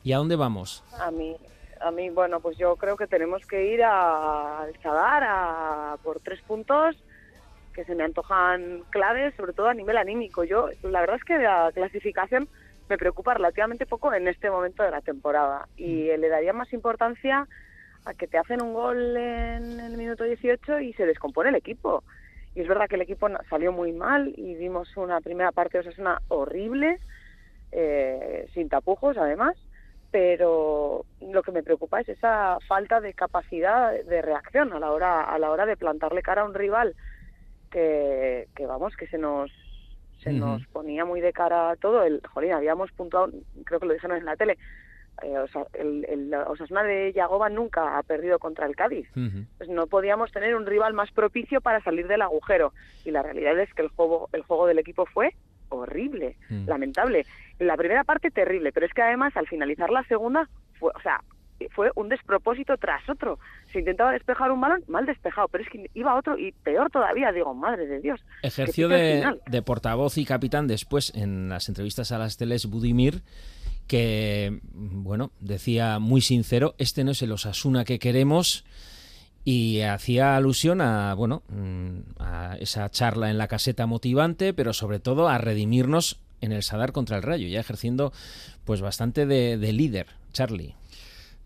¿Y 0.04 0.14
a 0.14 0.18
dónde 0.18 0.36
vamos? 0.36 0.84
A 1.00 1.10
mí, 1.12 1.36
a 1.82 1.92
mí, 1.92 2.10
bueno, 2.12 2.40
pues 2.40 2.58
yo 2.58 2.76
creo 2.76 2.96
que 2.96 3.08
tenemos 3.08 3.46
que 3.48 3.74
ir 3.74 3.84
a- 3.84 4.62
al 4.62 4.82
Sadar 4.82 5.24
a 5.26 5.98
por 6.04 6.20
tres 6.20 6.42
puntos 6.44 6.96
que 7.74 7.86
se 7.86 7.96
me 7.96 8.04
antojan 8.04 8.84
claves, 8.92 9.34
sobre 9.36 9.54
todo 9.54 9.68
a 9.68 9.74
nivel 9.74 9.98
anímico. 9.98 10.44
Yo, 10.44 10.70
la 10.84 11.02
verdad 11.02 11.16
es 11.18 11.24
que 11.24 11.38
la 11.38 11.72
clasificación 11.74 12.48
me 12.88 12.98
preocupa 12.98 13.34
relativamente 13.34 13.86
poco 13.86 14.14
en 14.14 14.28
este 14.28 14.50
momento 14.50 14.84
de 14.84 14.92
la 14.92 15.02
temporada 15.02 15.68
y 15.76 16.06
le 16.18 16.30
daría 16.30 16.54
más 16.54 16.72
importancia 16.74 17.48
a 18.06 18.14
que 18.14 18.28
te 18.28 18.38
hacen 18.38 18.62
un 18.62 18.74
gol 18.74 19.18
en 19.18 19.80
el 19.80 19.98
minuto 19.98 20.24
18 20.24 20.80
y 20.80 20.94
se 20.94 21.06
descompone 21.06 21.50
el 21.50 21.56
equipo. 21.56 22.04
Y 22.56 22.62
es 22.62 22.68
verdad 22.68 22.88
que 22.88 22.96
el 22.96 23.02
equipo 23.02 23.28
salió 23.50 23.72
muy 23.72 23.92
mal 23.92 24.34
y 24.36 24.56
vimos 24.56 24.96
una 24.98 25.22
primera 25.22 25.52
parte 25.52 25.78
de 25.78 25.88
Osasuna 25.88 26.22
horrible, 26.28 27.00
eh, 27.72 28.48
sin 28.54 28.70
tapujos 28.70 29.18
además, 29.18 29.56
pero 30.12 31.06
lo 31.22 31.44
que 31.44 31.52
me 31.52 31.64
preocupa 31.64 32.02
es 32.02 32.10
esa 32.10 32.58
falta 32.68 33.00
de 33.00 33.14
capacidad 33.14 33.92
de 34.04 34.22
reacción 34.22 34.74
a 34.74 34.80
la 34.80 34.92
hora 34.92 35.24
a 35.24 35.38
la 35.38 35.52
hora 35.52 35.66
de 35.66 35.78
plantarle 35.78 36.24
cara 36.24 36.42
a 36.42 36.46
un 36.46 36.56
rival 36.56 36.96
que, 37.70 38.48
que 38.56 38.66
vamos 38.66 38.96
que 38.96 39.06
se 39.08 39.20
nos 39.20 39.52
se 40.24 40.34
nos 40.34 40.66
ponía 40.68 41.06
muy 41.06 41.22
de 41.22 41.32
cara 41.32 41.70
a 41.70 41.76
todo 41.76 42.04
el 42.04 42.22
jolín 42.34 42.54
habíamos 42.54 42.92
puntuado 42.92 43.32
creo 43.66 43.80
que 43.80 43.86
lo 43.86 43.94
dijeron 43.94 44.18
en 44.18 44.26
la 44.26 44.36
tele 44.36 44.58
eh, 45.24 45.38
o 45.38 45.48
sea, 45.48 45.64
el, 45.74 46.06
el 46.10 46.34
Osasuna 46.34 46.84
de 46.84 47.14
Yagoba 47.14 47.50
nunca 47.50 47.98
ha 47.98 48.04
perdido 48.04 48.40
contra 48.40 48.66
el 48.66 48.76
Cádiz. 48.76 49.08
Pues 49.58 49.70
no 49.70 49.88
podíamos 49.88 50.32
tener 50.32 50.56
un 50.56 50.66
rival 50.66 50.94
más 50.94 51.12
propicio 51.12 51.62
para 51.62 51.82
salir 51.84 52.08
del 52.08 52.22
agujero. 52.22 52.74
Y 53.06 53.12
la 53.12 53.22
realidad 53.24 53.60
es 53.60 53.74
que 53.74 53.82
el 53.82 53.90
juego 53.90 54.30
el 54.34 54.42
juego 54.44 54.68
del 54.68 54.80
equipo 54.80 55.06
fue 55.06 55.34
horrible 55.70 56.36
Mm. 56.50 56.68
lamentable. 56.68 57.26
La 57.60 57.78
primera 57.78 58.04
parte 58.04 58.32
terrible. 58.32 58.72
Pero 58.72 58.86
es 58.86 58.94
que 58.94 59.02
además 59.02 59.36
al 59.38 59.48
finalizar 59.48 59.90
la 59.90 60.04
segunda 60.04 60.50
fue 60.80 60.92
o 60.96 61.02
sea 61.02 61.22
fue 61.76 61.92
un 61.96 62.08
despropósito 62.08 62.78
tras 62.78 63.08
otro. 63.10 63.38
Se 63.74 63.80
intentaba 63.80 64.14
despejar 64.14 64.50
un 64.50 64.62
balón 64.62 64.82
mal 64.88 65.06
despejado. 65.06 65.50
Pero 65.50 65.66
es 65.66 65.70
que 65.70 65.90
iba 65.94 66.16
otro 66.16 66.38
y 66.38 66.54
peor 66.54 66.90
todavía. 66.90 67.34
Digo 67.34 67.54
madre 67.54 67.86
de 67.86 68.00
Dios. 68.00 68.22
Ejerció 68.44 68.88
de, 68.88 69.38
de 69.46 69.62
portavoz 69.62 70.18
y 70.18 70.24
capitán 70.24 70.68
después 70.68 71.14
en 71.16 71.50
las 71.50 71.68
entrevistas 71.68 72.14
a 72.14 72.18
las 72.18 72.38
teles 72.38 72.66
Budimir, 72.66 73.22
que, 73.90 74.60
bueno, 74.72 75.32
decía 75.40 75.98
muy 75.98 76.22
sincero, 76.22 76.76
este 76.78 77.04
no 77.04 77.10
es 77.10 77.24
el 77.24 77.32
Osasuna 77.32 77.86
que 77.86 77.98
queremos 77.98 78.64
y 79.44 79.82
hacía 79.82 80.36
alusión 80.36 80.80
a, 80.80 81.16
bueno, 81.16 81.42
mm, 81.50 82.22
a 82.22 82.56
esa 82.60 82.88
charla 82.92 83.32
en 83.32 83.40
la 83.40 83.48
caseta 83.48 83.88
motivante, 83.88 84.54
pero 84.54 84.74
sobre 84.74 85.00
todo 85.00 85.28
a 85.28 85.40
redimirnos 85.40 86.20
en 86.40 86.52
el 86.52 86.62
Sadar 86.62 86.92
contra 86.92 87.18
el 87.18 87.24
Rayo, 87.24 87.48
ya 87.48 87.60
ejerciendo 87.60 88.14
pues 88.64 88.80
bastante 88.80 89.26
de, 89.26 89.58
de 89.58 89.74
líder, 89.74 90.06
Charlie. 90.34 90.76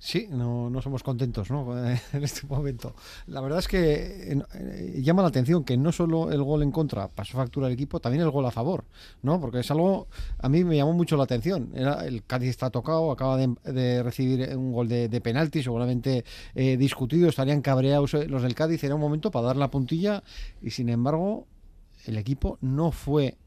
Sí, 0.06 0.28
no, 0.30 0.70
no 0.70 0.82
somos 0.82 1.02
contentos 1.02 1.50
¿no? 1.50 1.78
en 1.88 2.24
este 2.24 2.46
momento. 2.46 2.94
La 3.26 3.40
verdad 3.40 3.60
es 3.60 3.70
que 3.70 4.34
eh, 4.34 5.02
llama 5.02 5.22
la 5.22 5.30
atención 5.30 5.64
que 5.64 5.78
no 5.78 5.94
solo 5.94 6.30
el 6.30 6.44
gol 6.44 6.62
en 6.62 6.72
contra 6.72 7.08
pasó 7.08 7.38
factura 7.38 7.68
al 7.68 7.72
equipo, 7.72 8.02
también 8.02 8.22
el 8.22 8.30
gol 8.30 8.46
a 8.46 8.52
favor, 8.52 8.84
¿no? 9.22 9.40
Porque 9.40 9.60
es 9.60 9.72
algo, 9.72 10.10
a 10.40 10.50
mí 10.50 10.66
me 10.66 10.76
llamó 10.76 10.92
mucho 10.92 11.16
la 11.16 11.24
atención. 11.24 11.72
Era, 11.74 12.06
el 12.06 12.26
Cádiz 12.26 12.50
está 12.50 12.70
tocado, 12.70 13.12
acaba 13.12 13.38
de, 13.38 14.04
recibir 14.04 14.58
un 14.58 14.74
gol 14.74 14.90
de, 14.90 15.08
de 15.08 15.22
penalti, 15.22 15.64
seguramente 15.64 16.26
eh, 16.54 16.76
discutido, 16.76 17.30
estarían 17.30 17.62
cabreados 17.62 18.14
eh, 18.16 18.28
los 18.28 18.44
del 18.44 18.56
Cádiz, 18.56 18.84
era 18.84 18.96
un 18.96 19.02
momento 19.02 19.32
para 19.32 19.48
dar 19.48 19.56
la 19.56 19.72
puntilla 19.72 20.22
y 20.62 20.72
sin 20.72 20.90
embargo 20.90 21.48
el 22.04 22.18
equipo 22.18 22.58
no 22.60 22.92
fue 22.92 23.38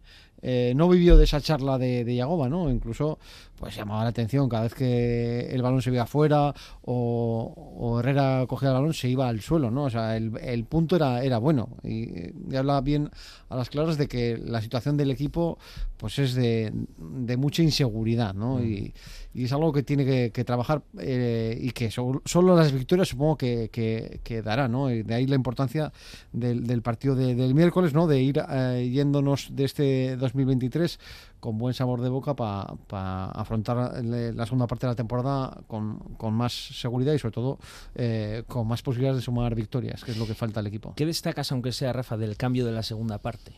eh, 0.42 0.72
no 0.76 0.88
vivió 0.88 1.16
de 1.16 1.24
esa 1.24 1.40
charla 1.40 1.78
de, 1.78 2.04
de 2.04 2.14
Yagoba, 2.14 2.48
¿no? 2.48 2.70
Incluso 2.70 3.18
pues 3.58 3.74
llamaba 3.74 4.02
la 4.02 4.10
atención 4.10 4.48
cada 4.50 4.64
vez 4.64 4.74
que 4.74 5.48
el 5.50 5.62
balón 5.62 5.80
se 5.80 5.90
veía 5.90 6.02
afuera 6.02 6.52
o, 6.82 7.54
o 7.78 8.00
Herrera 8.00 8.44
cogía 8.46 8.68
el 8.68 8.74
balón 8.74 8.92
se 8.94 9.08
iba 9.08 9.28
al 9.28 9.40
suelo, 9.40 9.70
¿no? 9.70 9.84
O 9.84 9.90
sea, 9.90 10.16
el, 10.16 10.36
el 10.42 10.64
punto 10.64 10.94
era, 10.96 11.24
era 11.24 11.38
bueno 11.38 11.70
y, 11.82 12.30
y 12.50 12.56
habla 12.56 12.80
bien 12.82 13.10
a 13.48 13.56
las 13.56 13.70
claras 13.70 13.96
de 13.96 14.08
que 14.08 14.36
la 14.36 14.60
situación 14.60 14.96
del 14.98 15.10
equipo 15.10 15.58
pues 15.96 16.18
es 16.18 16.34
de, 16.34 16.70
de 16.98 17.36
mucha 17.38 17.62
inseguridad, 17.62 18.34
¿no? 18.34 18.62
Y, 18.62 18.92
y 19.32 19.44
es 19.44 19.52
algo 19.52 19.72
que 19.72 19.82
tiene 19.82 20.04
que, 20.04 20.30
que 20.32 20.44
trabajar 20.44 20.82
eh, 20.98 21.58
y 21.60 21.70
que 21.70 21.90
so- 21.90 22.20
solo 22.26 22.54
las 22.56 22.72
victorias 22.72 23.08
supongo 23.08 23.36
que, 23.38 23.70
que, 23.72 24.20
que 24.22 24.42
dará, 24.42 24.68
¿no? 24.68 24.90
Y 24.90 25.02
de 25.02 25.14
ahí 25.14 25.26
la 25.26 25.36
importancia 25.36 25.92
del, 26.32 26.66
del 26.66 26.82
partido 26.82 27.14
de- 27.14 27.34
del 27.34 27.54
miércoles, 27.54 27.94
¿no? 27.94 28.06
De 28.06 28.20
ir 28.20 28.42
eh, 28.50 28.90
yéndonos 28.92 29.48
de 29.56 29.64
este 29.64 30.16
2023 30.36 30.98
con 31.40 31.58
buen 31.58 31.74
sabor 31.74 32.00
de 32.00 32.08
boca 32.08 32.34
para 32.34 33.26
afrontar 33.26 34.04
le- 34.04 34.32
la 34.32 34.44
segunda 34.46 34.66
parte 34.66 34.86
de 34.86 34.92
la 34.92 34.96
temporada 34.96 35.58
con, 35.66 35.98
con 36.16 36.34
más 36.34 36.52
seguridad 36.52 37.12
y 37.14 37.18
sobre 37.18 37.32
todo 37.32 37.58
eh, 37.94 38.42
con 38.46 38.66
más 38.68 38.82
posibilidades 38.82 39.16
de 39.18 39.22
sumar 39.22 39.54
victorias, 39.54 40.04
que 40.04 40.12
es 40.12 40.18
lo 40.18 40.26
que 40.26 40.34
falta 40.34 40.60
al 40.60 40.66
equipo. 40.66 40.92
¿Qué 40.96 41.06
destacas, 41.06 41.50
aunque 41.52 41.72
sea 41.72 41.92
Rafa, 41.92 42.16
del 42.16 42.36
cambio 42.36 42.64
de 42.66 42.72
la 42.72 42.82
segunda 42.82 43.18
parte? 43.18 43.52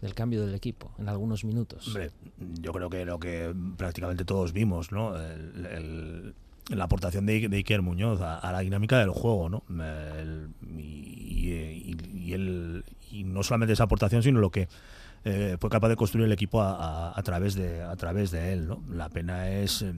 Del 0.00 0.14
cambio 0.14 0.44
del 0.44 0.54
equipo 0.56 0.90
en 0.98 1.08
algunos 1.08 1.44
minutos. 1.44 1.86
Hombre, 1.86 2.10
yo 2.60 2.72
creo 2.72 2.90
que 2.90 3.04
lo 3.04 3.20
que 3.20 3.54
prácticamente 3.76 4.24
todos 4.24 4.52
vimos, 4.52 4.90
¿no? 4.90 5.16
El- 5.16 5.66
el- 5.66 6.34
la 6.76 6.84
aportación 6.84 7.26
de, 7.26 7.48
de 7.48 7.56
Iker 7.58 7.82
Muñoz 7.82 8.20
a, 8.20 8.38
a 8.38 8.52
la 8.52 8.60
dinámica 8.60 8.98
del 8.98 9.10
juego, 9.10 9.48
¿no? 9.48 9.62
El- 9.70 10.48
y, 10.76 11.50
y- 11.52 11.96
y 12.14 12.32
el- 12.32 12.84
y 13.10 13.24
no 13.24 13.42
solamente 13.42 13.72
esa 13.74 13.84
aportación, 13.84 14.22
sino 14.22 14.40
lo 14.40 14.50
que 14.50 14.68
eh, 15.24 15.56
fue 15.60 15.70
capaz 15.70 15.88
de 15.88 15.96
construir 15.96 16.26
el 16.26 16.32
equipo 16.32 16.60
a, 16.62 16.72
a- 17.10 17.18
a 17.18 17.22
través 17.22 17.54
de 17.54 17.82
a 17.82 17.94
través 17.96 18.30
de 18.30 18.52
él, 18.52 18.66
¿no? 18.68 18.82
La 18.90 19.08
pena 19.08 19.48
es 19.50 19.82
eh, 19.82 19.94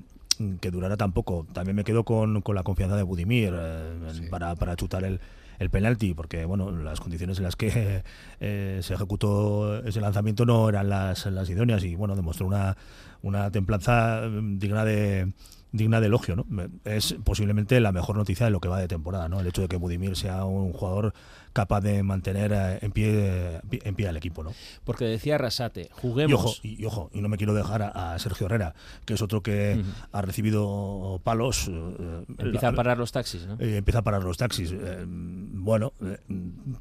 que 0.61 0.71
durara 0.71 0.97
tan 0.97 1.13
poco. 1.13 1.47
También 1.53 1.77
me 1.77 1.85
quedo 1.85 2.05
con, 2.05 2.43
con 2.43 2.55
la 2.55 2.63
confianza 2.63 2.97
de 2.97 3.03
Budimir 3.05 3.53
eh, 3.57 4.29
para, 4.31 4.55
para 4.57 4.77
chutar 4.77 5.05
el, 5.05 5.21
el 5.61 5.71
penalti, 5.71 6.13
porque 6.15 6.45
bueno, 6.45 6.71
las 6.73 7.01
condiciones 7.01 7.39
en 7.39 7.45
las 7.45 7.57
que 7.57 8.03
eh, 8.41 8.81
se 8.83 8.95
ejecutó 8.95 9.79
ese 9.85 10.01
lanzamiento 10.01 10.45
no 10.45 10.69
eran 10.69 10.89
las, 10.89 11.27
las 11.27 11.49
idóneas 11.49 11.85
y 11.85 11.95
bueno, 11.95 12.17
demostró 12.17 12.47
una, 12.47 12.77
una 13.23 13.51
templanza 13.51 14.23
mm, 14.29 14.59
digna 14.59 14.85
de 14.85 15.33
digna 15.75 16.01
de 16.01 16.07
elogio, 16.07 16.37
¿no? 16.37 16.47
Es 16.85 17.17
posiblemente 17.25 17.81
la 17.81 17.91
mejor 17.91 18.17
noticia 18.17 18.47
de 18.47 18.53
lo 18.53 18.61
que 18.61 18.69
va 18.69 18.79
de 18.79 18.87
temporada, 18.87 19.29
¿no? 19.29 19.41
El 19.41 19.47
hecho 19.49 19.61
de 19.63 19.67
que 19.69 19.77
Budimir 19.77 20.15
sea 20.17 20.45
un 20.45 20.73
jugador 20.73 21.13
capaz 21.53 21.81
de 21.81 22.03
mantener 22.03 22.53
eh, 22.55 22.79
en 22.83 22.93
pie 22.93 23.61
en 23.71 23.95
pie 23.95 24.09
al 24.09 24.17
equipo, 24.17 24.43
¿no? 24.45 24.53
Porque 24.85 25.05
decía 25.05 25.37
Rasate, 25.37 25.83
Y 25.83 25.89
juguemos. 26.01 26.35
ojo, 26.45 26.55
y, 26.63 26.81
y 26.83 26.85
ojo, 26.87 27.11
y 27.13 27.21
no 27.21 27.29
me 27.29 27.37
quiero 27.37 27.55
dejar 27.55 27.83
a, 27.83 28.15
a 28.15 28.19
Sergio 28.21 28.47
Herrera, 28.47 28.75
que 29.05 29.15
es 29.15 29.23
otro 29.23 29.43
que 29.43 29.83
ha 30.13 30.23
recibido 30.23 31.21
palos. 31.25 31.69
eh, 31.69 32.25
Empieza 32.39 32.69
a 32.69 32.73
parar 32.73 32.99
los 32.99 33.11
taxis, 33.13 33.47
¿no? 33.47 33.55
eh, 33.59 33.77
empieza 33.79 33.99
a 33.99 34.03
parar 34.03 34.23
los 34.23 34.37
taxis. 34.37 34.73
Eh, 34.73 35.05
bueno, 35.07 35.93
eh, 36.03 36.19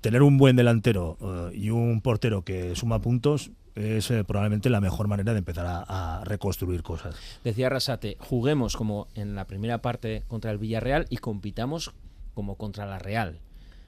tener 0.02 0.22
un 0.22 0.38
buen 0.38 0.56
delantero 0.56 1.18
eh, 1.22 1.56
y 1.58 1.70
un 1.70 2.02
portero 2.02 2.44
que 2.44 2.76
suma 2.76 3.00
puntos 3.00 3.52
es 3.76 4.12
eh, 4.12 4.24
probablemente 4.24 4.70
la 4.70 4.82
mejor 4.82 5.08
manera 5.08 5.34
de 5.34 5.40
empezar 5.40 5.66
a, 5.66 6.20
a 6.20 6.24
reconstruir 6.24 6.84
cosas. 6.84 7.16
Decía 7.44 7.70
Rasate, 7.70 8.18
juguemos 8.20 8.76
como 8.78 9.08
en 9.16 9.36
la 9.36 9.46
primera 9.46 9.82
parte 9.82 10.24
contra 10.28 10.52
el 10.52 10.58
Villarreal 10.58 11.06
y 11.10 11.18
compitamos 11.18 11.94
como 12.34 12.56
contra 12.56 12.86
la 12.86 13.00
Real. 13.00 13.40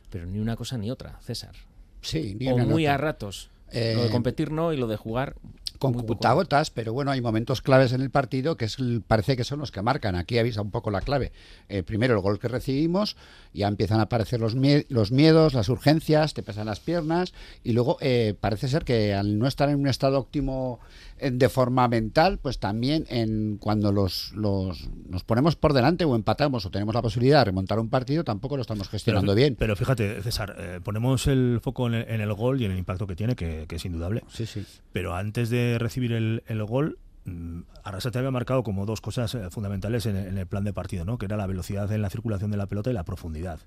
Pero 0.10 0.26
ni 0.26 0.39
una 0.39 0.56
cosa 0.56 0.78
ni 0.78 0.91
otra, 0.91 1.19
César. 1.21 1.56
Sí, 2.02 2.36
ni 2.39 2.48
o 2.48 2.58
muy 2.58 2.86
otra. 2.86 2.95
a 2.95 2.98
ratos. 2.98 3.50
Eh, 3.71 3.93
lo 3.95 4.04
de 4.04 4.12
competir 4.12 4.52
no 4.52 4.74
y 4.74 4.78
lo 4.78 4.88
de 4.88 4.95
jugar 4.95 5.36
con 5.77 5.91
muy 5.93 6.01
poco. 6.01 6.15
cutagotas, 6.15 6.69
pero 6.71 6.93
bueno, 6.93 7.11
hay 7.11 7.21
momentos 7.21 7.61
claves 7.61 7.93
en 7.93 8.01
el 8.01 8.09
partido 8.09 8.57
que 8.57 8.65
es, 8.65 8.77
parece 9.07 9.35
que 9.38 9.43
son 9.43 9.59
los 9.59 9.71
que 9.71 9.81
marcan. 9.81 10.15
Aquí 10.15 10.38
avisa 10.38 10.61
un 10.61 10.71
poco 10.71 10.91
la 10.91 11.01
clave. 11.01 11.31
Eh, 11.69 11.83
primero 11.83 12.13
el 12.15 12.21
gol 12.21 12.39
que 12.39 12.47
recibimos, 12.47 13.15
ya 13.53 13.67
empiezan 13.67 13.99
a 13.99 14.03
aparecer 14.03 14.39
los, 14.39 14.55
mie- 14.55 14.85
los 14.89 15.11
miedos, 15.11 15.53
las 15.53 15.69
urgencias, 15.69 16.33
te 16.33 16.43
pesan 16.43 16.65
las 16.67 16.79
piernas 16.79 17.33
y 17.63 17.73
luego 17.73 17.97
eh, 18.01 18.35
parece 18.39 18.67
ser 18.67 18.83
que 18.85 19.13
al 19.13 19.38
no 19.39 19.47
estar 19.47 19.69
en 19.69 19.79
un 19.79 19.88
estado 19.88 20.19
óptimo 20.19 20.79
de 21.19 21.49
forma 21.49 21.88
mental, 21.88 22.39
pues 22.39 22.60
también 22.60 23.06
en 23.10 23.58
cuando 23.58 23.91
los, 23.91 24.34
los 24.34 24.89
nos 25.10 25.23
ponemos 25.23 25.56
por 25.56 25.73
delante 25.73 26.04
o 26.06 26.15
empatamos 26.15 26.65
o 26.65 26.71
tenemos 26.71 26.93
la 26.93 27.01
posibilidad 27.01 27.39
de 27.39 27.45
remontar 27.45 27.80
un 27.80 27.89
partido, 27.89 28.23
tampoco 28.23 28.58
lo 28.58 28.62
estamos 28.62 28.89
gestionando 28.89 29.32
pero, 29.32 29.36
bien. 29.36 29.56
Pero 29.58 29.75
fíjate, 29.75 30.21
César, 30.21 30.56
eh, 30.60 30.80
ponemos 30.84 31.28
el 31.28 31.60
foco 31.62 31.88
en 31.88 31.93
el, 31.93 32.10
en 32.10 32.21
el 32.21 32.34
gol 32.34 32.62
y 32.62 32.65
en 32.65 32.71
el 32.71 32.78
impacto 32.78 33.08
que 33.08 33.15
tiene, 33.15 33.36
que, 33.36 33.65
que 33.67 33.78
es 33.78 33.86
indudable. 33.86 34.23
Sí, 34.28 34.45
sí. 34.45 34.65
Pero 34.91 35.15
antes 35.15 35.49
de 35.49 35.78
recibir 35.80 36.12
el, 36.12 36.43
el 36.47 36.63
gol, 36.65 36.99
mm, 37.23 37.62
Arrasate 37.84 38.17
había 38.19 38.32
marcado 38.32 38.63
como 38.63 38.86
dos 38.86 38.99
cosas 38.99 39.34
eh, 39.36 39.49
fundamentales 39.51 40.06
en, 40.08 40.17
el- 40.17 40.28
en 40.28 40.38
el 40.38 40.47
plan 40.47 40.63
de 40.65 40.73
partido, 40.73 41.06
¿no? 41.06 41.17
Que 41.17 41.28
era 41.28 41.38
la 41.38 41.47
velocidad 41.47 41.89
en 41.93 42.01
la 42.01 42.10
circulación 42.10 42.51
de 42.51 42.58
la 42.58 42.65
pelota 42.67 42.89
y 42.89 42.93
la 42.93 43.04
profundidad. 43.06 43.60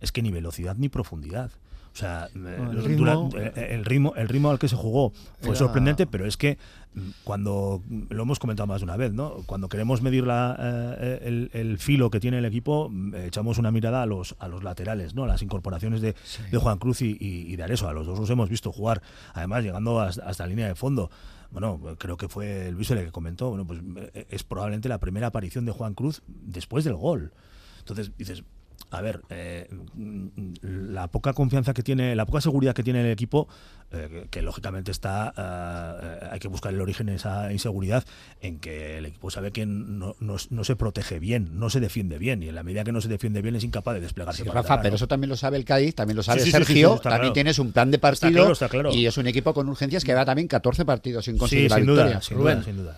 Es 0.00 0.10
que 0.12 0.22
ni 0.22 0.30
velocidad 0.30 0.76
ni 0.78 0.88
profundidad. 0.88 1.50
O 1.98 2.00
sea, 2.00 2.28
eh, 2.32 2.56
el 2.70 2.84
ritmo- 2.84 3.28
dura- 3.28 3.52
eh, 3.56 3.68
el 3.74 3.84
ritmo, 3.84 4.14
el 4.14 4.28
ritmo 4.28 4.50
al 4.50 4.60
que 4.60 4.68
se 4.68 4.76
jugó 4.76 5.10
fue 5.40 5.48
Era- 5.50 5.56
sorprendente, 5.58 6.06
pero 6.06 6.26
es 6.26 6.36
que 6.36 6.56
mm, 6.94 7.00
cuando 7.24 7.82
mm, 7.88 8.02
lo 8.10 8.22
hemos 8.22 8.38
comentado 8.38 8.68
más 8.68 8.80
de 8.82 8.84
una 8.84 8.96
vez, 8.96 9.12
¿no? 9.12 9.42
Cuando 9.46 9.68
queremos 9.68 10.00
medir 10.00 10.24
la, 10.24 10.56
eh, 10.60 11.18
el, 11.24 11.50
el 11.54 11.78
filo 11.78 12.08
que 12.10 12.20
tiene 12.20 12.38
el 12.38 12.44
equipo, 12.44 12.88
mm, 12.88 13.16
echamos 13.16 13.58
una 13.58 13.72
mirada 13.72 14.02
a 14.02 14.06
los 14.06 14.36
a 14.38 14.46
los 14.46 14.62
laterales, 14.62 15.16
¿no? 15.16 15.24
A 15.24 15.26
las 15.26 15.42
incorporaciones 15.42 16.00
de, 16.00 16.14
de 16.52 16.58
Juan 16.58 16.78
Cruz 16.78 17.02
y, 17.02 17.16
y- 17.18 17.52
y 17.52 17.56
de 17.56 17.64
Areso. 17.64 17.88
A 17.88 17.92
los 17.92 18.06
dos 18.06 18.16
los 18.16 18.30
hemos 18.30 18.48
visto 18.48 18.70
jugar, 18.70 19.02
además 19.34 19.64
llegando 19.64 19.98
hasta, 20.00 20.24
hasta 20.24 20.44
la 20.44 20.50
línea 20.50 20.68
de 20.68 20.76
fondo. 20.76 21.10
Bueno, 21.50 21.80
creo 21.98 22.16
que 22.16 22.28
fue 22.28 22.70
Luis 22.70 22.90
el 22.92 23.04
que 23.06 23.10
comentó. 23.10 23.48
Bueno, 23.48 23.66
pues 23.66 23.80
eh, 24.14 24.26
es 24.30 24.44
probablemente 24.44 24.88
la 24.88 24.98
primera 24.98 25.26
aparición 25.28 25.64
de 25.64 25.72
Juan 25.72 25.94
Cruz 25.94 26.22
después 26.28 26.84
del 26.84 26.94
gol. 26.94 27.32
Entonces 27.80 28.12
dices, 28.18 28.44
a 28.90 29.00
ver, 29.02 29.20
eh, 29.30 29.68
mm, 29.94 30.28
la 30.62 31.08
poca 31.08 31.32
confianza 31.34 31.74
que 31.74 31.82
tiene, 31.82 32.16
la 32.16 32.24
poca 32.26 32.40
seguridad 32.40 32.74
que 32.74 32.82
tiene 32.82 33.00
el 33.02 33.10
equipo, 33.10 33.46
eh, 33.92 34.08
que, 34.10 34.28
que 34.30 34.42
lógicamente 34.42 34.90
está, 34.90 35.32
eh, 35.36 36.28
hay 36.32 36.38
que 36.38 36.48
buscar 36.48 36.72
el 36.72 36.80
origen 36.80 37.06
de 37.06 37.14
esa 37.16 37.52
inseguridad 37.52 38.04
en 38.40 38.58
que 38.58 38.98
el 38.98 39.06
equipo 39.06 39.30
sabe 39.30 39.50
que 39.52 39.66
no, 39.66 40.16
no- 40.20 40.36
no 40.50 40.64
se 40.64 40.76
protege 40.76 41.18
bien, 41.18 41.58
no 41.58 41.68
se 41.70 41.80
defiende 41.80 42.18
bien, 42.18 42.42
y 42.42 42.48
en 42.48 42.54
la 42.54 42.62
medida 42.62 42.82
que 42.84 42.92
no 42.92 43.00
se 43.00 43.08
defiende 43.08 43.42
bien 43.42 43.56
es 43.56 43.64
incapaz 43.64 43.94
de 43.94 44.00
desplegarse. 44.00 44.42
Sí, 44.42 44.48
para 44.48 44.62
Rafa, 44.62 44.78
pero 44.80 44.90
¿no? 44.92 44.96
eso 44.96 45.06
también 45.08 45.28
lo 45.30 45.36
sabe 45.36 45.56
el 45.58 45.64
Cádiz, 45.64 45.94
también 45.94 46.16
lo 46.16 46.22
sabe 46.22 46.40
Sí, 46.40 46.46
sí, 46.46 46.50
sí, 46.52 46.58
sí, 46.58 46.64
Sergio, 46.64 46.88
también 46.98 47.20
claro. 47.20 47.32
tienes 47.34 47.58
un 47.58 47.72
plan 47.72 47.90
de 47.90 47.96
Está 47.96 48.08
partido 48.08 48.30
claro, 48.32 48.52
está 48.52 48.68
claro. 48.68 48.92
y 48.94 49.06
es 49.06 49.16
un 49.18 49.26
equipo 49.26 49.52
con 49.52 49.68
urgencias 49.68 50.04
que 50.04 50.14
va 50.14 50.24
también 50.24 50.48
14 50.48 50.84
partidos 50.84 51.24
sin 51.26 51.36
conseguir 51.36 51.64
Sí, 51.64 51.68
la 51.70 51.76
sin 51.76 51.86
duda, 51.86 52.02
victoria. 52.04 52.22
sin 52.22 52.36
Rubén. 52.38 52.54
duda, 52.56 52.64
sin 52.64 52.76
duda. 52.76 52.96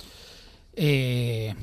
Eh, 0.75 1.55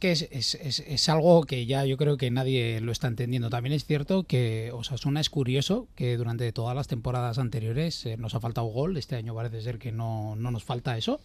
que 0.00 0.10
es, 0.12 0.22
es- 0.32 0.54
es- 0.56 1.08
algo 1.08 1.42
que 1.44 1.66
ya 1.66 1.84
yo 1.84 1.96
creo 1.96 2.16
que 2.16 2.30
nadie 2.30 2.80
lo 2.80 2.90
está 2.90 3.06
entendiendo. 3.06 3.50
También 3.50 3.72
es 3.74 3.84
cierto 3.84 4.24
que 4.24 4.72
Osasuna 4.74 5.20
es 5.20 5.30
curioso 5.30 5.86
que 5.94 6.16
durante 6.16 6.50
todas 6.52 6.74
las 6.74 6.88
temporadas 6.88 7.38
anteriores 7.38 8.04
eh, 8.06 8.16
nos 8.16 8.34
ha 8.34 8.40
faltado 8.40 8.66
gol. 8.66 8.96
Este 8.96 9.14
año 9.16 9.34
parece 9.34 9.60
ser 9.62 9.78
que 9.78 9.92
no, 9.92 10.34
no 10.36 10.50
nos 10.50 10.64
falta 10.64 10.96
eso. 10.98 11.20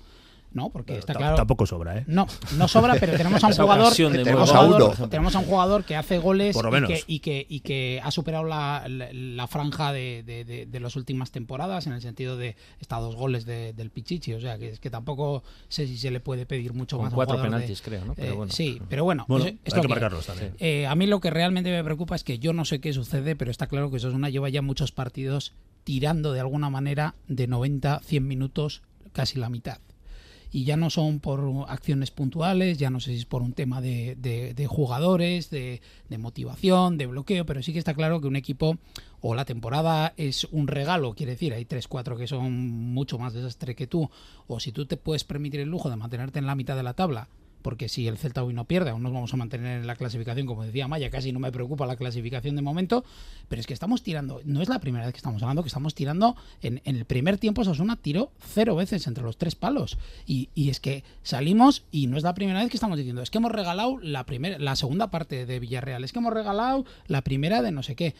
¿No? 0.52 0.70
Porque 0.70 0.98
está 0.98 1.14
claro. 1.14 1.36
Tampoco 1.36 1.66
sobra, 1.66 1.98
¿eh? 1.98 2.04
No, 2.08 2.28
no 2.58 2.68
sobra, 2.68 2.96
pero 3.00 3.18
tenemos 3.18 3.44
a 3.44 3.48
un 3.48 3.54
jugador, 3.54 3.94
tenemos, 3.94 4.52
a 4.54 4.62
un 4.62 4.68
jugador- 4.68 5.10
tenemos 5.10 5.36
a 5.36 5.40
un 5.40 5.84
que 5.84 5.96
hace 5.96 6.18
goles 6.18 6.54
Por 6.56 6.66
lo 6.66 6.70
y, 6.70 6.74
menos. 6.74 6.90
que, 6.90 7.04
y, 7.08 7.20
que, 7.20 7.46
y 7.50 7.60
que 7.60 8.00
ha 8.04 8.12
superado 8.12 8.46
la, 8.46 8.86
la- 8.88 9.10
la 9.12 9.48
franja 9.48 9.92
de, 9.92 10.24
de- 10.26 10.46
de- 10.46 10.66
de 10.66 10.80
las 10.80 10.96
últimas 10.96 11.32
temporadas 11.32 11.88
en 11.88 11.94
el 11.94 12.02
sentido 12.02 12.38
de 12.38 12.56
está 12.80 12.98
a 12.98 13.00
dos 13.02 13.16
goles 13.16 13.46
de- 13.46 13.74
del 13.74 13.90
Pichichi, 13.90 14.34
o 14.34 14.42
sea 14.42 14.58
que 14.58 14.70
es 14.70 14.80
que 14.80 14.90
tampoco 14.90 15.44
sé 15.68 15.88
si 15.88 15.98
se 15.98 16.12
le 16.12 16.20
puede 16.20 16.46
pedir 16.46 16.74
mucho 16.74 16.98
Con 16.98 17.06
más. 17.06 17.14
a 17.14 17.16
un 17.16 17.16
cuatro 17.16 17.36
jugador 17.36 17.52
de- 17.52 17.56
penaltis, 17.58 17.82
creo, 17.82 18.06
¿no? 18.06 18.14
Pero 18.16 18.32
Eh, 18.34 18.36
bueno. 18.36 18.52
Sí, 18.52 18.82
pero 18.90 19.04
bueno, 19.04 19.26
Bueno, 19.28 19.46
es- 19.46 19.56
es 19.66 19.74
hay 19.74 19.82
que 19.82 19.88
marcarlos 19.88 20.26
también. 20.26 20.54
Eh, 20.60 20.88
a 20.88 20.96
mí 20.96 21.06
lo 21.08 21.20
que 21.20 21.30
realmente 21.30 21.72
me 21.72 21.84
preocupa 21.84 22.16
es 22.16 22.24
que 22.24 22.40
yo 22.40 22.54
no 22.54 22.66
sé 22.66 22.80
qué 22.80 22.94
sucede, 22.94 23.36
pero 23.36 23.52
está 23.52 23.68
claro 23.68 23.90
que 23.90 23.98
Osasuna 23.98 24.30
lleva 24.30 24.50
ya 24.50 24.62
muchos 24.62 24.92
partidos 24.92 25.54
tirando 25.84 26.34
de 26.34 26.40
alguna 26.40 26.70
manera 26.70 27.16
de 27.28 27.48
90, 27.48 28.00
100 28.04 28.28
minutos, 28.28 28.82
casi 29.14 29.38
la 29.40 29.50
mitad 29.50 29.78
y 30.56 30.64
ya 30.64 30.78
no 30.78 30.90
son 30.90 31.20
por 31.20 31.66
acciones 31.68 32.12
puntuales, 32.12 32.78
ya 32.78 32.90
no 32.90 33.02
sé 33.02 33.12
si 33.12 33.18
es 33.18 33.26
por 33.26 33.42
un 33.42 33.52
tema 33.52 33.82
de, 33.82 34.16
de- 34.16 34.54
de 34.54 34.68
jugadores, 34.68 35.50
de, 35.50 35.82
de 36.08 36.18
motivación, 36.18 36.98
de 36.98 37.08
bloqueo, 37.08 37.46
pero 37.46 37.62
sí 37.62 37.74
que 37.74 37.80
está 37.80 37.94
claro 37.94 38.22
que 38.22 38.28
un 38.28 38.38
equipo 38.38 38.78
o 39.20 39.36
la 39.36 39.44
temporada 39.44 40.14
es 40.16 40.46
un 40.52 40.68
regalo, 40.68 41.14
quiere 41.14 41.34
decir, 41.34 41.54
hay 41.54 41.66
3-4 41.66 42.16
que 42.18 42.28
son 42.28 42.54
mucho 42.94 43.20
más 43.20 43.34
desastre 43.34 43.76
que 43.76 43.86
tú, 43.86 44.10
o 44.48 44.62
si 44.62 44.72
tú 44.72 44.86
te 44.86 44.96
puedes 44.96 45.26
permitir 45.26 45.60
el 45.60 45.68
lujo 45.68 45.90
de 45.90 45.98
mantenerte 45.98 46.40
en 46.40 46.46
la 46.46 46.56
mitad 46.56 46.78
de 46.78 46.84
la 46.84 46.94
tabla, 46.94 47.28
porque 47.66 47.90
si 47.90 48.08
el 48.08 48.20
Celta 48.20 48.44
hoy 48.44 48.54
no 48.54 48.66
pierde, 48.66 48.92
aún 48.92 49.02
nos 49.02 49.12
vamos 49.12 49.34
a 49.34 49.38
mantener 49.38 49.80
en 49.80 49.88
la 49.88 49.96
clasificación, 49.96 50.46
como 50.46 50.64
decía 50.64 50.88
Maya, 50.88 51.10
casi 51.10 51.32
no 51.32 51.40
me 51.40 51.52
preocupa 51.52 51.88
la 51.88 51.96
clasificación 51.96 52.56
de 52.56 52.62
momento, 52.62 53.04
pero 53.48 53.60
es 53.60 53.66
que 53.66 53.74
estamos 53.74 54.04
tirando, 54.04 54.40
no 54.46 54.62
es 54.62 54.70
la 54.70 54.78
primera 54.78 55.04
vez 55.04 55.14
que 55.14 55.18
estamos 55.18 55.42
hablando, 55.42 55.64
que 55.64 55.70
estamos 55.70 55.96
tirando, 55.96 56.36
en, 56.62 56.80
el 56.86 57.06
primer 57.06 57.40
tiempo 57.40 57.64
Sasuna 57.64 57.96
tiró 57.96 58.32
cero 58.38 58.76
veces 58.76 59.08
entre 59.08 59.24
los 59.24 59.38
tres 59.38 59.56
palos, 59.56 59.98
y, 60.28 60.50
y 60.54 60.70
es 60.70 60.80
que 60.80 61.04
salimos 61.24 61.86
y 61.90 62.06
no 62.06 62.18
es 62.18 62.24
la 62.24 62.36
primera 62.36 62.60
vez 62.60 62.70
que 62.70 62.78
estamos 62.78 63.00
diciendo, 63.00 63.24
es 63.24 63.32
que 63.32 63.40
hemos 63.40 63.52
regalado 63.52 63.98
la, 64.00 64.28
primera, 64.28 64.60
la 64.60 64.76
segunda 64.76 65.10
parte 65.10 65.48
de 65.48 65.60
Villarreal, 65.60 66.04
es 66.04 66.14
que 66.14 66.20
hemos 66.20 66.34
regalado 66.34 66.86
la 67.08 67.24
primera 67.24 67.64
de 67.64 67.72
no 67.72 67.82
sé 67.82 67.96
qué, 67.96 68.14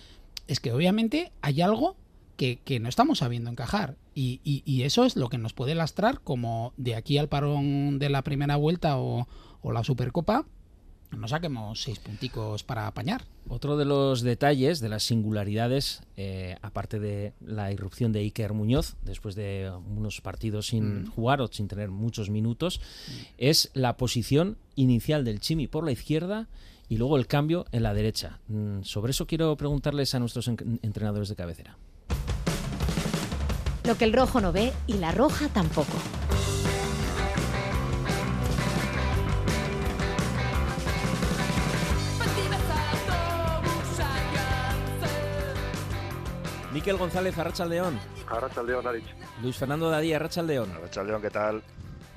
es 0.48 0.60
que 0.60 0.72
obviamente 0.72 1.32
hay 1.44 1.62
algo 1.62 1.96
que, 2.38 2.60
que 2.64 2.80
no 2.80 2.90
estamos 2.90 3.20
sabiendo 3.20 3.50
encajar. 3.50 3.96
Y, 4.14 4.40
y- 4.44 4.64
y 4.66 4.84
eso 4.84 5.06
es 5.06 5.16
lo 5.16 5.30
que 5.30 5.38
nos 5.38 5.54
puede 5.54 5.76
lastrar 5.76 6.22
como 6.22 6.74
de 6.78 6.96
aquí 6.96 7.18
al 7.18 7.30
parón 7.30 8.00
de 8.00 8.10
la 8.10 8.24
primera 8.24 8.56
vuelta 8.56 8.98
o, 8.98 9.28
o 9.62 9.72
la 9.72 9.84
Supercopa, 9.84 10.46
no 11.12 11.28
saquemos 11.30 11.82
seis 11.82 12.00
punticos 12.00 12.64
para 12.64 12.88
apañar. 12.88 13.24
Otro 13.48 13.78
de 13.78 13.86
los 13.86 14.22
detalles, 14.22 14.80
de 14.82 14.90
las 14.90 15.04
singularidades, 15.04 16.02
eh, 16.18 16.58
aparte 16.62 17.00
de 17.00 17.34
la 17.46 17.72
irrupción 17.72 18.12
de 18.12 18.20
Iker 18.20 18.54
Muñoz, 18.54 18.96
después 19.04 19.36
de 19.36 19.72
unos 19.96 20.20
partidos 20.20 20.68
sin 20.68 21.04
Mm. 21.04 21.08
jugar 21.12 21.42
o 21.42 21.48
sin 21.48 21.68
tener 21.68 21.90
muchos 21.90 22.30
minutos, 22.30 22.82
es 23.38 23.70
la 23.74 23.96
posición 23.98 24.58
inicial 24.76 25.24
del 25.24 25.40
Chimi 25.40 25.68
por 25.68 25.86
la 25.86 25.92
izquierda 25.92 26.50
y 26.90 26.98
luego 26.98 27.18
el 27.18 27.28
cambio 27.28 27.66
en 27.72 27.84
la 27.84 27.94
derecha. 27.94 28.40
Mm, 28.48 28.82
Sobre 28.84 29.12
eso 29.12 29.26
quiero 29.28 29.56
preguntarles 29.56 30.16
a 30.16 30.20
nuestros 30.20 30.48
en- 30.48 30.80
entrenadores 30.82 31.30
de 31.30 31.36
cabecera. 31.36 31.78
Lo 33.86 33.96
que 33.96 34.06
el 34.06 34.14
rojo 34.14 34.42
no 34.42 34.52
ve 34.52 34.74
y 34.88 34.94
la 34.94 35.12
roja 35.12 35.48
tampoco. 35.50 35.94
Miquel 46.74 46.98
González, 46.98 47.38
Arrachaldeón. 47.38 48.00
Arrachaldeón, 48.28 48.88
Arich. 48.88 49.06
Luis 49.42 49.56
Fernando 49.56 49.90
Dadí, 49.90 50.14
Arrachaldeón. 50.14 50.72
Arrachaldeón, 50.72 51.22
¿qué 51.22 51.30
tal? 51.30 51.62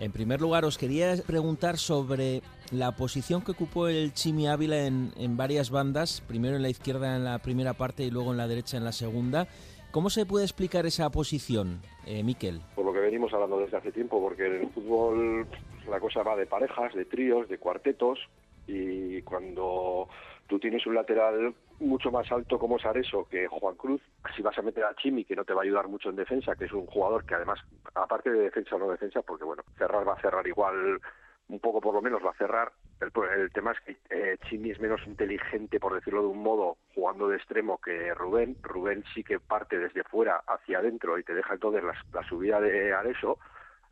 En 0.01 0.11
primer 0.11 0.41
lugar, 0.41 0.65
os 0.65 0.79
quería 0.79 1.17
preguntar 1.27 1.77
sobre 1.77 2.43
la 2.71 2.93
posición 2.97 3.43
que 3.43 3.53
ocupó 3.53 3.89
el 3.89 4.15
Chimi 4.15 4.49
Ávila 4.49 4.87
en, 4.87 5.13
en 5.17 5.37
varias 5.37 5.71
bandas, 5.71 6.23
primero 6.27 6.57
en 6.57 6.63
la 6.63 6.71
izquierda 6.71 7.15
en 7.15 7.25
la 7.25 7.39
primera 7.41 7.75
parte 7.75 8.05
y 8.05 8.11
luego 8.11 8.33
en 8.33 8.39
la 8.39 8.49
derecha 8.49 8.77
en 8.79 8.85
la 8.85 8.93
segunda. 8.93 9.49
¿Cómo 9.90 10.11
se 10.11 10.27
puede 10.27 10.44
explicar 10.44 10.85
esa 10.85 11.09
posición, 11.11 11.81
eh, 12.07 12.22
Miquel? 12.22 12.61
Por 12.74 12.85
lo 12.85 12.92
que 12.92 13.01
venimos 13.01 13.33
hablando 13.33 13.59
desde 13.59 13.79
hace 13.79 13.90
tiempo, 13.90 14.20
porque 14.20 14.46
en 14.46 14.61
el 14.61 14.68
fútbol 14.70 15.46
la 15.88 15.98
cosa 15.98 16.22
va 16.22 16.37
de 16.37 16.46
parejas, 16.46 16.94
de 16.94 17.07
tríos, 17.07 17.48
de 17.48 17.59
cuartetos, 17.59 18.18
y 18.66 19.22
cuando 19.22 20.09
tú 20.46 20.59
tienes 20.59 20.87
un 20.87 20.94
lateral 20.94 21.55
mucho 21.81 22.11
más 22.11 22.31
alto 22.31 22.59
como 22.59 22.77
es 22.77 22.85
Areso 22.85 23.27
que 23.31 23.46
Juan 23.46 23.77
Cruz, 23.77 24.03
si 24.37 24.42
vas 24.42 24.59
a 24.59 24.62
meter 24.62 24.85
a 24.85 24.94
Chimi, 24.96 25.24
que 25.24 25.37
no 25.37 25.44
te 25.44 25.55
va 25.55 25.62
a 25.62 25.64
ayudar 25.64 25.88
mucho 25.88 26.11
en 26.11 26.16
defensa, 26.16 26.55
que 26.57 26.66
es 26.66 26.72
un 26.72 26.87
jugador 26.87 27.24
que 27.24 27.35
además, 27.35 27.59
aparte 27.94 28.31
de 28.31 28.40
defensa 28.40 28.77
o 28.77 28.79
no 28.79 28.88
defensa, 28.88 29.22
porque 29.22 29.44
bueno, 29.44 29.62
cerrar 29.79 30.07
va 30.07 30.14
a 30.14 30.20
cerrar 30.20 30.46
igual, 30.46 31.01
un 31.49 31.61
poco 31.61 31.81
por 31.81 31.95
lo 31.95 32.03
menos 32.03 32.25
va 32.25 32.31
a 32.31 32.39
cerrar. 32.39 32.73
El, 33.01 33.13
el 33.39 33.53
tema 33.53 33.73
es 33.73 33.81
que 33.81 33.97
eh, 34.11 34.39
Chimi 34.49 34.71
es 34.71 34.81
menos 34.81 35.01
inteligente, 35.07 35.81
por 35.81 35.95
decirlo 35.95 36.23
de 36.23 36.29
un 36.29 36.43
modo, 36.43 36.77
jugando 36.95 37.29
de 37.29 37.37
extremo 37.37 37.79
que 37.79 38.13
Rubén. 38.15 38.57
Rubén 38.63 39.05
sí 39.15 39.23
que 39.23 39.41
parte 39.41 39.79
desde 39.79 40.05
fuera 40.05 40.43
hacia 40.47 40.79
adentro 40.79 41.19
y 41.19 41.25
te 41.25 41.35
deja 41.35 41.55
entonces 41.55 41.83
la, 41.85 41.95
la 42.13 42.29
subida 42.29 42.61
de 42.61 42.93
Areso, 42.93 43.39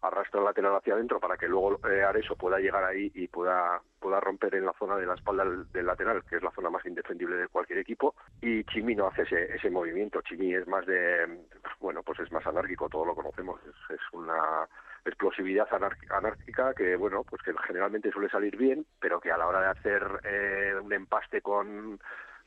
arrastra 0.03 0.41
el 0.41 0.47
lateral 0.47 0.77
hacia 0.77 0.95
adentro 0.95 1.21
para 1.21 1.37
que 1.37 1.49
luego 1.49 1.81
eh, 1.89 2.03
Areso 2.03 2.37
pueda 2.37 2.59
llegar 2.59 2.85
ahí 2.85 3.11
y 3.15 3.29
pueda, 3.29 3.81
pueda 3.99 4.21
romper 4.21 4.55
en 4.55 4.67
la 4.67 4.73
zona 4.79 4.97
de 4.97 5.07
la 5.07 5.15
espalda 5.15 5.45
del, 5.45 5.87
lateral, 5.87 6.23
que 6.25 6.37
es 6.37 6.43
la 6.43 6.51
zona 6.51 6.71
más 6.71 6.85
indefendible 6.87 7.37
de 7.37 7.49
cualquier 7.49 7.79
equipo. 7.79 8.15
Y 8.41 8.65
Chimi 8.65 8.95
no 8.95 9.09
hace 9.09 9.23
ese, 9.23 9.55
ese 9.55 9.71
movimiento. 9.71 10.21
Chimi 10.23 10.55
es 10.55 10.67
más 10.67 10.87
de, 10.87 11.45
bueno, 11.81 12.03
pues 12.03 12.21
es 12.21 12.31
más 12.33 12.47
anárquico, 12.47 12.89
todo 12.89 13.07
lo 13.07 13.15
conocemos. 13.15 13.61
Es, 13.63 13.97
es 13.97 14.01
una 14.13 14.69
explosividad 15.07 15.69
anárquica 16.11 16.75
que, 16.75 16.97
bueno, 16.97 17.25
pues 17.25 17.43
que 17.43 17.53
generalmente 17.67 18.11
suele 18.11 18.29
salir 18.29 18.57
bien, 18.57 18.87
pero 19.01 19.21
que 19.21 19.31
a 19.31 19.39
la 19.39 19.47
hora 19.47 19.61
de 19.61 19.67
hacer 19.69 20.21
eh, 20.25 20.75
un 20.83 20.93
empaste 20.93 21.41
con 21.41 21.99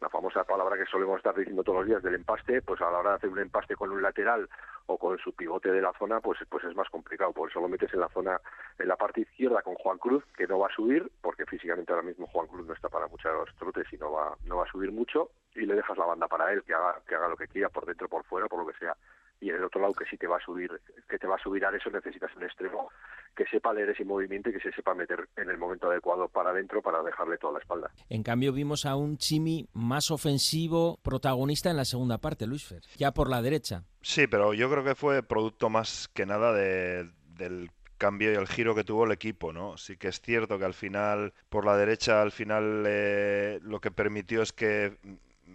la 0.02 0.10
famosa 0.10 0.44
palabra 0.44 0.78
que 0.78 0.86
solemos 0.86 1.18
estar 1.18 1.36
diciendo 1.36 1.64
todos 1.64 1.80
los 1.80 1.88
días 1.88 2.04
del 2.04 2.16
empaste, 2.16 2.62
pues 2.62 2.80
a 2.82 2.90
la 2.90 3.00
hora 3.00 3.10
de 3.12 3.16
hacer 3.18 3.30
un 3.30 3.40
empaste 3.40 3.76
con 3.76 3.92
un 3.92 4.02
lateral 4.02 4.50
o 4.86 4.98
con 4.98 5.18
su 5.20 5.34
pivote 5.34 5.72
de 5.72 5.82
la 5.82 5.92
zona, 6.00 6.22
pues 6.22 6.40
pues 6.50 6.64
es 6.64 6.76
más 6.76 6.90
complicado, 6.90 7.34
por 7.34 7.50
eso 7.50 7.60
lo 7.60 7.68
metes 7.68 7.94
en 7.94 8.00
la 8.00 8.10
zona, 8.10 8.40
en 8.78 8.88
la 8.88 8.96
parte 8.96 9.22
izquierda 9.22 9.62
con 9.62 9.76
Juan 9.76 9.98
Cruz, 9.98 10.24
que 10.38 10.48
no 10.48 10.60
va 10.60 10.68
a 10.68 10.76
subir, 10.76 11.12
porque 11.22 11.46
físicamente 11.46 11.92
ahora 11.92 12.08
mismo 12.08 12.28
Juan 12.28 12.48
Cruz 12.48 12.66
no 12.66 12.74
está 12.74 12.88
para 12.90 13.08
muchos 13.08 13.54
trotes 13.58 13.92
y 13.92 13.98
no 13.98 14.12
va, 14.12 14.36
no 14.46 14.58
va 14.58 14.64
a 14.64 14.72
subir 14.72 14.92
mucho, 14.92 15.32
y 15.54 15.66
le 15.66 15.76
dejas 15.76 15.98
la 15.98 16.06
banda 16.06 16.28
para 16.28 16.52
él, 16.54 16.64
que 16.64 16.74
haga, 16.74 17.02
que 17.08 17.16
haga 17.16 17.28
lo 17.28 17.38
que 17.38 17.48
quiera, 17.48 17.70
por 17.70 17.86
dentro, 17.86 18.08
por 18.08 18.24
fuera, 18.24 18.48
por 18.48 18.60
lo 18.60 18.72
que 18.72 18.80
sea. 18.80 18.96
Y 19.42 19.50
en 19.50 19.56
el 19.56 19.64
otro 19.64 19.80
lado 19.82 19.94
que 19.94 20.06
sí 20.06 20.18
te 20.18 20.28
va 20.28 20.38
a 20.38 20.42
subir, 20.42 20.70
que 21.10 21.18
te 21.18 21.26
va 21.28 21.36
a 21.36 21.40
subir 21.44 21.64
a 21.66 21.76
eso, 21.76 21.90
necesitas 21.90 22.30
un 22.36 22.44
extremo 22.44 22.90
que 23.36 23.46
sepa 23.46 23.74
leer 23.74 23.90
ese 23.90 24.04
movimiento 24.04 24.50
y 24.50 24.54
que 24.54 24.60
se 24.60 24.72
sepa 24.74 24.94
meter 24.94 25.30
en 25.38 25.50
el 25.50 25.58
momento 25.58 25.90
adecuado 25.90 26.28
para 26.28 26.50
adentro 26.50 26.82
para 26.82 27.02
dejarle 27.04 27.38
toda 27.38 27.54
la 27.54 27.60
espalda. 27.60 27.90
En 28.10 28.22
cambio, 28.24 28.52
vimos 28.52 28.86
a 28.86 28.96
un 28.98 29.18
Chimi 29.18 29.66
más 29.74 30.12
ofensivo, 30.12 31.00
protagonista 31.04 31.70
en 31.70 31.78
la 31.78 31.86
segunda 31.86 32.18
parte, 32.18 32.48
Luis 32.48 32.66
Fer, 32.66 32.82
ya 32.98 33.14
por 33.14 33.30
la 33.30 33.42
derecha. 33.42 33.84
Sí, 34.02 34.28
pero 34.28 34.54
yo 34.54 34.70
creo 34.70 34.84
que 34.84 34.96
fue 34.96 35.24
producto 35.24 35.70
más 35.70 36.10
que 36.14 36.26
nada 36.26 36.52
de- 36.54 37.10
del 37.38 37.72
cambio 37.98 38.32
y 38.32 38.36
el 38.36 38.48
giro 38.48 38.76
que 38.76 38.84
tuvo 38.84 39.06
el 39.06 39.12
equipo, 39.12 39.52
¿no? 39.54 39.78
Sí 39.78 39.96
que 39.98 40.08
es 40.10 40.20
cierto 40.22 40.58
que 40.60 40.66
al 40.66 40.74
final, 40.74 41.34
por 41.50 41.66
la 41.66 41.76
derecha, 41.78 42.22
al 42.22 42.32
final 42.32 42.84
eh, 42.88 43.60
lo 43.62 43.80
que 43.80 43.92
permitió 43.92 44.42
es 44.42 44.52
que 44.54 44.98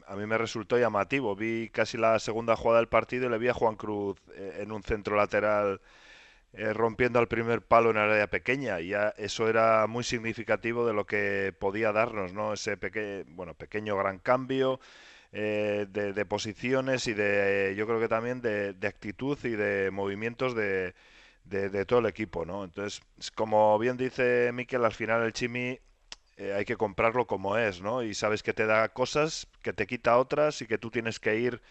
a 0.06 0.16
mí 0.16 0.26
me 0.26 0.38
resultó 0.38 0.78
llamativo. 0.78 1.36
Vi 1.36 1.70
casi 1.70 1.98
la 1.98 2.18
segunda 2.18 2.56
jugada 2.56 2.80
del 2.80 2.88
partido 2.88 3.26
y 3.26 3.30
le 3.30 3.38
vi 3.38 3.48
a 3.48 3.54
Juan 3.54 3.76
Cruz 3.76 4.16
eh, 4.34 4.58
en 4.62 4.72
un 4.72 4.82
centro 4.82 5.16
lateral 5.16 5.80
eh, 6.52 6.72
rompiendo 6.72 7.18
al 7.18 7.28
primer 7.28 7.62
palo 7.62 7.90
en 7.90 7.98
área 7.98 8.28
pequeña. 8.28 8.80
Y 8.80 8.88
ya 8.90 9.14
eso 9.18 9.48
era 9.48 9.86
muy 9.86 10.04
significativo 10.04 10.86
de 10.86 10.92
lo 10.94 11.06
que 11.06 11.54
podía 11.58 11.92
darnos, 11.92 12.32
¿no? 12.32 12.52
Ese 12.54 12.76
peque- 12.76 13.24
bueno, 13.28 13.54
pequeño 13.54 13.96
gran 13.96 14.18
cambio 14.18 14.80
eh, 15.32 15.86
de, 15.90 16.12
de 16.12 16.24
posiciones 16.26 17.06
y 17.08 17.14
de, 17.14 17.74
yo 17.76 17.86
creo 17.86 18.00
que 18.00 18.08
también 18.08 18.40
de, 18.40 18.72
de 18.74 18.88
actitud 18.88 19.38
y 19.44 19.50
de 19.50 19.90
movimientos 19.92 20.54
de, 21.44 21.70
de, 21.70 21.84
todo 21.86 22.00
el 22.00 22.06
equipo, 22.06 22.44
¿no? 22.46 22.64
Entonces, 22.64 23.02
como 23.34 23.78
bien 23.78 23.96
dice 23.96 24.50
Miquel, 24.52 24.84
al 24.84 24.92
final 24.92 25.22
el 25.22 25.32
Chimi 25.32 25.78
eh, 26.36 26.52
hay 26.54 26.64
que 26.64 26.76
comprarlo 26.76 27.26
como 27.26 27.56
es, 27.58 27.80
¿no? 27.80 28.02
Y 28.02 28.14
sabes 28.14 28.42
que 28.42 28.52
te 28.54 28.66
da 28.66 28.88
cosas, 28.90 29.46
que 29.62 29.72
te 29.72 29.86
quita 29.86 30.18
otras 30.18 30.62
y 30.62 30.66
que 30.66 30.78
tú 30.78 30.90
tienes 30.90 31.20
que 31.20 31.36
ir 31.38 31.62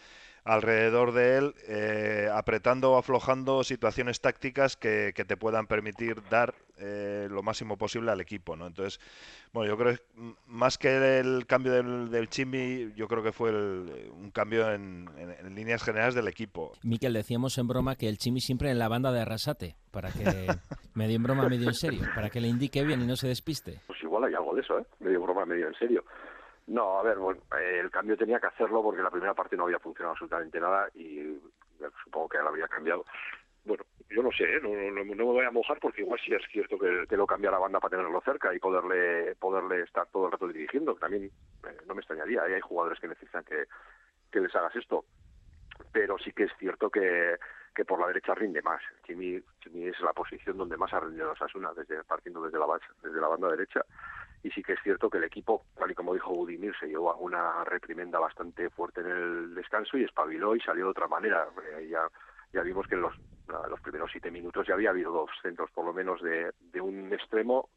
alrededor 0.46 1.14
de 1.14 1.38
él, 1.38 1.56
eh, 1.68 2.30
apretando 2.34 2.92
o 2.92 2.98
aflojando 2.98 3.64
situaciones 3.64 4.20
tácticas 4.20 4.76
que, 4.76 5.14
que 5.16 5.24
te 5.26 5.38
puedan 5.38 5.68
permitir 5.68 6.22
dar 6.30 6.54
eh, 6.80 7.28
lo 7.30 7.44
máximo 7.44 7.78
posible 7.78 8.12
al 8.12 8.20
equipo, 8.20 8.56
¿no? 8.56 8.68
Entonces, 8.68 9.00
bueno, 9.54 9.72
yo 9.72 9.78
creo 9.78 9.96
que 9.96 10.02
más 10.48 10.78
que 10.78 11.20
el 11.20 11.46
cambio 11.46 11.72
del, 11.72 12.10
del 12.12 12.28
Chimi, 12.30 12.92
yo 12.96 13.08
creo 13.08 13.24
que 13.24 13.32
fue 13.32 13.52
el- 13.52 14.10
un 14.14 14.32
cambio 14.32 14.70
en, 14.74 15.08
en- 15.18 15.46
en 15.46 15.56
líneas 15.56 15.82
generales 15.84 16.14
del 16.16 16.28
equipo. 16.28 16.74
Miquel, 16.84 17.14
decíamos 17.14 17.58
en 17.58 17.68
broma 17.68 17.96
que 17.96 18.10
el 18.10 18.18
Chimi 18.18 18.42
siempre 18.42 18.70
en 18.70 18.80
la 18.80 18.90
banda 18.90 19.12
de 19.14 19.22
Arrasate, 19.22 19.76
para 19.92 20.12
que, 20.12 20.48
medio 20.96 21.16
en 21.16 21.24
broma, 21.24 21.48
medio 21.48 21.68
en 21.68 21.74
serio, 21.76 22.04
para 22.16 22.30
que 22.30 22.42
le 22.42 22.48
indique 22.50 22.84
bien 22.84 23.02
y 23.02 23.06
no 23.06 23.16
se 23.16 23.28
despiste. 23.28 23.80
Pues 23.88 24.02
igual 24.04 24.26
hay 24.26 24.34
algo 24.34 24.54
de 24.56 24.62
eso, 24.62 24.78
¿eh? 24.80 24.86
Medio 25.00 25.22
broma, 25.22 25.46
medio 25.46 25.68
en 25.68 25.76
serio. 25.76 26.04
No, 26.68 27.00
a 27.00 27.04
ver, 27.04 27.18
bueno, 27.18 27.42
el 27.60 27.92
cambio 27.92 28.18
tenía 28.18 28.40
que 28.40 28.48
hacerlo 28.48 28.82
porque 28.82 29.02
la 29.02 29.12
primera 29.12 29.34
parte 29.34 29.58
no 29.58 29.64
había 29.64 29.80
funcionado 29.80 30.12
absolutamente 30.12 30.60
nada 30.60 30.90
y 30.94 31.20
eh, 31.20 31.40
supongo 32.04 32.30
que 32.30 32.38
él 32.38 32.48
había 32.48 32.68
cambiado. 32.68 33.06
Bueno, 33.66 33.84
yo 34.10 34.24
no 34.24 34.32
sé, 34.32 34.44
¿eh? 34.44 34.60
no, 34.62 34.70
no, 34.70 35.04
me 35.06 35.24
voy 35.24 35.46
a 35.46 35.52
mojar 35.52 35.80
porque 35.80 36.02
igual 36.02 36.20
sí 36.24 36.34
es 36.34 36.42
cierto 36.52 36.78
que, 36.78 37.06
que 37.08 37.18
lo 37.18 37.28
cambia 37.28 37.52
la 37.52 37.60
banda 37.60 37.80
para 37.80 37.98
tenerlo 37.98 38.22
cerca 38.22 38.54
y 38.54 38.60
poderle 38.60 39.36
poderle 39.36 39.82
estar 39.82 40.08
todo 40.08 40.26
el 40.28 40.32
rato 40.32 40.48
dirigiendo. 40.48 40.96
También 40.96 41.26
eh, 41.26 41.78
no 41.86 41.96
me 41.96 42.02
extrañaría, 42.02 42.48
¿eh? 42.48 42.56
hay 42.56 42.62
jugadores 42.62 43.00
que 43.00 43.08
necesitan 43.08 43.44
que, 43.44 43.66
que 44.32 44.40
les 44.40 44.56
hagas 44.56 44.76
esto. 44.76 45.06
Pero 45.92 46.18
sí 46.18 46.32
que 46.32 46.44
es 46.44 46.52
cierto 46.60 46.90
que, 46.90 47.38
que 47.74 47.86
por 47.86 48.00
la 48.00 48.08
derecha 48.08 48.36
rinde 48.36 48.62
más. 48.62 48.82
Chimi, 49.06 49.42
Chimi 49.62 49.88
es 49.88 50.00
la 50.02 50.14
posición 50.14 50.58
donde 50.58 50.78
más 50.78 50.94
ha 50.94 51.00
rendido 51.00 51.32
Osasuna, 51.32 51.72
desde, 51.76 52.04
partiendo 52.04 52.42
desde 52.42 52.60
la, 52.60 52.66
desde 53.02 53.22
la 53.22 53.28
banda 53.28 53.50
derecha 53.50 53.84
y 54.44 54.52
sí 54.52 54.62
que 54.62 54.74
es 54.74 54.80
cierto 54.84 55.10
que 55.10 55.18
el 55.18 55.24
equipo, 55.24 55.66
tal 55.76 55.90
y 55.90 55.96
como 55.96 56.14
dijo 56.14 56.34
Budimir, 56.34 56.76
se 56.78 56.88
llevó 56.88 57.12
alguna 57.12 57.64
reprimenda 57.64 58.20
bastante 58.20 58.70
fuerte 58.70 59.00
en 59.00 59.08
el 59.08 59.56
descanso 59.56 59.98
y 59.98 60.04
espabiló 60.04 60.54
y 60.56 60.60
salió 60.60 60.86
de 60.86 60.92
otra 60.92 61.08
manera. 61.08 61.48
Eh, 61.78 61.88
ya, 61.90 62.06
ya 62.52 62.62
vimos 62.62 62.86
que 62.88 62.96
en 62.96 63.02
los, 63.02 63.14
los 63.70 63.80
primeros 63.80 64.12
siete 64.12 64.30
minutos 64.30 64.68
ya 64.68 64.74
había 64.74 64.90
habido 64.90 65.12
dos 65.12 65.30
centros, 65.42 65.72
por 65.72 65.86
lo 65.86 65.94
menos, 65.94 66.22
de, 66.22 66.52
de 66.60 66.82
un 66.82 67.14
extremo 67.14 67.70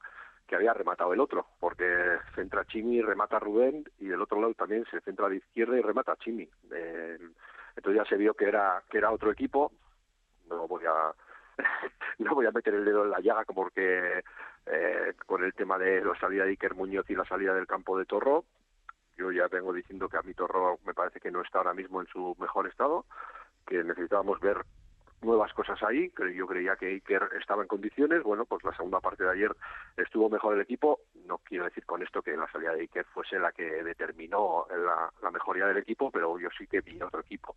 que 0.49 0.57
había 0.57 0.75
rematado 0.75 1.13
el 1.13 1.21
otro, 1.21 1.47
porque 1.61 2.19
centra 2.35 2.65
Chimi, 2.65 3.01
remata 3.01 3.39
Rubén 3.39 3.85
y 3.99 4.07
del 4.07 4.23
otro 4.23 4.41
lado 4.41 4.55
también 4.55 4.85
se 4.91 5.01
centra 5.01 5.29
de 5.29 5.37
izquierda 5.37 5.79
y 5.79 5.83
remata 5.83 6.17
Chimi. 6.17 6.49
Eh, 6.73 7.19
entonces 7.77 8.03
ya 8.03 8.09
se 8.09 8.17
vio 8.17 8.35
que 8.35 8.47
era 8.47 8.83
que 8.91 8.99
era 8.99 9.13
otro 9.13 9.31
equipo. 9.31 9.71
No 10.49 10.67
voy 10.67 10.85
a 10.87 11.13
no 12.19 12.35
voy 12.35 12.47
a 12.47 12.51
meter 12.51 12.75
el 12.75 12.85
dedo 12.85 13.05
en 13.05 13.11
la 13.11 13.21
llaga 13.21 13.45
porque 13.55 14.23
eh, 14.67 15.15
con 15.27 15.45
el 15.45 15.55
tema 15.55 15.79
de 15.79 16.05
la 16.05 16.19
salida 16.19 16.45
de 16.45 16.51
Iker 16.51 16.75
Muñoz 16.75 17.09
y 17.09 17.15
la 17.15 17.25
salida 17.25 17.55
del 17.55 17.67
campo 17.67 17.99
de 17.99 18.05
Torro. 18.05 18.45
Yo 19.17 19.33
ya 19.33 19.49
vengo 19.49 19.73
diciendo 19.73 20.09
que 20.09 20.19
a 20.19 20.23
mi 20.23 20.35
Torro 20.35 20.79
me 20.85 20.93
parece 20.93 21.21
que 21.21 21.31
no 21.31 21.41
está 21.41 21.59
ahora 21.59 21.73
mismo 21.73 22.01
en 22.01 22.07
su 22.09 22.37
mejor 22.39 22.67
estado, 22.67 23.07
que 23.67 23.83
necesitábamos 23.83 24.41
ver 24.41 24.59
nuevas 25.23 25.53
cosas 25.55 25.83
ahí, 25.83 26.13
yo 26.35 26.47
creía 26.47 26.77
que 26.77 26.87
Iker 26.87 27.31
estaba 27.41 27.63
en 27.63 27.69
condiciones, 27.69 28.23
bueno, 28.23 28.45
pues 28.45 28.63
la 28.65 28.77
segunda 28.77 29.01
parte 29.01 29.25
de 29.25 29.31
ayer 29.31 29.57
estuvo 29.97 30.29
mejor 30.29 30.55
el 30.55 30.61
equipo, 30.61 31.01
no 31.25 31.39
quiero 31.39 31.65
decir 31.65 31.87
con 31.87 32.03
esto 32.03 32.21
que 32.21 32.37
la 32.37 32.51
salida 32.53 32.75
de 32.75 32.83
Iker 32.83 33.07
fuese 33.07 33.39
la 33.39 33.53
que 33.53 33.83
determinó 33.83 34.67
la 35.23 35.31
mejoría 35.31 35.67
del 35.67 35.79
equipo, 35.79 36.11
pero 36.11 36.39
yo 36.39 36.49
sí 36.57 36.67
que 36.67 36.83
vi 36.83 37.01
otro 37.01 37.21
equipo. 37.21 37.57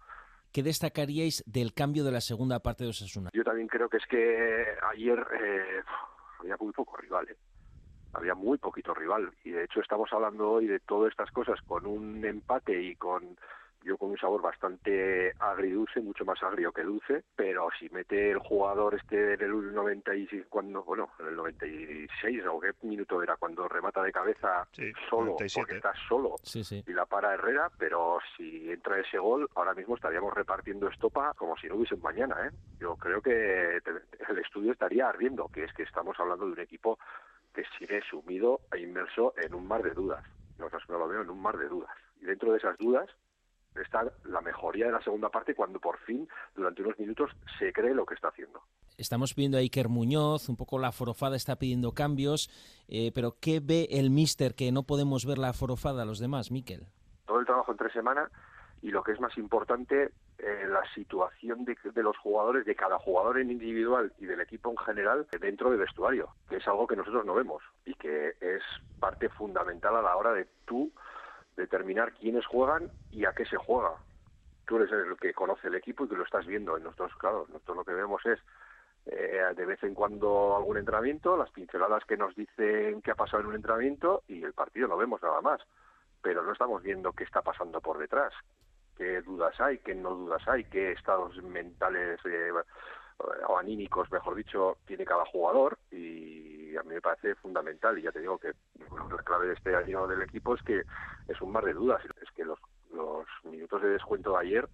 ¿Qué 0.51 0.63
destacaríais 0.63 1.43
del 1.45 1.73
cambio 1.73 2.03
de 2.03 2.11
la 2.11 2.21
segunda 2.21 2.59
parte 2.59 2.83
de 2.83 2.89
Osasuna? 2.89 3.29
Yo 3.33 3.43
también 3.43 3.67
creo 3.67 3.87
que 3.87 3.97
es 3.97 4.05
que 4.07 4.65
ayer 4.91 5.19
eh, 5.41 5.81
había 6.39 6.57
muy 6.57 6.73
poco 6.73 6.97
rival, 6.97 7.29
¿eh? 7.29 7.37
había 8.13 8.33
muy 8.33 8.57
poquito 8.57 8.93
rival 8.93 9.31
y 9.43 9.51
de 9.51 9.65
hecho 9.65 9.81
estamos 9.81 10.11
hablando 10.11 10.49
hoy 10.49 10.65
de 10.67 10.79
todas 10.79 11.11
estas 11.11 11.29
cosas 11.31 11.61
con 11.61 11.85
un 11.85 12.25
empate 12.25 12.81
y 12.81 12.95
con 12.95 13.37
yo 13.83 13.97
con 13.97 14.09
un 14.11 14.17
sabor 14.17 14.41
bastante 14.41 15.33
agridulce, 15.39 16.01
mucho 16.01 16.25
más 16.25 16.41
agrio 16.43 16.71
que 16.71 16.83
dulce, 16.83 17.23
pero 17.35 17.69
si 17.79 17.89
mete 17.89 18.31
el 18.31 18.39
jugador 18.39 18.95
este 18.95 19.33
en 19.35 19.41
el 19.41 19.73
96 19.73 20.45
cuando 20.49 20.83
bueno, 20.83 21.09
en 21.19 21.27
el 21.27 21.35
96 21.35 22.43
o 22.51 22.59
qué 22.59 22.71
minuto 22.83 23.21
era 23.23 23.37
cuando 23.37 23.67
remata 23.67 24.03
de 24.03 24.11
cabeza 24.11 24.67
solo, 25.09 25.31
97. 25.31 25.61
porque 25.61 25.75
está 25.77 25.93
solo 26.07 26.35
Sí, 26.43 26.63
sí. 26.63 26.83
y 26.87 26.93
la 26.93 27.05
para 27.05 27.33
Herrera, 27.33 27.69
pero 27.77 28.19
si 28.35 28.69
entra 28.71 28.99
ese 28.99 29.17
gol, 29.17 29.49
ahora 29.55 29.73
mismo 29.73 29.95
estaríamos 29.95 30.33
repartiendo 30.33 30.87
estopa 30.87 31.33
como 31.35 31.55
si 31.57 31.67
no 31.67 31.75
hubiese 31.75 31.95
un 31.95 32.01
mañana, 32.01 32.35
¿eh? 32.47 32.51
Yo 32.79 32.95
creo 32.95 33.21
que 33.21 33.79
te- 33.83 34.31
el 34.31 34.39
estudio 34.39 34.71
estaría 34.73 35.07
ardiendo, 35.07 35.47
que 35.47 35.63
es 35.63 35.73
que 35.73 35.83
estamos 35.83 36.19
hablando 36.19 36.45
de 36.45 36.51
un 36.53 36.59
equipo 36.59 36.99
que 37.53 37.63
sigue 37.77 38.01
sumido 38.09 38.61
e 38.71 38.79
inmerso 38.79 39.33
en 39.37 39.53
un 39.53 39.67
mar 39.67 39.81
de 39.83 39.91
dudas. 39.91 40.23
No, 40.57 40.67
no 40.89 40.97
lo 40.99 41.07
veo 41.07 41.21
en 41.21 41.29
un 41.29 41.41
mar 41.41 41.57
de 41.57 41.67
dudas. 41.67 41.89
Y 42.21 42.25
dentro 42.25 42.51
de 42.51 42.57
esas 42.57 42.77
dudas 42.77 43.09
está 43.81 44.11
la 44.25 44.41
mejoría 44.41 44.87
de 44.87 44.91
la 44.91 45.01
segunda 45.01 45.29
parte 45.29 45.55
cuando 45.55 45.79
por 45.79 45.97
fin, 45.99 46.27
durante 46.55 46.81
unos 46.81 46.99
minutos, 46.99 47.31
se 47.57 47.71
cree 47.73 47.93
lo 47.93 48.05
que 48.05 48.15
está 48.15 48.29
haciendo. 48.29 48.61
Estamos 48.97 49.33
viendo 49.33 49.57
a 49.57 49.61
Iker 49.61 49.87
Muñoz, 49.87 50.49
un 50.49 50.57
poco 50.57 50.77
la 50.77 50.91
forofada 50.91 51.35
está 51.35 51.57
pidiendo 51.57 51.93
cambios, 51.93 52.49
eh, 52.87 53.11
pero 53.13 53.37
¿qué 53.39 53.61
ve 53.63 53.87
el 53.91 54.09
míster 54.09 54.55
que 54.55 54.71
no 54.71 54.83
podemos 54.83 55.25
ver 55.25 55.37
la 55.37 55.53
forofada 55.53 56.03
a 56.03 56.05
los 56.05 56.19
demás, 56.19 56.51
Miquel? 56.51 56.87
todo 57.29 57.39
el 57.39 57.45
trabajo 57.45 57.71
en 57.71 57.77
tres 57.77 57.93
semanas 57.93 58.31
y 58.81 58.89
lo 58.89 59.03
que 59.03 59.11
es 59.11 59.19
más 59.19 59.37
importante, 59.37 60.11
eh, 60.39 60.65
la 60.67 60.81
situación 60.95 61.63
de, 61.63 61.77
de 61.83 62.01
los 62.01 62.17
jugadores, 62.17 62.65
de 62.65 62.75
cada 62.75 62.97
jugador 62.97 63.39
en 63.39 63.51
individual 63.51 64.11
y 64.17 64.25
del 64.25 64.41
equipo 64.41 64.71
en 64.71 64.77
general 64.77 65.27
dentro 65.39 65.69
del 65.69 65.79
vestuario, 65.79 66.29
que 66.49 66.55
es 66.55 66.67
algo 66.67 66.87
que 66.87 66.95
nosotros 66.95 67.23
no 67.25 67.35
vemos 67.35 67.61
y 67.85 67.93
que 67.93 68.29
es 68.41 68.63
parte 68.99 69.29
fundamental 69.29 69.95
a 69.95 70.01
la 70.01 70.15
hora 70.15 70.33
de 70.33 70.47
tú 70.65 70.91
determinar 71.59 72.13
quiénes 72.13 72.45
juegan 72.45 72.89
y 73.11 73.25
a 73.25 73.33
qué 73.33 73.45
se 73.45 73.57
juega. 73.57 73.93
Tú 74.65 74.77
eres 74.77 74.91
el 74.91 75.17
que 75.17 75.33
conoce 75.33 75.67
el 75.67 75.75
equipo 75.75 76.05
y 76.05 76.09
que 76.09 76.15
lo 76.15 76.23
estás 76.23 76.45
viendo. 76.45 76.77
En 76.77 76.83
nosotros, 76.83 77.11
claro, 77.17 77.45
nosotros 77.49 77.77
lo 77.77 77.85
que 77.85 77.93
vemos 77.93 78.25
es 78.25 78.39
eh, 79.05 79.41
de 79.55 79.65
vez 79.65 79.83
en 79.83 79.93
cuando 79.93 80.55
algún 80.55 80.77
entrenamiento, 80.77 81.35
las 81.35 81.51
pinceladas 81.51 82.05
que 82.05 82.17
nos 82.17 82.35
dicen 82.35 83.01
qué 83.01 83.11
ha 83.11 83.15
pasado 83.15 83.41
en 83.41 83.47
un 83.47 83.55
entrenamiento 83.55 84.23
y 84.27 84.43
el 84.43 84.53
partido 84.53 84.87
no 84.87 84.97
vemos 84.97 85.21
nada 85.21 85.41
más. 85.41 85.61
Pero 86.21 86.43
no 86.43 86.53
estamos 86.53 86.81
viendo 86.81 87.13
qué 87.13 87.23
está 87.23 87.41
pasando 87.41 87.81
por 87.81 87.97
detrás, 87.97 88.33
qué 88.97 89.21
dudas 89.21 89.59
hay, 89.59 89.79
qué 89.79 89.95
no 89.95 90.11
dudas 90.11 90.45
hay, 90.47 90.65
qué 90.65 90.91
estados 90.91 91.41
mentales 91.43 92.19
eh, 92.25 92.51
o 93.47 93.57
anímicos, 93.57 94.11
mejor 94.11 94.35
dicho, 94.35 94.77
tiene 94.85 95.05
cada 95.05 95.25
jugador 95.25 95.77
y 95.91 96.58
a 96.77 96.83
mí 96.83 96.93
me 96.93 97.01
parece 97.01 97.35
fundamental 97.35 97.97
y 97.97 98.03
ya 98.03 98.11
te 98.11 98.19
digo 98.19 98.37
que 98.37 98.53
la 98.89 99.23
clave 99.23 99.47
de 99.47 99.53
este 99.53 99.75
año 99.75 100.07
del 100.07 100.21
equipo 100.21 100.55
es 100.55 100.61
que 100.63 100.83
es 101.27 101.41
un 101.41 101.51
mar 101.51 101.65
de 101.65 101.73
dudas, 101.73 102.01
es 102.21 102.31
que 102.31 102.45
los, 102.45 102.59
los 102.93 103.25
minutos 103.43 103.81
de 103.81 103.89
descuento 103.89 104.31
de 104.33 104.45
ayer 104.45 104.69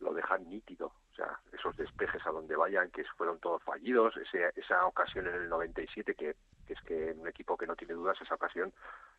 lo 0.00 0.12
dejan 0.12 0.48
nítido, 0.48 0.86
o 0.86 1.14
sea, 1.14 1.38
esos 1.52 1.76
despejes 1.76 2.20
a 2.26 2.30
donde 2.30 2.56
vayan 2.56 2.90
que 2.90 3.04
fueron 3.16 3.38
todos 3.38 3.62
fallidos, 3.62 4.14
ese, 4.16 4.50
esa 4.56 4.84
ocasión 4.86 5.26
en 5.26 5.34
el 5.34 5.48
97 5.48 6.14
que, 6.14 6.36
que 6.66 6.72
es 6.72 6.80
que 6.82 7.14
un 7.18 7.28
equipo 7.28 7.56
que 7.56 7.66
no 7.66 7.74
tiene 7.74 7.94
dudas 7.94 8.20
esa 8.20 8.34
ocasión 8.34 8.72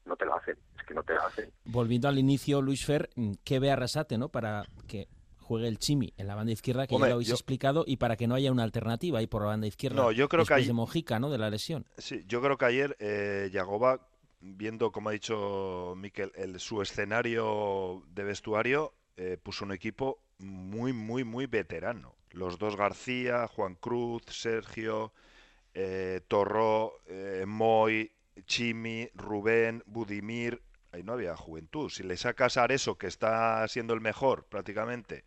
no 0.06 0.16
te 0.16 0.26
la 0.26 0.36
hacen, 0.36 0.58
es 0.78 0.86
que 0.86 0.94
no 0.94 1.04
te 1.04 1.14
la 1.14 1.26
hacen. 1.26 1.50
Volviendo 1.66 2.08
al 2.08 2.20
inicio, 2.20 2.62
Luis 2.62 2.86
Fer, 2.86 3.10
¿qué 3.44 3.60
ve 3.60 3.72
Arrasate 3.72 4.18
¿no? 4.18 4.30
para 4.30 4.64
que 4.88 5.08
juegue 5.46 5.68
el 5.68 5.80
Chimi 5.80 6.14
en 6.18 6.28
la 6.28 6.36
banda 6.36 6.52
izquierda, 6.52 6.88
que 6.88 6.96
Hombre, 6.96 7.08
ya 7.08 7.12
lo 7.12 7.16
habéis 7.16 7.30
yo- 7.30 7.36
explicado, 7.36 7.84
y 7.88 7.98
para 7.98 8.18
que 8.18 8.28
no 8.28 8.36
haya 8.36 8.52
una 8.52 8.64
alternativa 8.64 9.20
ahí 9.20 9.28
por 9.28 9.42
la 9.44 9.48
banda 9.50 9.68
izquierda? 9.68 9.96
No, 10.02 10.12
yo 10.12 10.28
creo 10.28 10.40
que 10.44 10.54
después 10.54 10.62
hay- 10.64 10.68
de 10.68 10.74
Mojica, 10.74 11.20
¿no? 11.20 11.30
De 11.30 11.38
la 11.38 11.50
lesión. 11.50 11.86
Sí, 11.98 12.24
yo 12.28 12.42
creo 12.42 12.58
que 12.58 12.66
ayer 12.66 12.96
eh, 13.00 13.50
Yagoba, 13.54 14.08
viendo, 14.42 14.92
como 14.92 15.10
ha 15.10 15.12
dicho 15.14 15.94
Miquel, 15.98 16.32
el, 16.36 16.60
su 16.60 16.82
escenario 16.82 18.04
de 18.14 18.24
vestuario, 18.24 18.94
eh, 19.18 19.38
puso 19.42 19.64
un 19.66 19.72
equipo 19.72 20.20
muy, 20.40 20.92
muy, 20.94 21.24
muy 21.24 21.46
veterano. 21.46 22.16
Los 22.32 22.60
dos 22.60 22.76
García, 22.76 23.48
Juan 23.48 23.76
Cruz, 23.76 24.24
Sergio, 24.28 25.14
eh, 25.74 26.22
Torró, 26.28 26.94
eh, 27.08 27.46
Moy, 27.48 28.12
Chimi, 28.46 29.10
Rubén, 29.16 29.84
Budimir. 29.86 30.62
Ahí 30.92 31.04
no 31.04 31.14
había 31.14 31.36
juventud. 31.36 31.90
Si 31.90 32.04
le 32.04 32.16
sacas 32.18 32.58
a 32.58 32.64
Areso, 32.64 32.98
que 32.98 33.08
está 33.08 33.68
siendo 33.68 33.94
el 33.94 34.02
mejor 34.02 34.46
prácticamente, 34.46 35.26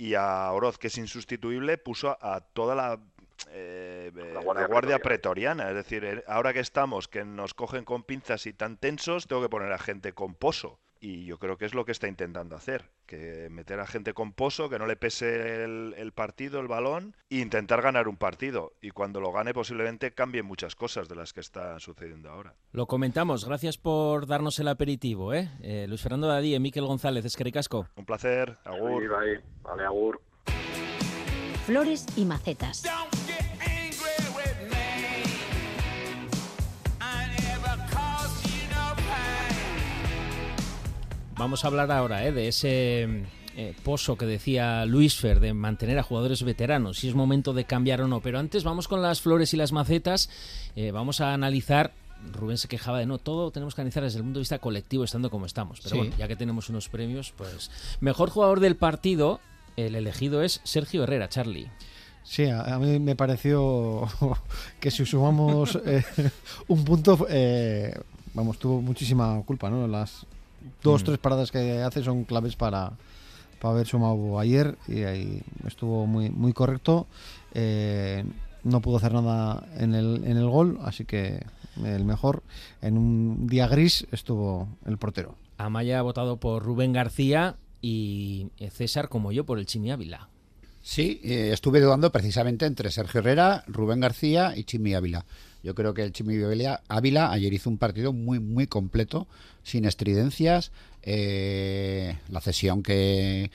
y 0.00 0.14
a 0.14 0.50
Oroz, 0.50 0.78
que 0.78 0.86
es 0.86 0.96
insustituible, 0.96 1.76
puso 1.76 2.16
a 2.22 2.40
toda 2.40 2.74
la, 2.74 2.98
eh, 3.50 4.10
eh, 4.16 4.30
la 4.32 4.40
Guardia 4.40 4.66
guardia, 4.66 4.98
Pretoriana. 4.98 5.64
pretoriana. 5.64 5.68
Es 5.68 5.74
decir, 5.74 6.04
eh, 6.06 6.24
ahora 6.26 6.54
que 6.54 6.60
estamos, 6.60 7.06
que 7.06 7.22
nos 7.22 7.52
cogen 7.52 7.84
con 7.84 8.02
pinzas 8.04 8.46
y 8.46 8.54
tan 8.54 8.78
tensos, 8.78 9.26
tengo 9.26 9.42
que 9.42 9.50
poner 9.50 9.70
a 9.72 9.78
gente 9.78 10.14
con 10.14 10.34
pozo. 10.34 10.78
Y 11.00 11.24
yo 11.24 11.38
creo 11.38 11.56
que 11.56 11.64
es 11.64 11.74
lo 11.74 11.86
que 11.86 11.92
está 11.92 12.08
intentando 12.08 12.56
hacer, 12.56 12.90
que 13.06 13.48
meter 13.50 13.80
a 13.80 13.86
gente 13.86 14.12
con 14.12 14.34
pozo, 14.34 14.68
que 14.68 14.78
no 14.78 14.86
le 14.86 14.96
pese 14.96 15.64
el, 15.64 15.94
el 15.96 16.12
partido, 16.12 16.60
el 16.60 16.68
balón, 16.68 17.16
e 17.30 17.38
intentar 17.38 17.80
ganar 17.80 18.06
un 18.06 18.18
partido. 18.18 18.74
Y 18.82 18.90
cuando 18.90 19.20
lo 19.20 19.32
gane 19.32 19.54
posiblemente 19.54 20.12
cambien 20.12 20.44
muchas 20.44 20.74
cosas 20.74 21.08
de 21.08 21.16
las 21.16 21.32
que 21.32 21.40
están 21.40 21.80
sucediendo 21.80 22.30
ahora. 22.30 22.54
Lo 22.72 22.86
comentamos. 22.86 23.46
Gracias 23.46 23.78
por 23.78 24.26
darnos 24.26 24.58
el 24.58 24.68
aperitivo, 24.68 25.32
¿eh? 25.32 25.50
Eh, 25.62 25.86
Luis 25.88 26.02
Fernando 26.02 26.28
Dadí, 26.28 26.58
Miquel 26.58 26.84
González, 26.84 27.24
Escaricasco. 27.24 27.88
Un 27.96 28.04
placer, 28.04 28.58
agur. 28.64 29.02
Sí, 29.02 29.08
vale, 29.08 29.40
vale, 29.62 29.84
agur. 29.84 30.20
Flores 31.64 32.06
y 32.16 32.24
macetas. 32.24 32.82
Vamos 41.40 41.64
a 41.64 41.68
hablar 41.68 41.90
ahora 41.90 42.26
¿eh? 42.26 42.32
de 42.32 42.48
ese 42.48 43.24
eh, 43.56 43.74
pozo 43.82 44.16
que 44.18 44.26
decía 44.26 44.84
Luis 44.84 45.16
Fer 45.16 45.40
de 45.40 45.54
mantener 45.54 45.98
a 45.98 46.02
jugadores 46.02 46.42
veteranos, 46.42 46.98
si 46.98 47.08
es 47.08 47.14
momento 47.14 47.54
de 47.54 47.64
cambiar 47.64 48.02
o 48.02 48.08
no. 48.08 48.20
Pero 48.20 48.38
antes 48.38 48.62
vamos 48.62 48.88
con 48.88 49.00
las 49.00 49.22
flores 49.22 49.54
y 49.54 49.56
las 49.56 49.72
macetas. 49.72 50.28
Eh, 50.76 50.90
vamos 50.90 51.22
a 51.22 51.32
analizar. 51.32 51.94
Rubén 52.30 52.58
se 52.58 52.68
quejaba 52.68 52.98
de 52.98 53.06
no, 53.06 53.16
todo 53.16 53.50
tenemos 53.52 53.74
que 53.74 53.80
analizar 53.80 54.02
desde 54.02 54.18
el 54.18 54.24
punto 54.24 54.38
de 54.38 54.42
vista 54.42 54.58
colectivo, 54.58 55.02
estando 55.04 55.30
como 55.30 55.46
estamos. 55.46 55.80
Pero 55.80 55.94
Sí. 55.94 55.96
bueno, 55.96 56.14
ya 56.18 56.28
que 56.28 56.36
tenemos 56.36 56.68
unos 56.68 56.90
premios, 56.90 57.32
pues. 57.34 57.70
Mejor 58.00 58.28
jugador 58.28 58.60
del 58.60 58.76
partido, 58.76 59.40
el 59.78 59.94
elegido 59.94 60.42
es 60.42 60.60
Sergio 60.64 61.04
Herrera, 61.04 61.30
Charlie. 61.30 61.70
Sí, 62.22 62.44
a, 62.44 62.60
a 62.74 62.78
mí 62.78 62.98
me 62.98 63.16
pareció 63.16 64.06
que 64.78 64.90
si 64.90 65.06
sumamos 65.06 65.78
eh, 65.86 66.04
un 66.68 66.84
punto, 66.84 67.26
eh, 67.30 67.98
vamos, 68.34 68.58
tuvo 68.58 68.82
muchísima 68.82 69.42
culpa, 69.46 69.70
¿no? 69.70 69.88
Las 69.88 70.26
dos, 70.82 71.02
Mm. 71.02 71.06
tres 71.06 71.18
paradas 71.18 71.50
que 71.50 71.82
hace 71.82 72.02
son 72.02 72.24
claves 72.24 72.56
para, 72.56 72.92
para 73.60 73.74
haber 73.74 73.86
sumado 73.86 74.38
ayer 74.38 74.76
y 74.88 75.02
ahí 75.02 75.42
estuvo 75.66 76.06
muy, 76.06 76.30
muy 76.30 76.52
correcto. 76.52 77.06
Eh, 77.54 78.24
no 78.64 78.80
pudo 78.80 78.98
hacer 78.98 79.12
nada 79.12 79.66
en 79.78 79.94
el, 79.94 80.22
en 80.24 80.36
el 80.36 80.48
gol, 80.48 80.78
así 80.82 81.04
que 81.04 81.44
el 81.82 82.04
mejor. 82.04 82.42
En 82.82 82.98
un 82.98 83.46
día 83.46 83.66
gris 83.68 84.06
estuvo 84.12 84.68
el 84.86 84.98
portero. 84.98 85.34
Amaya 85.56 85.98
ha 85.98 86.02
votado 86.02 86.36
por 86.38 86.62
Rubén 86.62 86.92
García 86.92 87.56
y 87.82 88.48
César, 88.70 89.08
como 89.08 89.32
yo, 89.32 89.44
por 89.44 89.58
el 89.58 89.66
Chimi 89.66 89.90
Ávila. 89.90 90.28
Sí, 90.82 91.20
eh, 91.22 91.50
estuve 91.52 91.80
dudando 91.80 92.10
precisamente 92.10 92.64
entre 92.66 92.90
Sergio 92.90 93.20
Herrera, 93.20 93.64
Rubén 93.66 94.00
García 94.00 94.54
y 94.56 94.64
Chimi 94.64 94.94
Ávila. 94.94 95.24
Yo 95.62 95.74
creo 95.74 95.94
que 95.94 96.02
el 96.02 96.12
Chimi 96.12 96.36
Ávila, 96.88 97.30
ayer 97.32 97.52
hizo 97.52 97.70
un 97.70 97.78
partido 97.78 98.12
muy, 98.12 98.40
muy 98.40 98.66
completo, 98.66 99.26
sin 99.62 99.84
estridencias. 99.84 100.72
eh, 101.02 102.18
la 102.28 102.40
cesión 102.40 102.82
que 102.82 103.50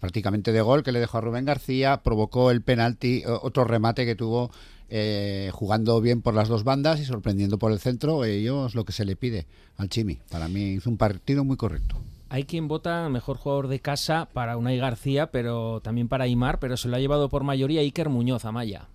prácticamente 0.00 0.52
de 0.52 0.60
gol 0.60 0.82
que 0.82 0.92
le 0.92 1.00
dejó 1.00 1.18
a 1.18 1.20
Rubén 1.20 1.44
García 1.44 1.98
provocó 2.02 2.50
el 2.50 2.62
penalti, 2.62 3.24
otro 3.26 3.64
remate 3.64 4.06
que 4.06 4.14
tuvo 4.14 4.50
eh, 4.90 5.50
jugando 5.52 6.00
bien 6.00 6.22
por 6.22 6.34
las 6.34 6.48
dos 6.48 6.64
bandas 6.64 7.00
y 7.00 7.04
sorprendiendo 7.04 7.58
por 7.58 7.72
el 7.72 7.78
centro. 7.78 8.24
Ello 8.24 8.66
es 8.66 8.74
lo 8.74 8.84
que 8.84 8.92
se 8.92 9.04
le 9.04 9.16
pide 9.16 9.46
al 9.76 9.88
Chimi. 9.88 10.18
Para 10.30 10.48
mí 10.48 10.72
hizo 10.72 10.90
un 10.90 10.96
partido 10.96 11.44
muy 11.44 11.56
correcto. 11.56 11.96
Hay 12.30 12.44
quien 12.44 12.68
vota 12.68 13.08
mejor 13.08 13.38
jugador 13.38 13.68
de 13.68 13.80
casa 13.80 14.28
para 14.32 14.56
Unai 14.56 14.76
García, 14.76 15.30
pero 15.30 15.80
también 15.80 16.08
para 16.08 16.24
Aymar, 16.24 16.58
pero 16.58 16.76
se 16.76 16.88
lo 16.88 16.96
ha 16.96 17.00
llevado 17.00 17.28
por 17.28 17.42
mayoría 17.42 17.80
Iker 17.80 18.10
Muñoz, 18.10 18.44
Amaya. 18.44 18.86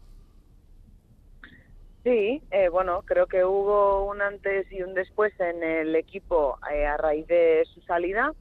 Sí, 2.03 2.43
eh, 2.51 2.67
bueno, 2.67 3.03
creo 3.05 3.27
que 3.27 3.45
hubo 3.45 4.05
un 4.05 4.21
antes 4.21 4.69
y 4.71 4.83
un 4.83 4.93
después 4.93 5.33
en 5.39 5.63
el 5.63 5.95
equipo 5.95 6.57
eh, 6.69 6.85
a 6.85 6.97
raíz 6.97 7.25
de 7.27 7.63
su 7.73 7.81
salida. 7.81 8.33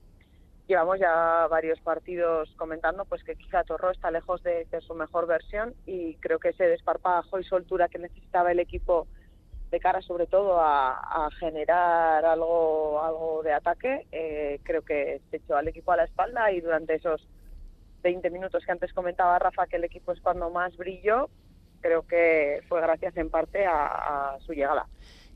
Llevamos 0.66 0.98
ya 0.98 1.46
varios 1.48 1.78
partidos 1.80 2.52
comentando 2.56 3.04
pues 3.04 3.22
que 3.22 3.36
quizá 3.36 3.62
Torro 3.62 3.90
está 3.92 4.10
lejos 4.10 4.42
de, 4.42 4.64
de 4.70 4.80
su 4.80 4.94
mejor 4.94 5.26
versión 5.28 5.74
y 5.86 6.16
creo 6.16 6.40
que 6.40 6.50
ese 6.50 6.64
desparpajo 6.64 7.38
y 7.38 7.44
soltura 7.44 7.88
que 7.88 7.98
necesitaba 8.00 8.50
el 8.50 8.58
equipo 8.58 9.06
de 9.70 9.80
cara 9.80 10.02
sobre 10.02 10.26
todo 10.26 10.60
a, 10.60 11.26
a 11.26 11.30
generar 11.38 12.24
algo 12.24 13.00
algo 13.02 13.42
de 13.44 13.52
ataque, 13.52 14.06
eh, 14.12 14.60
creo 14.64 14.82
que 14.82 15.20
se 15.30 15.36
echó 15.36 15.56
al 15.56 15.68
equipo 15.68 15.92
a 15.92 15.96
la 15.96 16.04
espalda 16.04 16.50
y 16.52 16.60
durante 16.60 16.94
esos 16.94 17.26
20 18.02 18.28
minutos 18.30 18.64
que 18.64 18.72
antes 18.72 18.92
comentaba 18.92 19.38
Rafa 19.38 19.66
que 19.68 19.76
el 19.76 19.84
equipo 19.84 20.12
es 20.12 20.20
cuando 20.20 20.50
más 20.50 20.76
brilló, 20.76 21.30
creo 21.83 22.07
que 22.07 22.61
fue 22.68 22.80
gracias 22.80 23.16
en 23.18 23.28
parte 23.28 23.66
a, 23.66 24.35
a 24.35 24.39
su 24.47 24.53
llegada. 24.53 24.87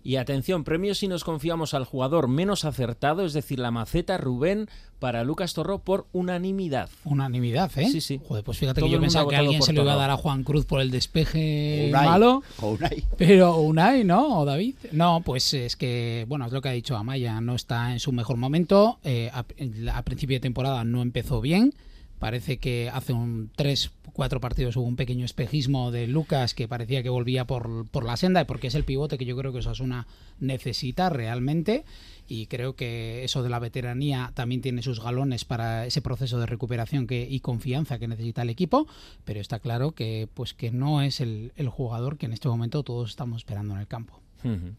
Y 0.03 0.17
atención, 0.19 0.63
premio 0.63 0.95
si 0.95 1.09
nos 1.09 1.25
confiamos 1.25 1.75
al 1.75 1.85
jugador 1.85 2.29
menos 2.29 2.65
acertado, 2.65 3.25
es 3.25 3.33
decir, 3.33 3.59
la 3.59 3.73
maceta 3.73 4.17
Rubén 4.19 4.69
para 5.01 5.25
Lucas 5.25 5.53
Torro 5.53 5.81
por 5.81 6.07
unanimidad. 6.13 6.89
Unanimidad, 7.05 7.73
¿eh? 7.77 7.89
Sí, 7.89 8.01
sí. 8.01 8.21
Joder, 8.25 8.45
pues 8.45 8.57
fíjate 8.57 8.81
Todo 8.81 8.89
que 8.89 8.95
yo 8.95 9.01
pensaba 9.01 9.29
que 9.29 9.35
alguien 9.35 9.63
se 9.63 9.73
lo 9.73 9.83
iba 9.83 9.95
a 9.95 9.97
dar 9.97 10.11
a 10.11 10.17
Juan 10.17 10.45
Cruz 10.45 10.65
por 10.65 10.81
el 10.81 10.93
despeje 10.93 11.87
Unai. 11.89 12.07
malo. 12.07 12.45
O 12.61 12.71
Unai. 12.71 13.03
Pero 13.19 13.57
Unai, 13.57 14.05
¿no? 14.05 14.39
O 14.39 14.45
David. 14.45 14.77
No, 14.93 15.23
pues 15.25 15.53
es 15.55 15.75
que, 15.75 16.25
bueno, 16.29 16.47
es 16.47 16.53
lo 16.53 16.63
que 16.63 16.69
ha 16.69 16.73
dicho 16.73 16.97
Amaya, 16.97 17.41
no 17.41 17.57
está 17.57 17.91
en 17.91 17.99
su 17.99 18.13
mejor 18.13 18.37
momento. 18.37 19.01
Eh, 19.03 19.29
a, 19.35 19.45
a 19.93 20.03
principio 20.03 20.37
de 20.37 20.41
temporada 20.41 20.85
no 20.85 21.03
empezó 21.03 21.41
bien. 21.41 21.75
Parece 22.19 22.59
que 22.59 22.91
hace 22.93 23.13
un 23.13 23.51
3, 23.57 23.91
4 24.13 24.41
partidos 24.41 24.77
hubo 24.77 24.87
un 24.87 24.97
pequeño 24.97 25.25
espejismo 25.25 25.91
de 25.91 26.07
Lucas 26.07 26.55
que 26.55 26.69
parecía 26.69 27.03
que 27.03 27.11
volvía 27.11 27.47
por, 27.47 27.87
por 27.89 28.05
la 28.05 28.17
senda, 28.17 28.47
porque 28.47 28.69
es 28.69 28.75
el 28.75 28.85
pivote 28.85 29.19
que 29.19 29.27
yo 29.27 29.37
creo 29.37 29.53
que 29.53 29.59
Osasuna 29.59 30.07
necesita 30.41 31.11
realmente. 31.11 31.85
Y 32.29 32.47
creo 32.47 32.75
que 32.75 33.23
eso 33.23 33.43
de 33.43 33.51
la 33.51 33.59
veteranía 33.59 34.33
también 34.35 34.61
tiene 34.61 34.83
sus 34.83 35.01
galones 35.01 35.45
para 35.45 35.87
ese 35.87 36.03
proceso 36.03 36.41
de 36.41 36.47
recuperación 36.47 37.07
que, 37.07 37.27
y 37.31 37.41
confianza 37.41 37.99
que 37.99 38.09
necesita 38.09 38.43
el 38.43 38.51
equipo. 38.51 38.87
Pero 39.25 39.41
está 39.41 39.61
claro 39.61 39.93
que, 39.93 40.29
pues, 40.35 40.55
que 40.55 40.71
no 40.71 41.03
es 41.03 41.21
el 41.21 41.53
jugador 41.71 42.17
que 42.17 42.27
en 42.27 42.33
este 42.33 42.49
momento 42.49 42.83
todos 42.83 43.11
estamos 43.11 43.39
esperando 43.39 43.75
en 43.75 43.81
el 43.81 43.87
campo. 43.87 44.21
Ujú. 44.45 44.73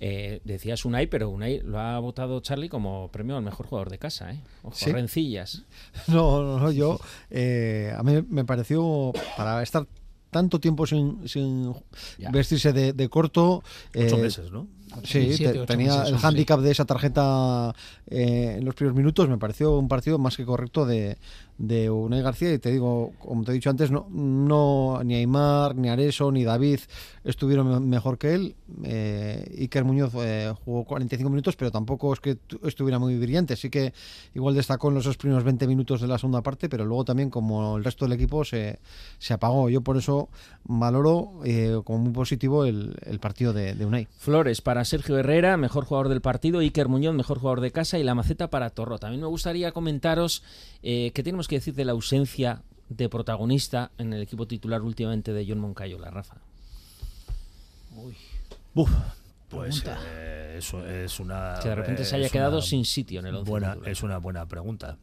Eh, 0.00 0.40
decías 0.44 0.84
Unai, 0.84 1.06
pero 1.08 1.28
Unai 1.30 1.60
lo 1.60 1.78
ha 1.80 1.98
votado 1.98 2.40
Charlie 2.40 2.68
como 2.68 3.08
premio 3.10 3.36
al 3.36 3.42
mejor 3.42 3.66
jugador 3.66 3.90
de 3.90 3.98
casa, 3.98 4.32
¿eh? 4.32 4.40
Ojo, 4.62 4.74
Sí. 4.76 4.92
rencillas. 4.92 5.64
No, 6.08 6.42
no, 6.42 6.58
no, 6.60 6.70
yo 6.70 6.98
eh, 7.30 7.92
a 7.96 8.02
mí 8.02 8.24
me 8.28 8.44
pareció 8.44 9.12
para 9.36 9.62
estar 9.62 9.86
tanto 10.30 10.60
tiempo 10.60 10.86
sin, 10.86 11.22
vestirse 12.30 12.72
de, 12.72 12.92
de 12.92 13.08
corto. 13.08 13.62
Ocho 13.96 14.16
eh, 14.18 14.22
meses, 14.22 14.50
¿no? 14.50 14.66
Sí, 15.04 15.32
Siete, 15.34 15.52
te- 15.52 15.58
ocho 15.60 15.66
tenía 15.66 15.92
meses 15.96 16.08
el 16.08 16.14
sí. 16.16 16.22
hándicap 16.22 16.60
de 16.60 16.70
esa 16.70 16.84
tarjeta 16.84 17.74
eh, 18.06 18.56
en 18.58 18.64
los 18.64 18.74
primeros 18.74 18.96
minutos. 18.96 19.28
Me 19.28 19.38
pareció 19.38 19.76
un 19.78 19.88
partido 19.88 20.18
más 20.18 20.36
que 20.36 20.44
correcto 20.44 20.86
de, 20.86 21.16
de 21.58 21.90
Unai 21.90 22.22
García. 22.22 22.52
Y 22.54 22.58
te 22.58 22.70
digo, 22.70 23.12
como 23.18 23.42
te 23.44 23.50
he 23.50 23.54
dicho 23.54 23.68
antes, 23.68 23.90
no, 23.90 24.06
no 24.10 25.00
ni 25.04 25.16
Aymar, 25.16 25.74
ni 25.76 25.88
Areso, 25.88 26.30
ni 26.32 26.44
David 26.44 26.78
estuvieron 27.24 27.68
me- 27.68 27.80
mejor 27.80 28.16
que 28.16 28.34
él. 28.34 28.54
Eh, 28.84 29.56
Iker 29.60 29.84
Muñoz 29.84 30.12
eh, 30.16 30.52
jugó 30.64 30.84
45 30.84 31.28
minutos, 31.30 31.56
pero 31.56 31.70
tampoco 31.70 32.12
es 32.12 32.20
que 32.20 32.36
tu- 32.36 32.60
estuviera 32.66 32.98
muy 32.98 33.16
brillante. 33.18 33.56
Sí 33.56 33.70
que 33.70 33.92
igual 34.34 34.54
destacó 34.54 34.88
en 34.88 34.94
los 34.94 35.16
primeros 35.16 35.44
20 35.44 35.66
minutos 35.66 36.00
de 36.00 36.06
la 36.06 36.16
segunda 36.18 36.42
parte, 36.42 36.68
pero 36.68 36.84
luego 36.86 37.04
también, 37.04 37.28
como 37.28 37.76
el 37.76 37.84
resto 37.84 38.04
del 38.04 38.12
equipo, 38.12 38.44
se, 38.44 38.78
se 39.18 39.34
apagó. 39.34 39.68
Yo 39.68 39.80
por 39.82 39.96
eso 39.96 40.28
valoro 40.64 41.40
eh, 41.44 41.80
como 41.84 41.98
muy 41.98 42.12
positivo 42.12 42.64
el, 42.64 42.96
el 43.04 43.18
partido 43.18 43.52
de, 43.52 43.74
de 43.74 43.84
Unai. 43.84 44.06
Flores 44.18 44.60
para 44.60 44.84
Sergio 44.84 45.18
Herrera, 45.18 45.56
mejor 45.56 45.84
jugador 45.84 46.08
del 46.08 46.20
partido, 46.20 46.60
Iker 46.60 46.88
Muñoz, 46.88 47.14
mejor 47.14 47.38
jugador 47.38 47.60
de 47.60 47.72
casa 47.72 47.98
y 47.98 48.04
la 48.04 48.14
maceta 48.14 48.48
para 48.48 48.70
Torro. 48.70 48.98
También 48.98 49.20
me 49.20 49.26
gustaría 49.26 49.72
comentaros 49.72 50.42
eh, 50.82 51.10
qué 51.14 51.22
tenemos 51.22 51.48
que 51.48 51.56
decir 51.56 51.74
de 51.74 51.84
la 51.84 51.92
ausencia 51.92 52.62
de 52.88 53.08
protagonista 53.08 53.90
en 53.98 54.12
el 54.12 54.22
equipo 54.22 54.46
titular 54.46 54.82
últimamente 54.82 55.32
de 55.32 55.44
John 55.46 55.58
Moncayola, 55.60 56.10
Rafa. 56.10 56.36
Uf, 58.74 58.90
pues 59.48 59.82
eh, 59.86 60.54
eso 60.58 60.86
es 60.86 61.18
una. 61.20 61.58
Que 61.62 61.68
de 61.70 61.74
repente 61.74 62.04
se 62.04 62.16
haya 62.16 62.28
quedado 62.28 62.58
una 62.58 62.66
sin 62.66 62.84
sitio 62.84 63.20
en 63.20 63.26
el 63.26 63.34
once 63.36 63.50
buena, 63.50 63.72
titular. 63.72 63.90
Es 63.90 64.02
una 64.02 64.18
buena 64.18 64.46
pregunta. 64.46 64.98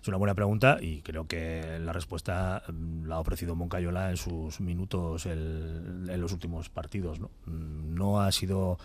Es 0.00 0.06
una 0.08 0.16
buena 0.16 0.34
pregunta 0.34 0.78
y 0.80 1.00
creo 1.02 1.26
que 1.26 1.78
la 1.80 1.92
respuesta 1.92 2.62
mm, 2.72 3.06
la 3.06 3.16
ha 3.16 3.20
ofrecido 3.20 3.56
Moncayola 3.56 4.10
en 4.10 4.16
sus 4.16 4.60
minutos 4.60 5.26
el- 5.26 6.06
en 6.08 6.20
los 6.20 6.32
últimos 6.32 6.68
partidos. 6.68 7.18
¿no? 7.18 7.30
Mm, 7.46 7.94
No 7.94 8.20
ha 8.20 8.30
sido 8.32 8.78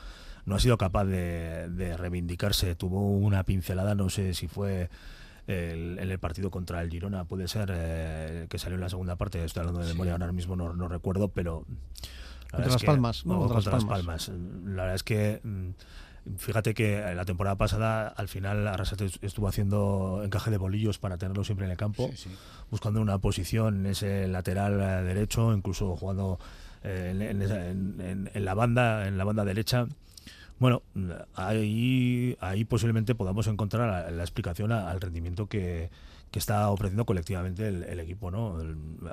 no 0.45 0.55
ha 0.55 0.59
sido 0.59 0.77
capaz 0.77 1.05
de, 1.05 1.69
de 1.69 1.95
reivindicarse. 1.97 2.75
Tuvo 2.75 3.11
una 3.11 3.43
pincelada, 3.43 3.95
no 3.95 4.09
sé 4.09 4.33
si 4.33 4.47
fue 4.47 4.89
el- 5.47 5.97
en 5.99 6.11
el 6.11 6.19
partido 6.19 6.49
contra 6.51 6.81
el 6.81 6.89
Girona, 6.89 7.25
puede 7.25 7.47
ser 7.47 7.71
eh, 7.73 8.47
que 8.49 8.57
salió 8.57 8.75
en 8.75 8.81
la 8.81 8.89
segunda 8.89 9.15
parte. 9.15 9.43
Estoy 9.43 9.61
hablando 9.61 9.81
de 9.81 9.87
memoria 9.87 10.13
ahora 10.13 10.31
mismo, 10.31 10.55
no, 10.55 10.73
no 10.73 10.87
recuerdo, 10.87 11.27
pero 11.29 11.65
la 12.51 12.57
Contra 12.57 12.71
Las 12.73 12.81
que- 12.81 12.87
Palmas, 12.87 13.25
¿no? 13.25 13.39
Contra 13.39 13.55
Las 13.57 13.63
contra 13.65 13.77
Las 13.79 13.85
Palmas. 14.05 14.25
Palmas. 14.27 14.65
La 14.75 14.81
verdad 14.83 14.95
es 14.95 15.03
que 15.03 15.41
mm, 15.43 15.69
fíjate 16.37 16.73
que 16.73 17.01
la 17.15 17.25
temporada 17.25 17.57
pasada 17.57 18.07
al 18.07 18.27
final 18.29 18.65
Arrasate 18.67 19.09
estuvo 19.21 19.47
haciendo 19.47 20.21
encaje 20.23 20.51
de 20.51 20.57
bolillos 20.57 20.97
para 20.99 21.17
tenerlo 21.17 21.43
siempre 21.43 21.65
en 21.65 21.71
el 21.71 21.77
campo, 21.77 22.09
buscando 22.71 23.01
una 23.01 23.17
posición 23.17 23.77
en 23.81 23.85
ese 23.87 24.27
lateral 24.29 24.79
eh, 24.79 25.03
derecho, 25.03 25.51
incluso 25.53 25.95
jugando 25.97 26.39
eh, 26.83 27.09
en, 27.11 27.21
en- 27.41 28.01
en- 28.01 28.31
en 28.33 28.45
la 28.45 28.53
banda, 28.53 29.07
en 29.07 29.17
la 29.17 29.23
banda 29.25 29.43
derecha. 29.45 29.87
Bueno, 30.59 30.81
ahí, 31.35 32.37
ahí 32.39 32.65
posiblemente 32.65 33.15
podamos 33.15 33.47
encontrar 33.47 33.89
la, 33.89 34.11
la 34.11 34.23
explicación 34.23 34.71
al 34.71 35.01
rendimiento 35.01 35.47
que, 35.47 35.89
que 36.33 36.39
está 36.39 36.71
ofreciendo 36.71 37.05
colectivamente 37.05 37.67
el, 37.67 37.99
equipo. 37.99 38.31
¿no? 38.31 38.57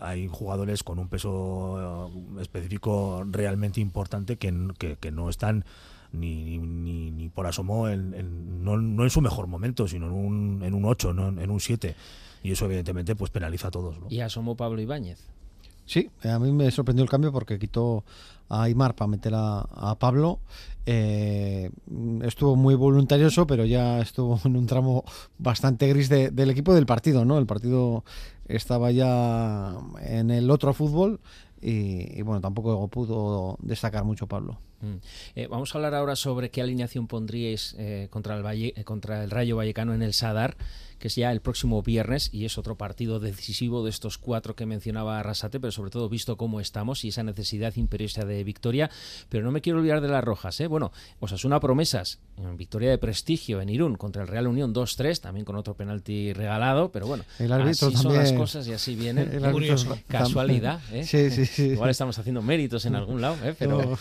Hay 0.00 0.26
jugadores 0.26 0.82
con 0.82 0.98
un 0.98 1.08
peso 1.08 2.08
eh, 2.08 2.40
específico 2.40 3.22
realmente 3.30 3.78
importante 3.78 4.38
que, 4.38 4.68
que, 4.78 4.96
que 4.96 5.10
no 5.10 5.28
están 5.28 5.66
ni, 6.12 6.56
ni, 6.58 7.10
ni 7.10 7.28
por 7.28 7.46
asomo 7.46 7.90
en, 7.90 8.64
no, 8.64 8.78
no 8.78 9.04
en 9.04 9.10
su 9.10 9.20
mejor 9.20 9.48
momento, 9.48 9.86
sino 9.86 10.06
en 10.06 10.12
un, 10.12 10.62
en 10.62 10.72
un 10.72 10.86
8, 10.86 11.12
no 11.12 11.28
en, 11.28 11.50
un 11.50 11.60
7. 11.60 11.94
Y 12.42 12.52
eso 12.52 12.64
evidentemente 12.64 13.14
pues 13.14 13.30
penaliza 13.30 13.68
a 13.68 13.70
todos. 13.70 14.00
¿no? 14.00 14.06
Y 14.08 14.20
asomó 14.20 14.56
Pablo 14.56 14.80
Ibáñez. 14.80 15.28
Sí, 15.90 16.08
a 16.22 16.38
mí 16.38 16.52
me 16.52 16.70
sorprendió 16.70 17.02
el 17.02 17.10
cambio 17.10 17.32
porque 17.32 17.58
quitó 17.58 18.04
a 18.48 18.62
Aymar 18.62 18.94
para 18.94 19.08
meter 19.08 19.32
a, 19.34 19.96
Pablo. 19.98 20.38
Eh, 20.86 21.68
estuvo 22.22 22.54
muy 22.54 22.76
voluntarioso, 22.76 23.44
pero 23.44 23.64
ya 23.64 23.98
estuvo 24.00 24.38
en 24.44 24.54
un 24.56 24.66
tramo 24.66 25.02
bastante 25.38 25.88
gris 25.88 26.08
de- 26.08 26.30
del 26.30 26.50
equipo 26.50 26.74
del 26.74 26.86
partido, 26.86 27.24
¿no? 27.24 27.38
El 27.38 27.46
partido 27.46 28.04
estaba 28.46 28.92
ya 28.92 29.74
en 30.02 30.30
el 30.30 30.48
otro 30.52 30.72
fútbol 30.74 31.18
y, 31.60 32.16
y, 32.16 32.22
bueno, 32.22 32.40
tampoco 32.40 32.86
pudo 32.86 33.56
destacar 33.60 34.04
mucho 34.04 34.28
Pablo. 34.28 34.58
Mm. 34.80 34.94
Eh, 35.36 35.46
vamos 35.50 35.74
a 35.74 35.78
hablar 35.78 35.94
ahora 35.94 36.16
sobre 36.16 36.50
qué 36.50 36.62
alineación 36.62 37.06
pondríais 37.06 37.74
eh, 37.78 38.08
contra, 38.10 38.36
el 38.36 38.42
Valle- 38.42 38.72
eh, 38.76 38.84
contra 38.84 39.22
el 39.24 39.30
Rayo 39.30 39.56
Vallecano 39.56 39.94
en 39.94 40.02
el 40.02 40.14
Sadar, 40.14 40.56
que 40.98 41.08
es 41.08 41.14
ya 41.16 41.32
el 41.32 41.40
próximo 41.40 41.82
viernes 41.82 42.28
y 42.32 42.44
es 42.44 42.58
otro 42.58 42.76
partido 42.76 43.20
decisivo 43.20 43.82
de 43.82 43.88
estos 43.90 44.18
cuatro 44.18 44.54
que 44.54 44.66
mencionaba 44.66 45.18
Arrasate, 45.18 45.58
pero 45.58 45.70
sobre 45.72 45.90
todo 45.90 46.10
visto 46.10 46.36
cómo 46.36 46.60
estamos 46.60 47.04
y 47.06 47.08
esa 47.08 47.22
necesidad 47.22 47.74
imperiosa 47.76 48.26
de 48.26 48.44
victoria. 48.44 48.90
Pero 49.30 49.44
no 49.44 49.50
me 49.50 49.62
quiero 49.62 49.78
olvidar 49.78 50.02
de 50.02 50.08
las 50.08 50.22
rojas. 50.22 50.60
¿eh? 50.60 50.66
Bueno, 50.66 50.92
Osasuna 51.20 51.58
promesas, 51.58 52.18
en 52.36 52.56
victoria 52.58 52.90
de 52.90 52.98
prestigio 52.98 53.62
en 53.62 53.70
Irún 53.70 53.96
contra 53.96 54.20
el 54.22 54.28
Real 54.28 54.46
Unión 54.46 54.74
2-3, 54.74 55.20
también 55.20 55.46
con 55.46 55.56
otro 55.56 55.72
penalti 55.74 56.34
regalado, 56.34 56.90
pero 56.92 57.06
bueno, 57.06 57.24
El 57.38 57.50
árbitro 57.52 57.88
así 57.88 57.96
son 57.96 58.14
las 58.14 58.32
cosas 58.34 58.68
y 58.68 58.72
así 58.74 58.94
vienen. 58.94 59.28
El 59.32 59.36
árbitro 59.44 59.52
Curioso. 59.52 59.98
Casualidad. 60.06 60.80
¿eh? 60.92 61.04
Sí, 61.04 61.30
sí, 61.30 61.46
sí. 61.46 61.62
Igual 61.68 61.88
estamos 61.88 62.18
haciendo 62.18 62.42
méritos 62.42 62.84
en 62.84 62.94
algún 62.94 63.22
lado, 63.22 63.36
¿eh? 63.42 63.54
pero, 63.58 63.96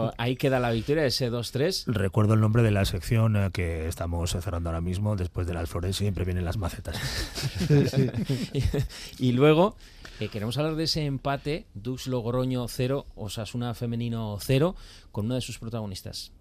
No. 0.00 0.03
Pero 0.10 0.14
ahí 0.18 0.36
queda 0.36 0.60
la 0.60 0.70
victoria, 0.70 1.04
ese 1.04 1.30
2-3. 1.30 1.84
Recuerdo 1.86 2.34
el 2.34 2.40
nombre 2.40 2.62
de 2.62 2.70
la 2.70 2.84
sección 2.84 3.36
eh, 3.36 3.50
que 3.52 3.88
estamos 3.88 4.30
cerrando 4.30 4.70
ahora 4.70 4.80
mismo. 4.80 5.16
Después 5.16 5.46
de 5.46 5.54
las 5.54 5.68
flores 5.68 5.96
siempre 5.96 6.24
vienen 6.24 6.44
las 6.44 6.56
macetas. 6.56 6.96
y, 8.52 8.62
y 9.28 9.32
luego 9.32 9.76
eh, 10.20 10.28
queremos 10.28 10.56
hablar 10.58 10.76
de 10.76 10.84
ese 10.84 11.04
empate, 11.04 11.66
Dux 11.74 12.06
Logroño 12.06 12.68
0, 12.68 13.06
Osasuna 13.16 13.74
Femenino 13.74 14.38
0, 14.40 14.76
con 15.10 15.26
una 15.26 15.36
de 15.36 15.40
sus 15.40 15.58
protagonistas. 15.58 16.32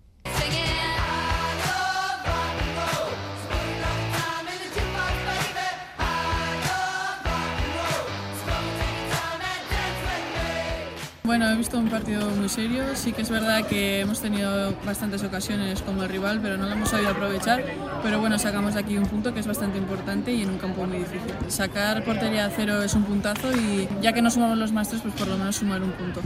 Bueno, 11.25 11.49
he 11.49 11.55
visto 11.55 11.79
un 11.79 11.87
partido 11.87 12.29
muy 12.31 12.49
serio. 12.49 12.83
Sí 12.95 13.13
que 13.13 13.21
es 13.21 13.29
verdad 13.29 13.65
que 13.65 14.01
hemos 14.01 14.19
tenido 14.19 14.75
bastantes 14.85 15.23
ocasiones 15.23 15.81
como 15.81 16.03
el 16.03 16.09
rival, 16.09 16.39
pero 16.41 16.57
no 16.57 16.65
lo 16.65 16.73
hemos 16.73 16.89
sabido 16.89 17.11
aprovechar. 17.11 17.63
Pero 18.03 18.19
bueno, 18.19 18.37
sacamos 18.37 18.73
de 18.73 18.81
aquí 18.81 18.97
un 18.97 19.07
punto 19.07 19.33
que 19.33 19.39
es 19.39 19.47
bastante 19.47 19.77
importante 19.77 20.33
y 20.33 20.41
en 20.41 20.49
un 20.49 20.57
campo 20.57 20.85
muy 20.85 20.97
difícil. 20.97 21.33
Sacar 21.47 22.03
portería 22.03 22.45
a 22.45 22.49
cero 22.49 22.83
es 22.83 22.93
un 22.93 23.05
puntazo 23.05 23.53
y 23.53 23.87
ya 24.01 24.11
que 24.11 24.21
no 24.21 24.29
sumamos 24.29 24.57
los 24.57 24.73
másteres, 24.73 25.01
pues 25.01 25.13
por 25.15 25.27
lo 25.27 25.37
menos 25.37 25.55
sumar 25.55 25.81
un 25.81 25.91
punto. 25.91 26.21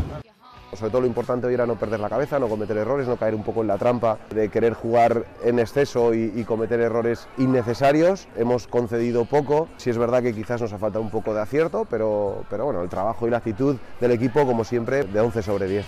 Sobre 0.78 0.91
todo 0.91 1.01
lo 1.01 1.07
importante 1.07 1.47
hoy 1.47 1.55
era 1.55 1.65
no 1.65 1.75
perder 1.75 1.99
la 1.99 2.07
cabeza, 2.07 2.38
no 2.38 2.47
cometer 2.47 2.78
errores, 2.78 3.07
no 3.07 3.17
caer 3.17 3.34
un 3.34 3.43
poco 3.43 3.61
en 3.61 3.67
la 3.67 3.80
trampa 3.80 4.19
de 4.30 4.49
querer 4.49 4.73
jugar 4.73 5.25
en 5.43 5.57
exceso 5.57 6.13
y, 6.13 6.32
y 6.36 6.43
cometer 6.43 6.80
errores 6.80 7.28
innecesarios. 7.39 8.28
Hemos 8.36 8.67
concedido 8.67 9.25
poco, 9.25 9.67
sí 9.78 9.89
es 9.89 9.97
verdad 9.97 10.21
que 10.21 10.36
quizás 10.36 10.61
nos 10.61 10.71
ha 10.73 10.78
faltado 10.78 11.03
un 11.03 11.09
poco 11.09 11.34
de 11.34 11.41
acierto, 11.41 11.88
pero, 11.89 12.45
pero 12.49 12.65
bueno, 12.65 12.84
el 12.84 12.89
trabajo 12.89 13.28
y 13.28 13.32
la 13.32 13.38
actitud 13.38 13.78
del 13.99 14.11
equipo, 14.11 14.45
como 14.45 14.63
siempre, 14.63 15.03
de 15.03 15.19
11 15.19 15.41
sobre 15.41 15.67
10. 15.67 15.86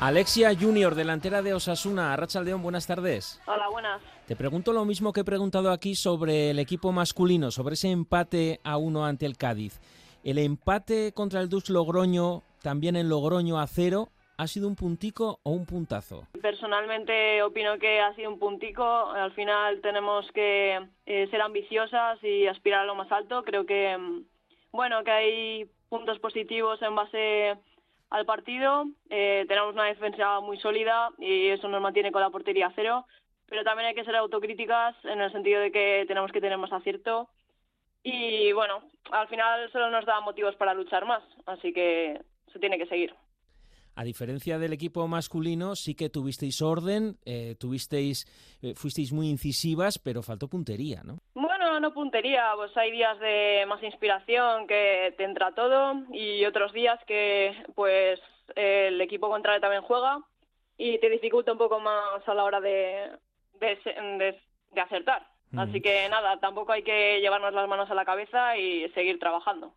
Alexia 0.00 0.52
Junior, 0.58 0.94
delantera 0.94 1.42
de 1.42 1.54
Osasuna, 1.54 2.12
Arrachaldeón, 2.12 2.62
buenas 2.62 2.86
tardes. 2.86 3.40
Hola, 3.46 3.68
buenas. 3.68 4.00
Te 4.28 4.36
pregunto 4.36 4.74
lo 4.74 4.84
mismo 4.84 5.14
que 5.14 5.20
he 5.20 5.24
preguntado 5.24 5.70
aquí 5.70 5.94
sobre 5.94 6.50
el 6.50 6.58
equipo 6.58 6.92
masculino, 6.92 7.50
sobre 7.50 7.72
ese 7.72 7.90
empate 7.90 8.60
a 8.62 8.76
uno 8.76 9.06
ante 9.06 9.24
el 9.24 9.38
Cádiz. 9.38 9.80
El 10.22 10.36
empate 10.36 11.12
contra 11.14 11.40
el 11.40 11.48
Dux 11.48 11.70
Logroño, 11.70 12.42
también 12.62 12.96
en 12.96 13.08
Logroño 13.08 13.58
a 13.58 13.66
cero, 13.66 14.08
¿ha 14.36 14.46
sido 14.46 14.68
un 14.68 14.76
puntico 14.76 15.40
o 15.44 15.52
un 15.52 15.64
puntazo? 15.64 16.26
Personalmente 16.42 17.42
opino 17.42 17.78
que 17.78 18.00
ha 18.00 18.14
sido 18.16 18.28
un 18.28 18.38
puntico. 18.38 18.84
Al 18.84 19.32
final 19.32 19.80
tenemos 19.80 20.30
que 20.32 20.78
eh, 21.06 21.26
ser 21.30 21.40
ambiciosas 21.40 22.22
y 22.22 22.46
aspirar 22.48 22.80
a 22.80 22.84
lo 22.84 22.96
más 22.96 23.10
alto. 23.10 23.42
Creo 23.44 23.64
que, 23.64 23.96
mm, 23.96 24.24
bueno, 24.72 25.04
que 25.04 25.10
hay 25.10 25.70
puntos 25.88 26.18
positivos 26.18 26.82
en 26.82 26.94
base 26.94 27.56
al 28.10 28.26
partido. 28.26 28.84
Eh, 29.08 29.46
tenemos 29.48 29.72
una 29.72 29.84
defensa 29.84 30.40
muy 30.40 30.58
sólida 30.58 31.12
y 31.16 31.46
eso 31.46 31.66
nos 31.68 31.80
mantiene 31.80 32.12
con 32.12 32.20
la 32.20 32.28
portería 32.28 32.66
a 32.66 32.72
cero. 32.74 33.06
Pero 33.48 33.64
también 33.64 33.88
hay 33.88 33.94
que 33.94 34.04
ser 34.04 34.16
autocríticas 34.16 34.94
en 35.04 35.20
el 35.20 35.32
sentido 35.32 35.60
de 35.60 35.72
que 35.72 36.04
tenemos 36.06 36.32
que 36.32 36.40
tener 36.40 36.58
más 36.58 36.72
acierto. 36.72 37.28
Y 38.02 38.52
bueno, 38.52 38.82
al 39.10 39.28
final 39.28 39.70
solo 39.72 39.90
nos 39.90 40.04
da 40.04 40.20
motivos 40.20 40.54
para 40.56 40.74
luchar 40.74 41.06
más. 41.06 41.22
Así 41.46 41.72
que 41.72 42.20
se 42.52 42.58
tiene 42.58 42.78
que 42.78 42.86
seguir. 42.86 43.14
A 43.98 44.04
diferencia 44.04 44.58
del 44.58 44.72
equipo 44.72 45.08
masculino, 45.08 45.74
sí 45.74 45.96
que 45.96 46.08
tuvisteis 46.08 46.62
orden, 46.62 47.16
eh, 47.24 47.56
tuvisteis, 47.58 48.26
eh, 48.62 48.74
fuisteis 48.76 49.12
muy 49.12 49.28
incisivas, 49.28 49.98
pero 49.98 50.22
faltó 50.22 50.46
puntería, 50.46 51.02
¿no? 51.02 51.18
Bueno, 51.34 51.80
no 51.80 51.92
puntería, 51.92 52.52
pues 52.54 52.76
hay 52.76 52.92
días 52.92 53.18
de 53.18 53.64
más 53.66 53.82
inspiración 53.82 54.68
que 54.68 55.14
te 55.16 55.24
entra 55.24 55.52
todo 55.52 55.94
y 56.12 56.44
otros 56.44 56.72
días 56.72 57.00
que 57.08 57.52
pues 57.74 58.20
el 58.54 59.00
equipo 59.00 59.28
contrario 59.28 59.60
también 59.60 59.82
juega 59.82 60.20
y 60.76 61.00
te 61.00 61.10
dificulta 61.10 61.50
un 61.50 61.58
poco 61.58 61.80
más 61.80 62.22
a 62.24 62.34
la 62.34 62.44
hora 62.44 62.60
de, 62.60 63.10
de, 63.60 63.76
de- 64.18 64.40
de 64.72 64.80
acertar. 64.80 65.26
Mm. 65.50 65.58
Así 65.60 65.80
que 65.80 66.08
nada, 66.10 66.38
tampoco 66.40 66.72
hay 66.72 66.82
que 66.82 67.20
llevarnos 67.20 67.54
las 67.54 67.68
manos 67.68 67.90
a 67.90 67.94
la 67.94 68.04
cabeza 68.04 68.56
y 68.56 68.88
seguir 68.90 69.18
trabajando. 69.18 69.72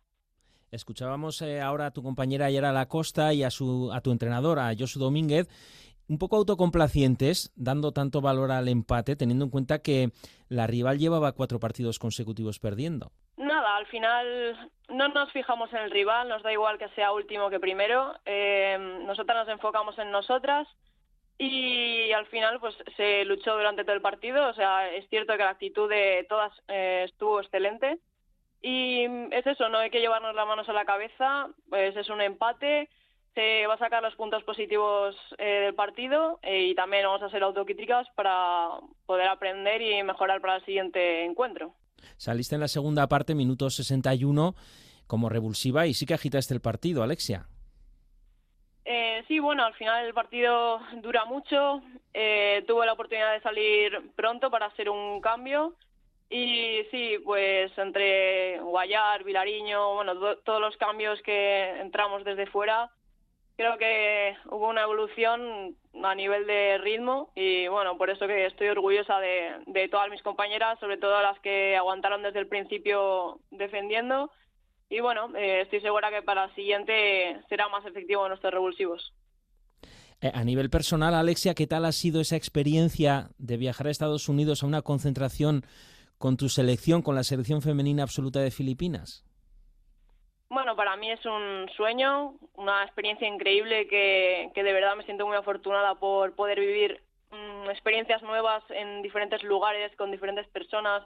Escuchábamos 0.70 1.40
eh, 1.42 1.60
ahora 1.60 1.86
a 1.86 1.90
tu 1.90 2.02
compañera 2.02 2.50
Yara 2.50 2.72
Lacosta 2.72 3.32
y 3.34 3.42
a, 3.42 3.50
su, 3.50 3.90
a 3.92 4.00
tu 4.00 4.10
entrenador, 4.10 4.58
a 4.58 4.72
Josu 4.78 4.98
Domínguez, 4.98 5.48
un 6.08 6.18
poco 6.18 6.36
autocomplacientes, 6.36 7.52
dando 7.56 7.92
tanto 7.92 8.20
valor 8.20 8.50
al 8.50 8.68
empate, 8.68 9.16
teniendo 9.16 9.44
en 9.44 9.50
cuenta 9.50 9.80
que 9.80 10.10
la 10.48 10.66
rival 10.66 10.98
llevaba 10.98 11.32
cuatro 11.32 11.58
partidos 11.60 11.98
consecutivos 11.98 12.58
perdiendo. 12.58 13.12
Nada, 13.36 13.76
al 13.76 13.86
final 13.86 14.70
no 14.88 15.08
nos 15.08 15.30
fijamos 15.32 15.72
en 15.72 15.78
el 15.80 15.90
rival, 15.90 16.28
nos 16.28 16.42
da 16.42 16.52
igual 16.52 16.78
que 16.78 16.88
sea 16.90 17.12
último 17.12 17.48
que 17.50 17.60
primero. 17.60 18.14
Eh, 18.26 18.76
nosotras 19.06 19.46
nos 19.46 19.48
enfocamos 19.54 19.98
en 19.98 20.10
nosotras 20.10 20.68
y 21.38 22.12
al 22.12 22.26
final 22.26 22.60
pues 22.60 22.74
se 22.96 23.24
luchó 23.24 23.54
durante 23.54 23.84
todo 23.84 23.94
el 23.94 24.02
partido. 24.02 24.48
O 24.48 24.54
sea, 24.54 24.90
es 24.92 25.08
cierto 25.08 25.32
que 25.32 25.44
la 25.44 25.50
actitud 25.50 25.88
de 25.88 26.26
todas 26.28 26.52
eh, 26.68 27.04
estuvo 27.06 27.40
excelente 27.40 27.98
y 28.62 29.04
es 29.32 29.46
eso, 29.46 29.68
no 29.68 29.78
hay 29.78 29.90
que 29.90 30.00
llevarnos 30.00 30.34
las 30.34 30.46
manos 30.46 30.68
a 30.68 30.72
la 30.72 30.84
cabeza. 30.84 31.48
Pues 31.68 31.96
es 31.96 32.08
un 32.08 32.20
empate, 32.20 32.88
se 33.34 33.66
va 33.66 33.74
a 33.74 33.78
sacar 33.78 34.02
los 34.02 34.14
puntos 34.14 34.44
positivos 34.44 35.16
eh, 35.38 35.62
del 35.64 35.74
partido 35.74 36.38
eh, 36.42 36.68
y 36.68 36.74
también 36.74 37.04
vamos 37.04 37.22
a 37.22 37.30
ser 37.30 37.42
autocríticas 37.42 38.06
para 38.14 38.68
poder 39.06 39.28
aprender 39.28 39.82
y 39.82 40.02
mejorar 40.04 40.40
para 40.40 40.56
el 40.56 40.64
siguiente 40.64 41.24
encuentro. 41.24 41.74
Saliste 42.16 42.54
en 42.54 42.60
la 42.60 42.68
segunda 42.68 43.08
parte, 43.08 43.34
minuto 43.34 43.68
61, 43.68 44.54
como 45.08 45.28
revulsiva 45.28 45.86
y 45.86 45.94
sí 45.94 46.06
que 46.06 46.14
agitaste 46.14 46.54
el 46.54 46.60
partido, 46.60 47.02
Alexia. 47.02 47.48
Eh, 48.84 49.22
sí, 49.28 49.38
bueno, 49.38 49.64
al 49.64 49.74
final 49.74 50.04
el 50.06 50.14
partido 50.14 50.80
dura 51.02 51.24
mucho. 51.24 51.82
Eh, 52.14 52.64
tuve 52.66 52.86
la 52.86 52.92
oportunidad 52.94 53.32
de 53.32 53.40
salir 53.40 54.10
pronto 54.16 54.50
para 54.50 54.66
hacer 54.66 54.88
un 54.90 55.20
cambio. 55.20 55.74
Y 56.30 56.82
sí, 56.90 57.18
pues 57.24 57.76
entre 57.78 58.58
Guayar, 58.60 59.22
Vilariño, 59.24 59.94
bueno, 59.94 60.14
do- 60.14 60.38
todos 60.38 60.60
los 60.60 60.76
cambios 60.78 61.20
que 61.22 61.70
entramos 61.80 62.24
desde 62.24 62.46
fuera, 62.46 62.90
creo 63.56 63.78
que 63.78 64.36
hubo 64.46 64.68
una 64.68 64.82
evolución 64.82 65.76
a 66.04 66.14
nivel 66.14 66.46
de 66.46 66.78
ritmo 66.78 67.30
y 67.36 67.68
bueno, 67.68 67.98
por 67.98 68.10
eso 68.10 68.26
que 68.26 68.46
estoy 68.46 68.68
orgullosa 68.68 69.20
de 69.20 69.88
todas 69.90 70.10
mis 70.10 70.22
compañeras, 70.22 70.78
sobre 70.80 70.98
todo 70.98 71.20
las 71.22 71.38
que 71.40 71.76
aguantaron 71.76 72.22
desde 72.22 72.40
el 72.40 72.48
principio 72.48 73.40
defendiendo. 73.50 74.30
Y 74.92 75.00
bueno, 75.00 75.34
eh, 75.34 75.62
estoy 75.62 75.80
segura 75.80 76.10
que 76.10 76.20
para 76.20 76.44
el 76.44 76.54
siguiente 76.54 77.40
será 77.48 77.66
más 77.70 77.82
efectivo 77.86 78.28
nuestros 78.28 78.52
revulsivos. 78.52 79.14
Eh, 80.20 80.30
a 80.34 80.44
nivel 80.44 80.68
personal, 80.68 81.14
Alexia, 81.14 81.54
¿qué 81.54 81.66
tal 81.66 81.86
ha 81.86 81.92
sido 81.92 82.20
esa 82.20 82.36
experiencia 82.36 83.30
de 83.38 83.56
viajar 83.56 83.86
a 83.86 83.90
Estados 83.90 84.28
Unidos 84.28 84.62
a 84.62 84.66
una 84.66 84.82
concentración 84.82 85.62
con 86.18 86.36
tu 86.36 86.50
selección, 86.50 87.00
con 87.00 87.14
la 87.14 87.24
selección 87.24 87.62
femenina 87.62 88.02
absoluta 88.02 88.40
de 88.40 88.50
Filipinas? 88.50 89.24
Bueno, 90.50 90.76
para 90.76 90.94
mí 90.98 91.10
es 91.10 91.24
un 91.24 91.70
sueño, 91.74 92.34
una 92.56 92.84
experiencia 92.84 93.26
increíble 93.26 93.88
que, 93.88 94.50
que 94.54 94.62
de 94.62 94.74
verdad 94.74 94.94
me 94.94 95.04
siento 95.04 95.26
muy 95.26 95.38
afortunada 95.38 95.94
por 95.94 96.34
poder 96.34 96.60
vivir 96.60 97.00
mm, 97.30 97.70
experiencias 97.70 98.20
nuevas 98.20 98.62
en 98.68 99.00
diferentes 99.00 99.42
lugares, 99.42 99.96
con 99.96 100.10
diferentes 100.10 100.46
personas, 100.48 101.02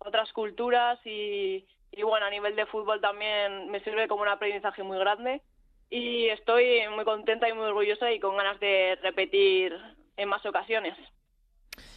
otras 0.00 0.32
culturas 0.32 0.98
y, 1.06 1.64
y 1.92 2.02
bueno, 2.02 2.26
a 2.26 2.30
nivel 2.30 2.56
de 2.56 2.66
fútbol 2.66 3.00
también 3.00 3.70
me 3.70 3.80
sirve 3.80 4.08
como 4.08 4.22
un 4.22 4.28
aprendizaje 4.28 4.82
muy 4.82 4.98
grande 4.98 5.42
y 5.90 6.28
estoy 6.28 6.80
muy 6.94 7.04
contenta 7.04 7.48
y 7.48 7.52
muy 7.52 7.64
orgullosa 7.64 8.12
y 8.12 8.20
con 8.20 8.36
ganas 8.36 8.60
de 8.60 8.98
repetir 9.02 9.74
en 10.16 10.28
más 10.28 10.44
ocasiones. 10.44 10.96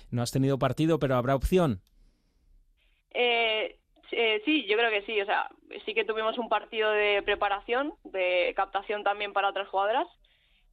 No 0.09 0.21
has 0.21 0.31
tenido 0.31 0.57
partido, 0.57 0.99
pero 0.99 1.15
habrá 1.15 1.35
opción. 1.35 1.81
Eh, 3.13 3.77
Eh, 4.11 4.41
sí, 4.43 4.65
yo 4.67 4.77
creo 4.77 4.91
que 4.91 5.05
sí. 5.05 5.19
O 5.21 5.25
sea, 5.25 5.49
sí 5.85 5.93
que 5.93 6.03
tuvimos 6.05 6.37
un 6.37 6.49
partido 6.49 6.91
de 6.91 7.21
preparación, 7.23 7.93
de 8.03 8.53
captación 8.55 9.03
también 9.03 9.33
para 9.33 9.49
otras 9.49 9.69
jugadoras. 9.69 10.07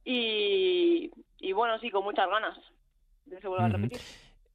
Y, 0.03 1.11
y 1.37 1.51
bueno, 1.53 1.79
sí, 1.79 1.89
con 1.89 2.03
muchas 2.03 2.29
ganas 2.29 2.57
de 3.25 3.35
que 3.35 3.41
se 3.41 3.47
vuelva 3.47 3.65
a 3.65 3.69
repetir. 3.69 3.99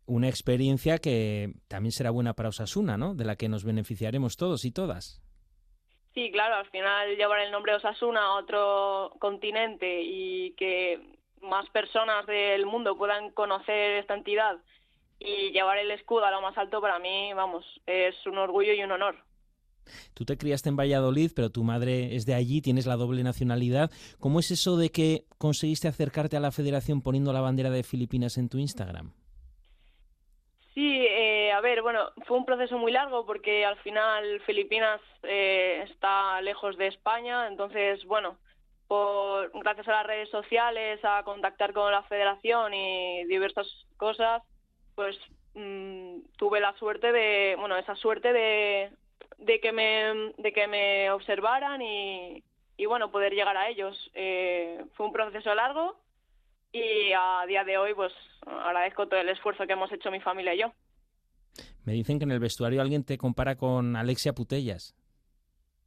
Una 0.07 0.29
experiencia 0.29 0.99
que 0.99 1.55
también 1.69 1.93
será 1.93 2.11
buena 2.11 2.35
para 2.35 2.51
Osasuna, 2.51 2.97
¿no? 2.97 3.15
De 3.15 3.25
la 3.25 3.37
que 3.37 3.49
nos 3.49 3.65
beneficiaremos 3.65 4.37
todos 4.37 4.65
y 4.65 4.71
todas. 4.71 5.23
Sí, 6.15 6.31
claro, 6.31 6.57
al 6.57 6.71
final 6.71 7.17
llevar 7.17 7.41
el 7.41 7.51
nombre 7.51 7.73
de 7.73 7.79
Osasuna 7.79 8.23
a 8.23 8.39
otro 8.39 9.13
continente 9.19 10.03
y 10.03 10.53
que 10.53 11.01
más 11.43 11.69
personas 11.71 12.27
del 12.27 12.67
mundo 12.67 12.97
puedan 12.97 13.31
conocer 13.31 13.97
esta 13.97 14.15
entidad 14.15 14.59
y 15.19 15.51
llevar 15.53 15.79
el 15.79 15.91
escudo 15.91 16.25
a 16.25 16.31
lo 16.31 16.41
más 16.41 16.57
alto 16.59 16.81
para 16.81 16.99
mí, 16.99 17.33
vamos, 17.35 17.65
es 17.87 18.15
un 18.27 18.39
orgullo 18.39 18.73
y 18.75 18.83
un 18.83 18.93
honor. 18.93 19.17
Tú 20.15 20.25
te 20.25 20.39
criaste 20.39 20.69
en 20.69 20.77
Valladolid, 20.77 21.33
pero 21.35 21.51
tu 21.51 21.63
madre 21.63 22.15
es 22.15 22.27
de 22.27 22.35
allí, 22.35 22.63
tienes 22.63 22.87
la 22.87 22.97
doble 22.97 23.23
nacionalidad. 23.23 23.91
¿Cómo 24.19 24.41
es 24.41 24.51
eso 24.51 24.77
de 24.77 24.91
que 24.91 25.27
conseguiste 25.39 25.89
acercarte 25.89 26.37
a 26.37 26.41
la 26.41 26.53
federación 26.53 27.03
poniendo 27.03 27.33
la 27.33 27.41
bandera 27.41 27.71
de 27.71 27.83
Filipinas 27.83 28.39
en 28.39 28.49
tu 28.49 28.59
Instagram? 28.59 29.13
Sí, 30.75 31.07
eh, 31.09 31.53
a 31.53 31.61
ver, 31.61 31.83
bueno, 31.83 32.11
fue 32.27 32.37
un 32.37 32.45
proceso 32.45 32.77
muy 32.79 32.91
largo 32.91 33.25
porque 33.25 33.65
al 33.65 33.77
final 33.79 34.41
Filipinas 34.41 35.01
eh, 35.23 35.85
está 35.89 36.41
lejos 36.43 36.77
de 36.77 36.89
España, 36.89 37.47
entonces, 37.47 38.05
bueno, 38.07 38.39
por, 38.89 39.53
gracias 39.61 39.87
a 39.87 39.93
las 39.93 40.07
redes 40.07 40.31
sociales, 40.31 40.99
a 41.05 41.23
contactar 41.23 41.73
con 41.73 41.93
la 41.93 42.03
federación 42.05 42.75
y 42.75 43.25
diversas 43.27 43.69
cosas, 43.97 44.43
pues 44.97 45.17
mm, 45.55 46.19
tuve 46.39 46.59
la 46.59 46.73
suerte 46.77 47.13
de, 47.13 47.55
bueno, 47.57 47.77
esa 47.77 47.95
suerte 47.95 48.33
de, 48.33 48.91
de 49.39 49.61
que 49.61 49.71
me, 49.71 50.33
de 50.39 50.53
que 50.53 50.67
me 50.67 51.09
observaran 51.13 51.83
y, 51.83 52.43
y 52.77 52.87
bueno, 52.87 53.13
poder 53.13 53.33
llegar 53.33 53.57
a 53.57 53.69
ellos. 53.69 54.11
Eh, 54.15 54.85
fue 54.95 55.07
un 55.07 55.13
proceso 55.13 55.55
largo 55.55 56.04
y 56.75 57.13
a 57.13 57.47
día 57.47 57.63
de 57.63 57.79
hoy, 57.79 57.95
pues 57.95 58.13
agradezco 58.45 59.07
todo 59.07 59.21
el 59.21 59.29
esfuerzo 59.29 59.67
que 59.67 59.75
hemos 59.75 59.93
hecho 59.93 60.11
mi 60.11 60.21
familia 60.21 60.55
y 60.55 60.59
yo. 60.59 60.73
Me 61.85 61.93
dicen 61.93 62.19
que 62.19 62.25
en 62.25 62.33
el 62.33 62.41
vestuario 62.41 62.81
alguien 62.81 63.05
te 63.05 63.17
compara 63.17 63.55
con 63.57 63.95
Alexia 63.95 64.33
Putellas. 64.33 64.97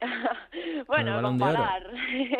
el 0.00 0.84
bueno, 0.86 1.20
comparar, 1.20 1.90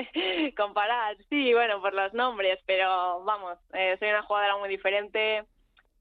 comparar, 0.56 1.16
sí, 1.28 1.52
bueno, 1.52 1.82
por 1.82 1.92
los 1.92 2.14
nombres, 2.14 2.58
pero 2.64 3.22
vamos, 3.24 3.58
eh, 3.74 3.96
soy 3.98 4.08
una 4.08 4.22
jugadora 4.22 4.56
muy 4.56 4.70
diferente. 4.70 5.44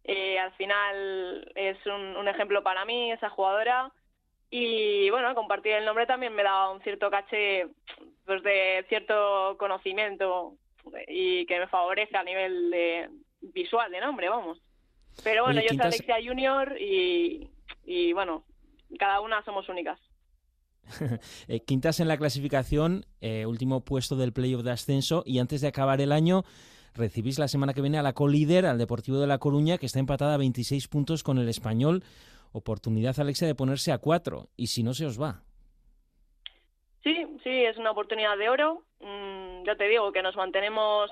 eh, 0.06 0.40
al 0.40 0.54
final 0.54 1.52
es 1.56 1.78
un, 1.86 2.16
un 2.16 2.28
ejemplo 2.30 2.64
para 2.64 2.86
mí, 2.86 3.12
esa 3.12 3.30
jugadora. 3.30 3.92
Y 4.50 5.10
bueno, 5.10 5.36
compartir 5.36 5.74
el 5.74 5.84
nombre 5.86 6.06
también 6.06 6.34
me 6.34 6.44
da 6.44 6.70
un 6.70 6.82
cierto 6.82 7.12
caché 7.12 7.68
pues, 8.26 8.42
de 8.44 8.86
cierto 8.88 9.58
conocimiento 9.60 10.54
y 11.08 11.46
que 11.46 11.60
me 11.60 11.68
favorece 11.68 12.18
a 12.18 12.24
nivel 12.24 12.70
de 12.70 13.10
visual 13.42 13.92
de 13.92 14.00
nombre, 14.00 14.30
vamos. 14.30 14.62
Pero 15.24 15.44
bueno, 15.44 15.60
Oye, 15.60 15.70
yo 15.70 15.76
soy 15.76 15.86
Alexia 15.86 16.18
Junior 16.24 16.76
y, 16.80 17.50
y 17.86 18.14
bueno, 18.14 18.44
cada 19.00 19.22
una 19.22 19.44
somos 19.44 19.68
únicas. 19.70 20.00
Eh, 21.48 21.62
quintas 21.62 22.00
en 22.00 22.08
la 22.08 22.18
clasificación, 22.18 23.06
eh, 23.22 23.46
último 23.46 23.82
puesto 23.84 24.16
del 24.16 24.34
playoff 24.34 24.64
de 24.64 24.72
ascenso 24.72 25.24
y 25.26 25.40
antes 25.40 25.62
de 25.62 25.68
acabar 25.68 26.00
el 26.02 26.12
año 26.12 26.44
recibís 26.94 27.40
la 27.40 27.48
semana 27.48 27.74
que 27.74 27.82
viene 27.82 27.98
a 27.98 28.04
la 28.04 28.14
colíder, 28.14 28.66
al 28.66 28.78
Deportivo 28.78 29.20
de 29.20 29.28
La 29.28 29.38
Coruña, 29.38 29.78
que 29.78 29.86
está 29.86 30.00
empatada 30.00 30.34
a 30.34 30.38
26 30.38 30.88
puntos 30.88 31.24
con 31.24 31.38
el 31.38 31.48
español. 31.48 32.04
Oportunidad, 32.52 33.20
Alexia, 33.20 33.48
de 33.48 33.56
ponerse 33.56 33.92
a 33.92 34.00
cuatro. 34.00 34.50
Y 34.58 34.68
si 34.68 34.84
no, 34.84 34.94
se 34.94 35.06
os 35.06 35.22
va. 35.22 35.44
Sí, 37.08 37.26
sí, 37.42 37.64
es 37.64 37.78
una 37.78 37.92
oportunidad 37.92 38.38
de 38.38 38.50
oro. 38.50 38.84
Mm, 39.00 39.64
ya 39.64 39.78
te 39.78 39.88
digo 39.88 40.12
que 40.12 40.22
nos 40.22 40.36
mantenemos 40.36 41.10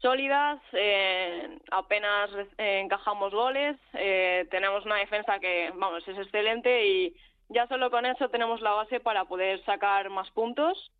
sólidas, 0.00 0.60
eh, 0.72 1.60
apenas 1.70 2.28
eh, 2.58 2.80
encajamos 2.80 3.32
goles, 3.32 3.76
eh, 3.92 4.48
tenemos 4.50 4.84
una 4.84 4.96
defensa 4.96 5.38
que, 5.38 5.70
vamos, 5.76 6.02
es 6.08 6.18
excelente 6.18 6.88
y 6.88 7.14
ya 7.50 7.68
solo 7.68 7.88
con 7.92 8.04
eso 8.04 8.30
tenemos 8.30 8.60
la 8.62 8.72
base 8.72 8.98
para 8.98 9.24
poder 9.26 9.64
sacar 9.64 10.10
más 10.10 10.28
puntos. 10.32 10.90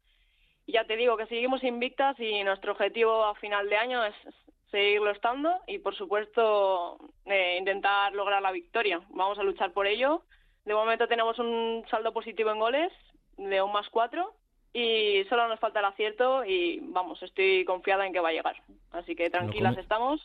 Y 0.66 0.74
ya 0.74 0.84
te 0.84 0.96
digo 0.96 1.16
que 1.16 1.26
seguimos 1.26 1.64
invictas 1.64 2.14
y 2.20 2.44
nuestro 2.44 2.70
objetivo 2.70 3.24
a 3.24 3.34
final 3.34 3.68
de 3.68 3.76
año 3.76 4.04
es 4.04 4.14
seguirlo 4.70 5.10
estando 5.10 5.52
y, 5.66 5.78
por 5.80 5.96
supuesto, 5.96 6.96
eh, 7.24 7.56
intentar 7.58 8.12
lograr 8.12 8.40
la 8.40 8.52
victoria. 8.52 9.00
Vamos 9.08 9.40
a 9.40 9.42
luchar 9.42 9.72
por 9.72 9.88
ello. 9.88 10.22
De 10.64 10.74
momento 10.74 11.08
tenemos 11.08 11.40
un 11.40 11.84
saldo 11.90 12.12
positivo 12.12 12.52
en 12.52 12.60
goles 12.60 12.92
de 13.36 13.62
un 13.62 13.72
más 13.72 13.88
cuatro 13.90 14.34
y 14.72 15.24
solo 15.28 15.48
nos 15.48 15.60
falta 15.60 15.80
el 15.80 15.86
acierto 15.86 16.44
y 16.44 16.80
vamos, 16.80 17.22
estoy 17.22 17.64
confiada 17.64 18.06
en 18.06 18.12
que 18.12 18.20
va 18.20 18.30
a 18.30 18.32
llegar. 18.32 18.56
Así 18.90 19.14
que 19.14 19.28
tranquilas 19.30 19.76
estamos. 19.76 20.20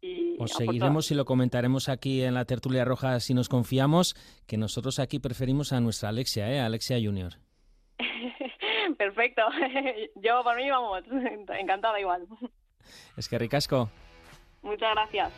Y 0.00 0.36
Os 0.38 0.52
seguiremos 0.52 1.10
y 1.10 1.14
lo 1.16 1.24
comentaremos 1.24 1.88
aquí 1.88 2.22
en 2.22 2.34
la 2.34 2.44
tertulia 2.44 2.84
roja 2.84 3.18
si 3.18 3.34
nos 3.34 3.48
confiamos, 3.48 4.14
que 4.46 4.56
nosotros 4.56 5.00
aquí 5.00 5.18
preferimos 5.18 5.72
a 5.72 5.80
nuestra 5.80 6.10
Alexia, 6.10 6.48
¿eh? 6.52 6.60
Alexia 6.60 6.98
Junior. 7.02 7.32
Perfecto. 8.98 9.42
Yo, 10.14 10.42
por 10.44 10.56
mí, 10.56 10.70
vamos, 10.70 11.02
encantada 11.58 11.98
igual. 12.00 12.28
Es 13.16 13.28
que 13.28 13.38
ricasco. 13.38 13.90
Muchas 14.62 14.94
gracias. 14.94 15.32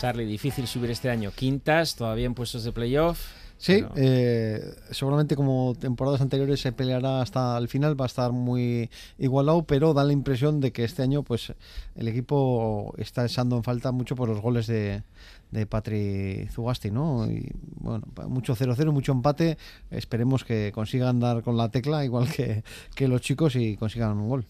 Charlie, 0.00 0.24
difícil 0.24 0.66
subir 0.66 0.90
este 0.90 1.10
año. 1.10 1.30
Quintas, 1.34 1.96
todavía 1.96 2.26
en 2.26 2.34
puestos 2.34 2.64
de 2.64 2.72
playoff. 2.72 3.45
Sí, 3.58 3.76
pero- 3.82 3.92
eh, 3.96 4.74
seguramente 4.90 5.34
como 5.34 5.74
temporadas 5.78 6.20
anteriores 6.20 6.60
se 6.60 6.72
peleará 6.72 7.22
hasta 7.22 7.56
el 7.56 7.68
final, 7.68 7.98
va 7.98 8.04
a 8.04 8.06
estar 8.06 8.32
muy 8.32 8.90
igualado, 9.18 9.64
pero 9.64 9.94
da 9.94 10.04
la 10.04 10.12
impresión 10.12 10.60
de 10.60 10.72
que 10.72 10.84
este 10.84 11.02
año 11.02 11.22
pues 11.22 11.52
el 11.94 12.08
equipo 12.08 12.94
está 12.98 13.24
echando 13.24 13.56
en 13.56 13.62
falta 13.62 13.92
mucho 13.92 14.14
por 14.14 14.28
los 14.28 14.40
goles 14.42 14.66
de, 14.66 15.02
de 15.50 15.66
Patri 15.66 16.46
Zugasti, 16.52 16.90
¿no? 16.90 17.26
Y 17.30 17.50
bueno, 17.80 18.04
mucho 18.28 18.54
0-0, 18.54 18.92
mucho 18.92 19.12
empate, 19.12 19.56
esperemos 19.90 20.44
que 20.44 20.70
consigan 20.72 21.18
dar 21.20 21.42
con 21.42 21.56
la 21.56 21.70
tecla 21.70 22.04
igual 22.04 22.28
que, 22.30 22.62
que 22.94 23.08
los 23.08 23.22
chicos 23.22 23.56
y 23.56 23.76
consigan 23.76 24.18
un 24.18 24.28
gol. 24.28 24.46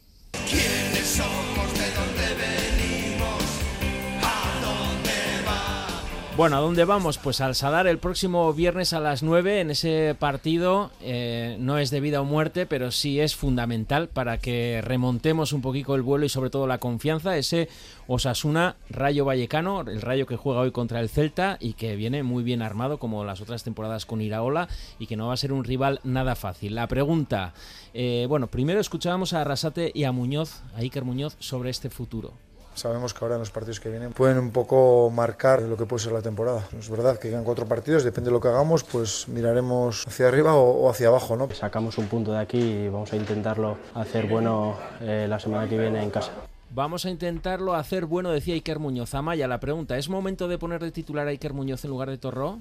Bueno, 6.37 6.59
¿a 6.59 6.61
dónde 6.61 6.85
vamos? 6.85 7.17
Pues 7.17 7.41
al 7.41 7.55
Sadar 7.55 7.87
el 7.87 7.97
próximo 7.97 8.53
viernes 8.53 8.93
a 8.93 9.01
las 9.01 9.23
9 9.23 9.63
en 9.63 9.71
ese 9.71 10.15
partido. 10.19 10.91
eh, 11.01 11.57
no 11.59 11.79
es 11.79 11.91
de 11.91 12.01
vida 12.01 12.21
o 12.21 12.27
muerte, 12.27 12.67
pero 12.67 12.91
sí 12.91 13.21
es 13.21 13.35
fundamental 13.35 14.09
para 14.09 14.37
que 14.37 14.83
remontemos 14.85 15.55
un 15.55 15.63
poquito 15.63 15.95
el 15.95 16.03
vuelo 16.03 16.27
y 16.27 16.29
sobre 16.29 16.51
todo 16.51 16.67
la 16.67 16.77
confianza. 16.77 17.39
Ese 17.39 17.71
Osasuna 18.07 18.77
Rayo 18.91 19.25
Vallecano, 19.25 19.81
el 19.81 20.03
Rayo 20.03 20.27
que 20.27 20.37
juega 20.37 20.61
hoy 20.61 20.73
contra 20.73 21.01
el 21.01 21.09
Celta 21.09 21.57
y 21.59 21.73
que 21.73 21.97
viene 21.97 22.23
muy 22.23 22.45
bien 22.45 22.61
armado 22.61 22.99
como 22.99 23.25
las 23.25 23.41
otras 23.41 23.65
temporadas 23.65 24.05
con 24.05 24.21
Iraola 24.21 24.69
y 24.99 25.07
que 25.07 25.17
no 25.17 25.29
va 25.29 25.33
a 25.33 25.39
ser 25.39 25.55
un 25.55 25.65
rival 25.65 26.01
nada 26.05 26.35
fácil. 26.35 26.75
La 26.75 26.87
pregunta, 26.87 27.55
eh, 27.95 28.27
bueno, 28.29 28.49
primero 28.49 28.79
escuchábamos 28.79 29.33
a 29.33 29.41
Arrasate 29.41 29.91
y 29.95 30.05
a 30.05 30.13
Muñoz, 30.13 30.61
a 30.75 30.81
Iker 30.81 31.03
Muñoz, 31.03 31.37
sobre 31.39 31.71
este 31.71 31.89
futuro. 31.89 32.35
Sabemos 32.77 33.15
que 33.15 33.25
ahora 33.25 33.37
en 33.37 33.41
los 33.41 33.51
partidos 33.51 33.81
que 33.81 33.89
vienen 33.89 34.13
pueden 34.13 34.39
un 34.39 34.51
poco 34.51 35.11
marcar 35.11 35.63
lo 35.63 35.79
que 35.79 35.87
puede 35.87 36.05
ser 36.05 36.13
la 36.13 36.21
temporada. 36.21 36.63
Es 36.79 36.91
verdad 36.91 37.19
que 37.19 37.31
quedan 37.31 37.43
cuatro 37.43 37.65
partidos, 37.67 38.05
depende 38.05 38.29
de 38.29 38.33
lo 38.33 38.41
que 38.41 38.49
hagamos, 38.49 38.85
pues 38.85 39.29
miraremos 39.29 40.07
hacia 40.07 40.29
arriba 40.29 40.55
o, 40.55 40.85
o 40.85 40.91
hacia 40.91 41.09
abajo, 41.09 41.37
¿no? 41.37 41.49
Sacamos 41.55 41.97
un 41.97 42.07
punto 42.07 42.33
de 42.33 42.39
aquí 42.39 42.59
y 42.59 42.89
vamos 42.89 43.11
a 43.15 43.17
intentarlo 43.17 43.79
hacer 43.95 44.27
bueno 44.27 44.77
eh, 45.01 45.27
la 45.27 45.41
semana 45.41 45.67
que 45.67 45.79
viene 45.79 46.03
en 46.03 46.11
casa. 46.11 46.33
Vamos 46.71 47.07
a 47.07 47.11
intentarlo 47.11 47.75
hacer 47.75 48.05
bueno, 48.05 48.31
decía 48.31 48.53
Iker 48.53 48.79
Muñoz. 48.79 49.15
Amaya, 49.15 49.49
la 49.49 49.61
pregunta, 49.61 49.97
¿es 49.97 50.11
momento 50.11 50.47
de 50.47 50.59
poner 50.59 50.83
de 50.83 50.91
titular 50.91 51.27
a 51.27 51.31
Iker 51.31 51.55
Muñoz 51.55 51.83
en 51.85 51.91
lugar 51.91 52.11
de 52.11 52.19
Torró? 52.19 52.61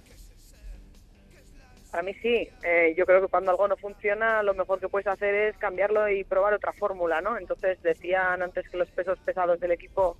Para 1.95 2.03
mí 2.03 2.13
sí. 2.21 2.49
Eh, 2.61 2.93
yo 2.97 3.05
creo 3.05 3.21
que 3.21 3.29
cuando 3.29 3.51
algo 3.51 3.69
no 3.69 3.77
funciona, 3.77 4.43
lo 4.43 4.53
mejor 4.53 4.81
que 4.81 4.89
puedes 4.89 5.07
hacer 5.07 5.33
es 5.33 5.55
cambiarlo 5.55 6.09
y 6.09 6.25
probar 6.25 6.53
otra 6.53 6.73
fórmula, 6.73 7.21
¿no? 7.21 7.37
Entonces 7.37 7.81
decían 7.81 8.41
antes 8.41 8.67
que 8.67 8.75
los 8.75 8.89
pesos 8.89 9.17
pesados 9.19 9.61
del 9.61 9.71
equipo 9.71 10.17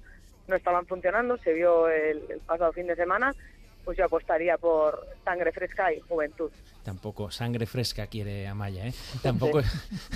no 0.48 0.56
estaban 0.56 0.86
funcionando, 0.86 1.36
se 1.36 1.52
vio 1.52 1.90
el, 1.90 2.24
el 2.30 2.40
pasado 2.40 2.72
fin 2.72 2.88
de 2.88 2.96
semana, 2.96 3.36
pues 3.84 3.98
yo 3.98 4.06
apostaría 4.06 4.58
por 4.58 5.06
sangre 5.26 5.52
fresca 5.52 5.92
y 5.92 6.00
juventud. 6.00 6.50
Tampoco 6.86 7.30
sangre 7.30 7.66
fresca 7.66 8.08
quiere 8.08 8.48
Amaya, 8.48 8.88
¿eh? 8.88 8.94
Tampoco, 9.22 9.60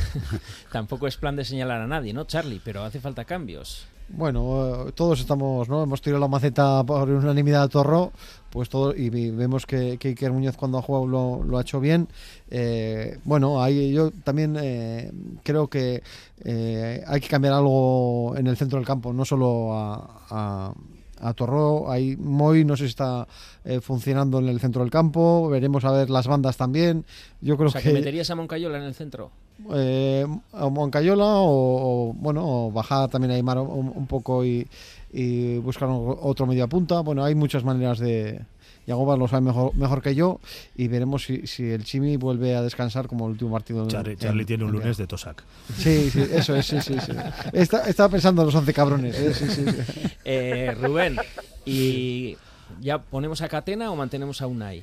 tampoco 0.71 1.07
es 1.07 1.17
plan 1.17 1.35
de 1.35 1.43
señalar 1.43 1.81
a 1.81 1.87
nadie, 1.87 2.13
¿no, 2.13 2.23
Charlie? 2.23 2.61
Pero 2.63 2.83
hace 2.83 3.01
falta 3.01 3.25
cambios. 3.25 3.85
Bueno, 4.11 4.87
eh, 4.87 4.91
todos 4.93 5.19
estamos, 5.19 5.69
¿no? 5.69 5.83
Hemos 5.83 6.01
tirado 6.01 6.19
la 6.19 6.27
maceta 6.27 6.83
por 6.83 7.09
unanimidad 7.09 7.63
a 7.63 7.67
Torro, 7.67 8.11
pues 8.49 8.67
todo, 8.67 8.95
y 8.95 9.09
vemos 9.09 9.65
que, 9.65 9.97
que 9.97 10.09
Iker 10.09 10.31
Muñoz 10.31 10.57
cuando 10.57 10.79
ha 10.79 10.81
jugado 10.81 11.07
lo, 11.07 11.43
lo 11.43 11.57
ha 11.57 11.61
hecho 11.61 11.79
bien. 11.79 12.07
Eh, 12.49 13.19
bueno, 13.23 13.61
ahí 13.61 13.91
yo 13.91 14.11
también 14.11 14.57
eh, 14.59 15.11
creo 15.43 15.67
que 15.67 16.01
eh, 16.43 17.03
hay 17.05 17.21
que 17.21 17.27
cambiar 17.27 17.53
algo 17.53 18.35
en 18.35 18.47
el 18.47 18.57
centro 18.57 18.79
del 18.79 18.87
campo, 18.87 19.13
no 19.13 19.25
solo 19.25 19.73
a, 19.73 20.23
a, 20.29 20.73
a 21.21 21.33
Torró. 21.33 21.91
Ahí 21.91 22.17
Moy 22.17 22.65
no 22.65 22.75
sé 22.75 22.85
si 22.85 22.89
está 22.89 23.27
eh, 23.63 23.79
funcionando 23.79 24.39
en 24.39 24.47
el 24.49 24.59
centro 24.59 24.81
del 24.81 24.91
campo. 24.91 25.49
Veremos 25.49 25.85
a 25.85 25.91
ver 25.91 26.09
las 26.09 26.27
bandas 26.27 26.57
también. 26.57 27.05
Yo 27.41 27.57
creo 27.57 27.69
O 27.69 27.71
sea, 27.71 27.81
que 27.81 27.89
que, 27.89 27.93
meterías 27.93 28.29
a 28.31 28.35
Moncayola 28.35 28.77
en 28.77 28.85
el 28.85 28.95
centro. 28.95 29.31
Eh, 29.73 30.25
a 30.53 30.69
Moncayola 30.69 31.25
o, 31.25 32.09
o, 32.09 32.13
bueno 32.13 32.41
o 32.45 32.71
bajar 32.71 33.09
también 33.09 33.31
a 33.31 33.35
Aymar 33.35 33.57
un, 33.59 33.91
un 33.95 34.07
poco 34.07 34.43
y, 34.45 34.67
y 35.11 35.57
buscar 35.57 35.89
otro 35.91 36.45
media 36.45 36.67
punta. 36.67 37.01
Bueno, 37.01 37.23
hay 37.23 37.35
muchas 37.35 37.63
maneras 37.63 37.99
de. 37.99 38.41
Yagoba 38.87 39.15
lo 39.17 39.27
sabe 39.27 39.41
mejor, 39.43 39.75
mejor 39.75 40.01
que 40.01 40.15
yo 40.15 40.39
y 40.75 40.87
veremos 40.87 41.23
si, 41.23 41.45
si 41.45 41.63
el 41.69 41.83
Chimi 41.83 42.17
vuelve 42.17 42.55
a 42.55 42.63
descansar 42.63 43.05
como 43.05 43.25
el 43.27 43.33
último 43.33 43.51
partido. 43.51 43.87
Charlie, 43.87 44.13
en- 44.13 44.17
Charlie 44.17 44.45
tiene 44.45 44.63
un 44.63 44.71
en- 44.71 44.75
lunes 44.79 44.97
de 44.97 45.05
Tosac. 45.05 45.43
Sí, 45.77 46.09
sí, 46.09 46.23
eso 46.33 46.55
es, 46.55 46.65
sí, 46.65 46.81
sí, 46.81 46.95
sí. 47.05 47.11
Está- 47.53 47.87
estaba 47.87 48.09
pensando 48.09 48.41
en 48.41 48.47
los 48.47 48.55
11 48.55 48.73
cabrones. 48.73 49.15
eh, 49.19 49.33
sí, 49.35 49.45
sí, 49.47 49.63
sí. 49.63 50.07
Eh, 50.25 50.75
Rubén, 50.81 51.17
¿y 51.65 52.35
ya 52.81 52.97
ponemos 52.97 53.43
a 53.43 53.49
Catena 53.49 53.91
o 53.91 53.95
mantenemos 53.95 54.41
a 54.41 54.47
Unai? 54.47 54.81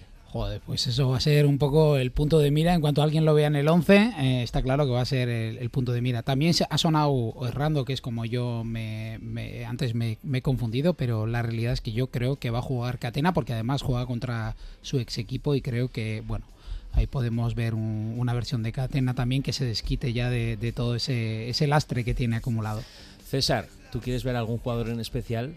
Pues 0.66 0.86
eso 0.86 1.08
va 1.10 1.16
a 1.16 1.20
ser 1.20 1.46
un 1.46 1.58
poco 1.58 1.96
el 1.96 2.10
punto 2.10 2.38
de 2.38 2.50
mira. 2.50 2.74
En 2.74 2.80
cuanto 2.80 3.02
alguien 3.02 3.24
lo 3.24 3.34
vea 3.34 3.46
en 3.46 3.56
el 3.56 3.68
11, 3.68 4.12
eh, 4.18 4.42
está 4.42 4.62
claro 4.62 4.84
que 4.84 4.90
va 4.92 5.00
a 5.00 5.04
ser 5.06 5.28
el, 5.28 5.70
punto 5.70 5.92
de 5.92 6.00
mira. 6.02 6.22
También 6.22 6.54
se 6.54 6.66
ha 6.68 6.78
sonado 6.78 7.32
Errando, 7.46 7.84
que 7.84 7.92
es 7.92 8.00
como 8.00 8.24
yo 8.24 8.62
me, 8.64 9.18
me- 9.20 9.64
antes 9.64 9.94
me, 9.94 10.18
me 10.22 10.38
he 10.38 10.42
confundido, 10.42 10.94
pero 10.94 11.26
la 11.26 11.42
realidad 11.42 11.72
es 11.72 11.80
que 11.80 11.92
yo 11.92 12.08
creo 12.08 12.36
que 12.36 12.50
va 12.50 12.58
a 12.58 12.62
jugar 12.62 12.98
Catena 12.98 13.32
porque 13.32 13.52
además 13.52 13.82
juega 13.82 14.06
contra 14.06 14.56
su 14.82 14.98
ex 14.98 15.18
equipo 15.18 15.54
y 15.54 15.60
creo 15.60 15.88
que, 15.88 16.22
bueno, 16.26 16.44
ahí 16.92 17.06
podemos 17.06 17.54
ver 17.54 17.74
un- 17.74 18.14
una 18.18 18.34
versión 18.34 18.62
de 18.62 18.72
Catena 18.72 19.14
también 19.14 19.42
que 19.42 19.52
se 19.52 19.64
desquite 19.64 20.12
ya 20.12 20.30
de, 20.30 20.56
de 20.56 20.72
todo 20.72 20.94
ese, 20.96 21.48
ese 21.48 21.66
lastre 21.66 22.04
que 22.04 22.14
tiene 22.14 22.36
acumulado. 22.36 22.82
César, 23.28 23.66
¿tú 23.92 24.00
quieres 24.00 24.22
ver 24.24 24.36
algún 24.36 24.58
jugador 24.58 24.88
en 24.88 25.00
especial? 25.00 25.54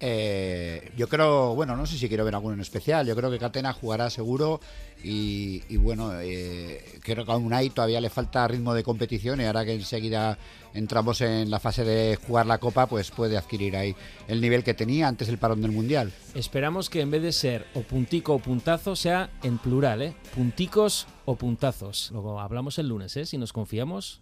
Eh, 0.00 0.92
yo 0.96 1.08
creo, 1.08 1.54
bueno, 1.54 1.76
no 1.76 1.86
sé 1.86 1.96
si 1.96 2.08
quiero 2.08 2.24
ver 2.24 2.34
alguno 2.34 2.54
en 2.54 2.60
especial. 2.60 3.06
Yo 3.06 3.16
creo 3.16 3.30
que 3.30 3.38
Catena 3.38 3.72
jugará 3.72 4.10
seguro 4.10 4.60
y, 5.02 5.76
bueno, 5.76 6.12
eh, 6.20 6.82
creo 7.02 7.24
que 7.24 7.32
a 7.32 7.36
Unai 7.36 7.70
todavía 7.70 8.00
le 8.00 8.10
falta 8.10 8.46
ritmo 8.48 8.74
de 8.74 8.82
competición 8.82 9.40
y 9.40 9.44
ahora 9.44 9.64
que 9.64 9.74
enseguida 9.74 10.38
entramos 10.74 11.20
en 11.20 11.50
la 11.50 11.60
fase 11.60 11.84
de 11.84 12.16
jugar 12.16 12.46
la 12.46 12.58
Copa, 12.58 12.86
pues 12.86 13.10
puede 13.10 13.36
adquirir 13.36 13.76
ahí 13.76 13.94
el 14.28 14.40
nivel 14.40 14.64
que 14.64 14.74
tenía 14.74 15.08
antes 15.08 15.28
del 15.28 15.38
parón 15.38 15.62
del 15.62 15.72
Mundial. 15.72 16.12
Esperamos 16.34 16.90
que 16.90 17.00
en 17.00 17.10
vez 17.10 17.22
de 17.22 17.32
ser 17.32 17.66
o 17.74 17.82
puntico 17.82 18.34
o 18.34 18.38
puntazo 18.38 18.96
sea 18.96 19.30
en 19.42 19.58
plural, 19.58 20.02
¿eh? 20.02 20.14
Punticos 20.34 21.06
o 21.24 21.36
puntazos. 21.36 22.10
Luego 22.12 22.40
hablamos 22.40 22.78
el 22.78 22.88
lunes, 22.88 23.16
¿eh? 23.16 23.24
Si 23.24 23.38
nos 23.38 23.52
confiamos. 23.52 24.20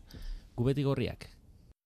Cubet 0.55 0.79
y 0.79 0.85
Gorriak. 0.85 1.34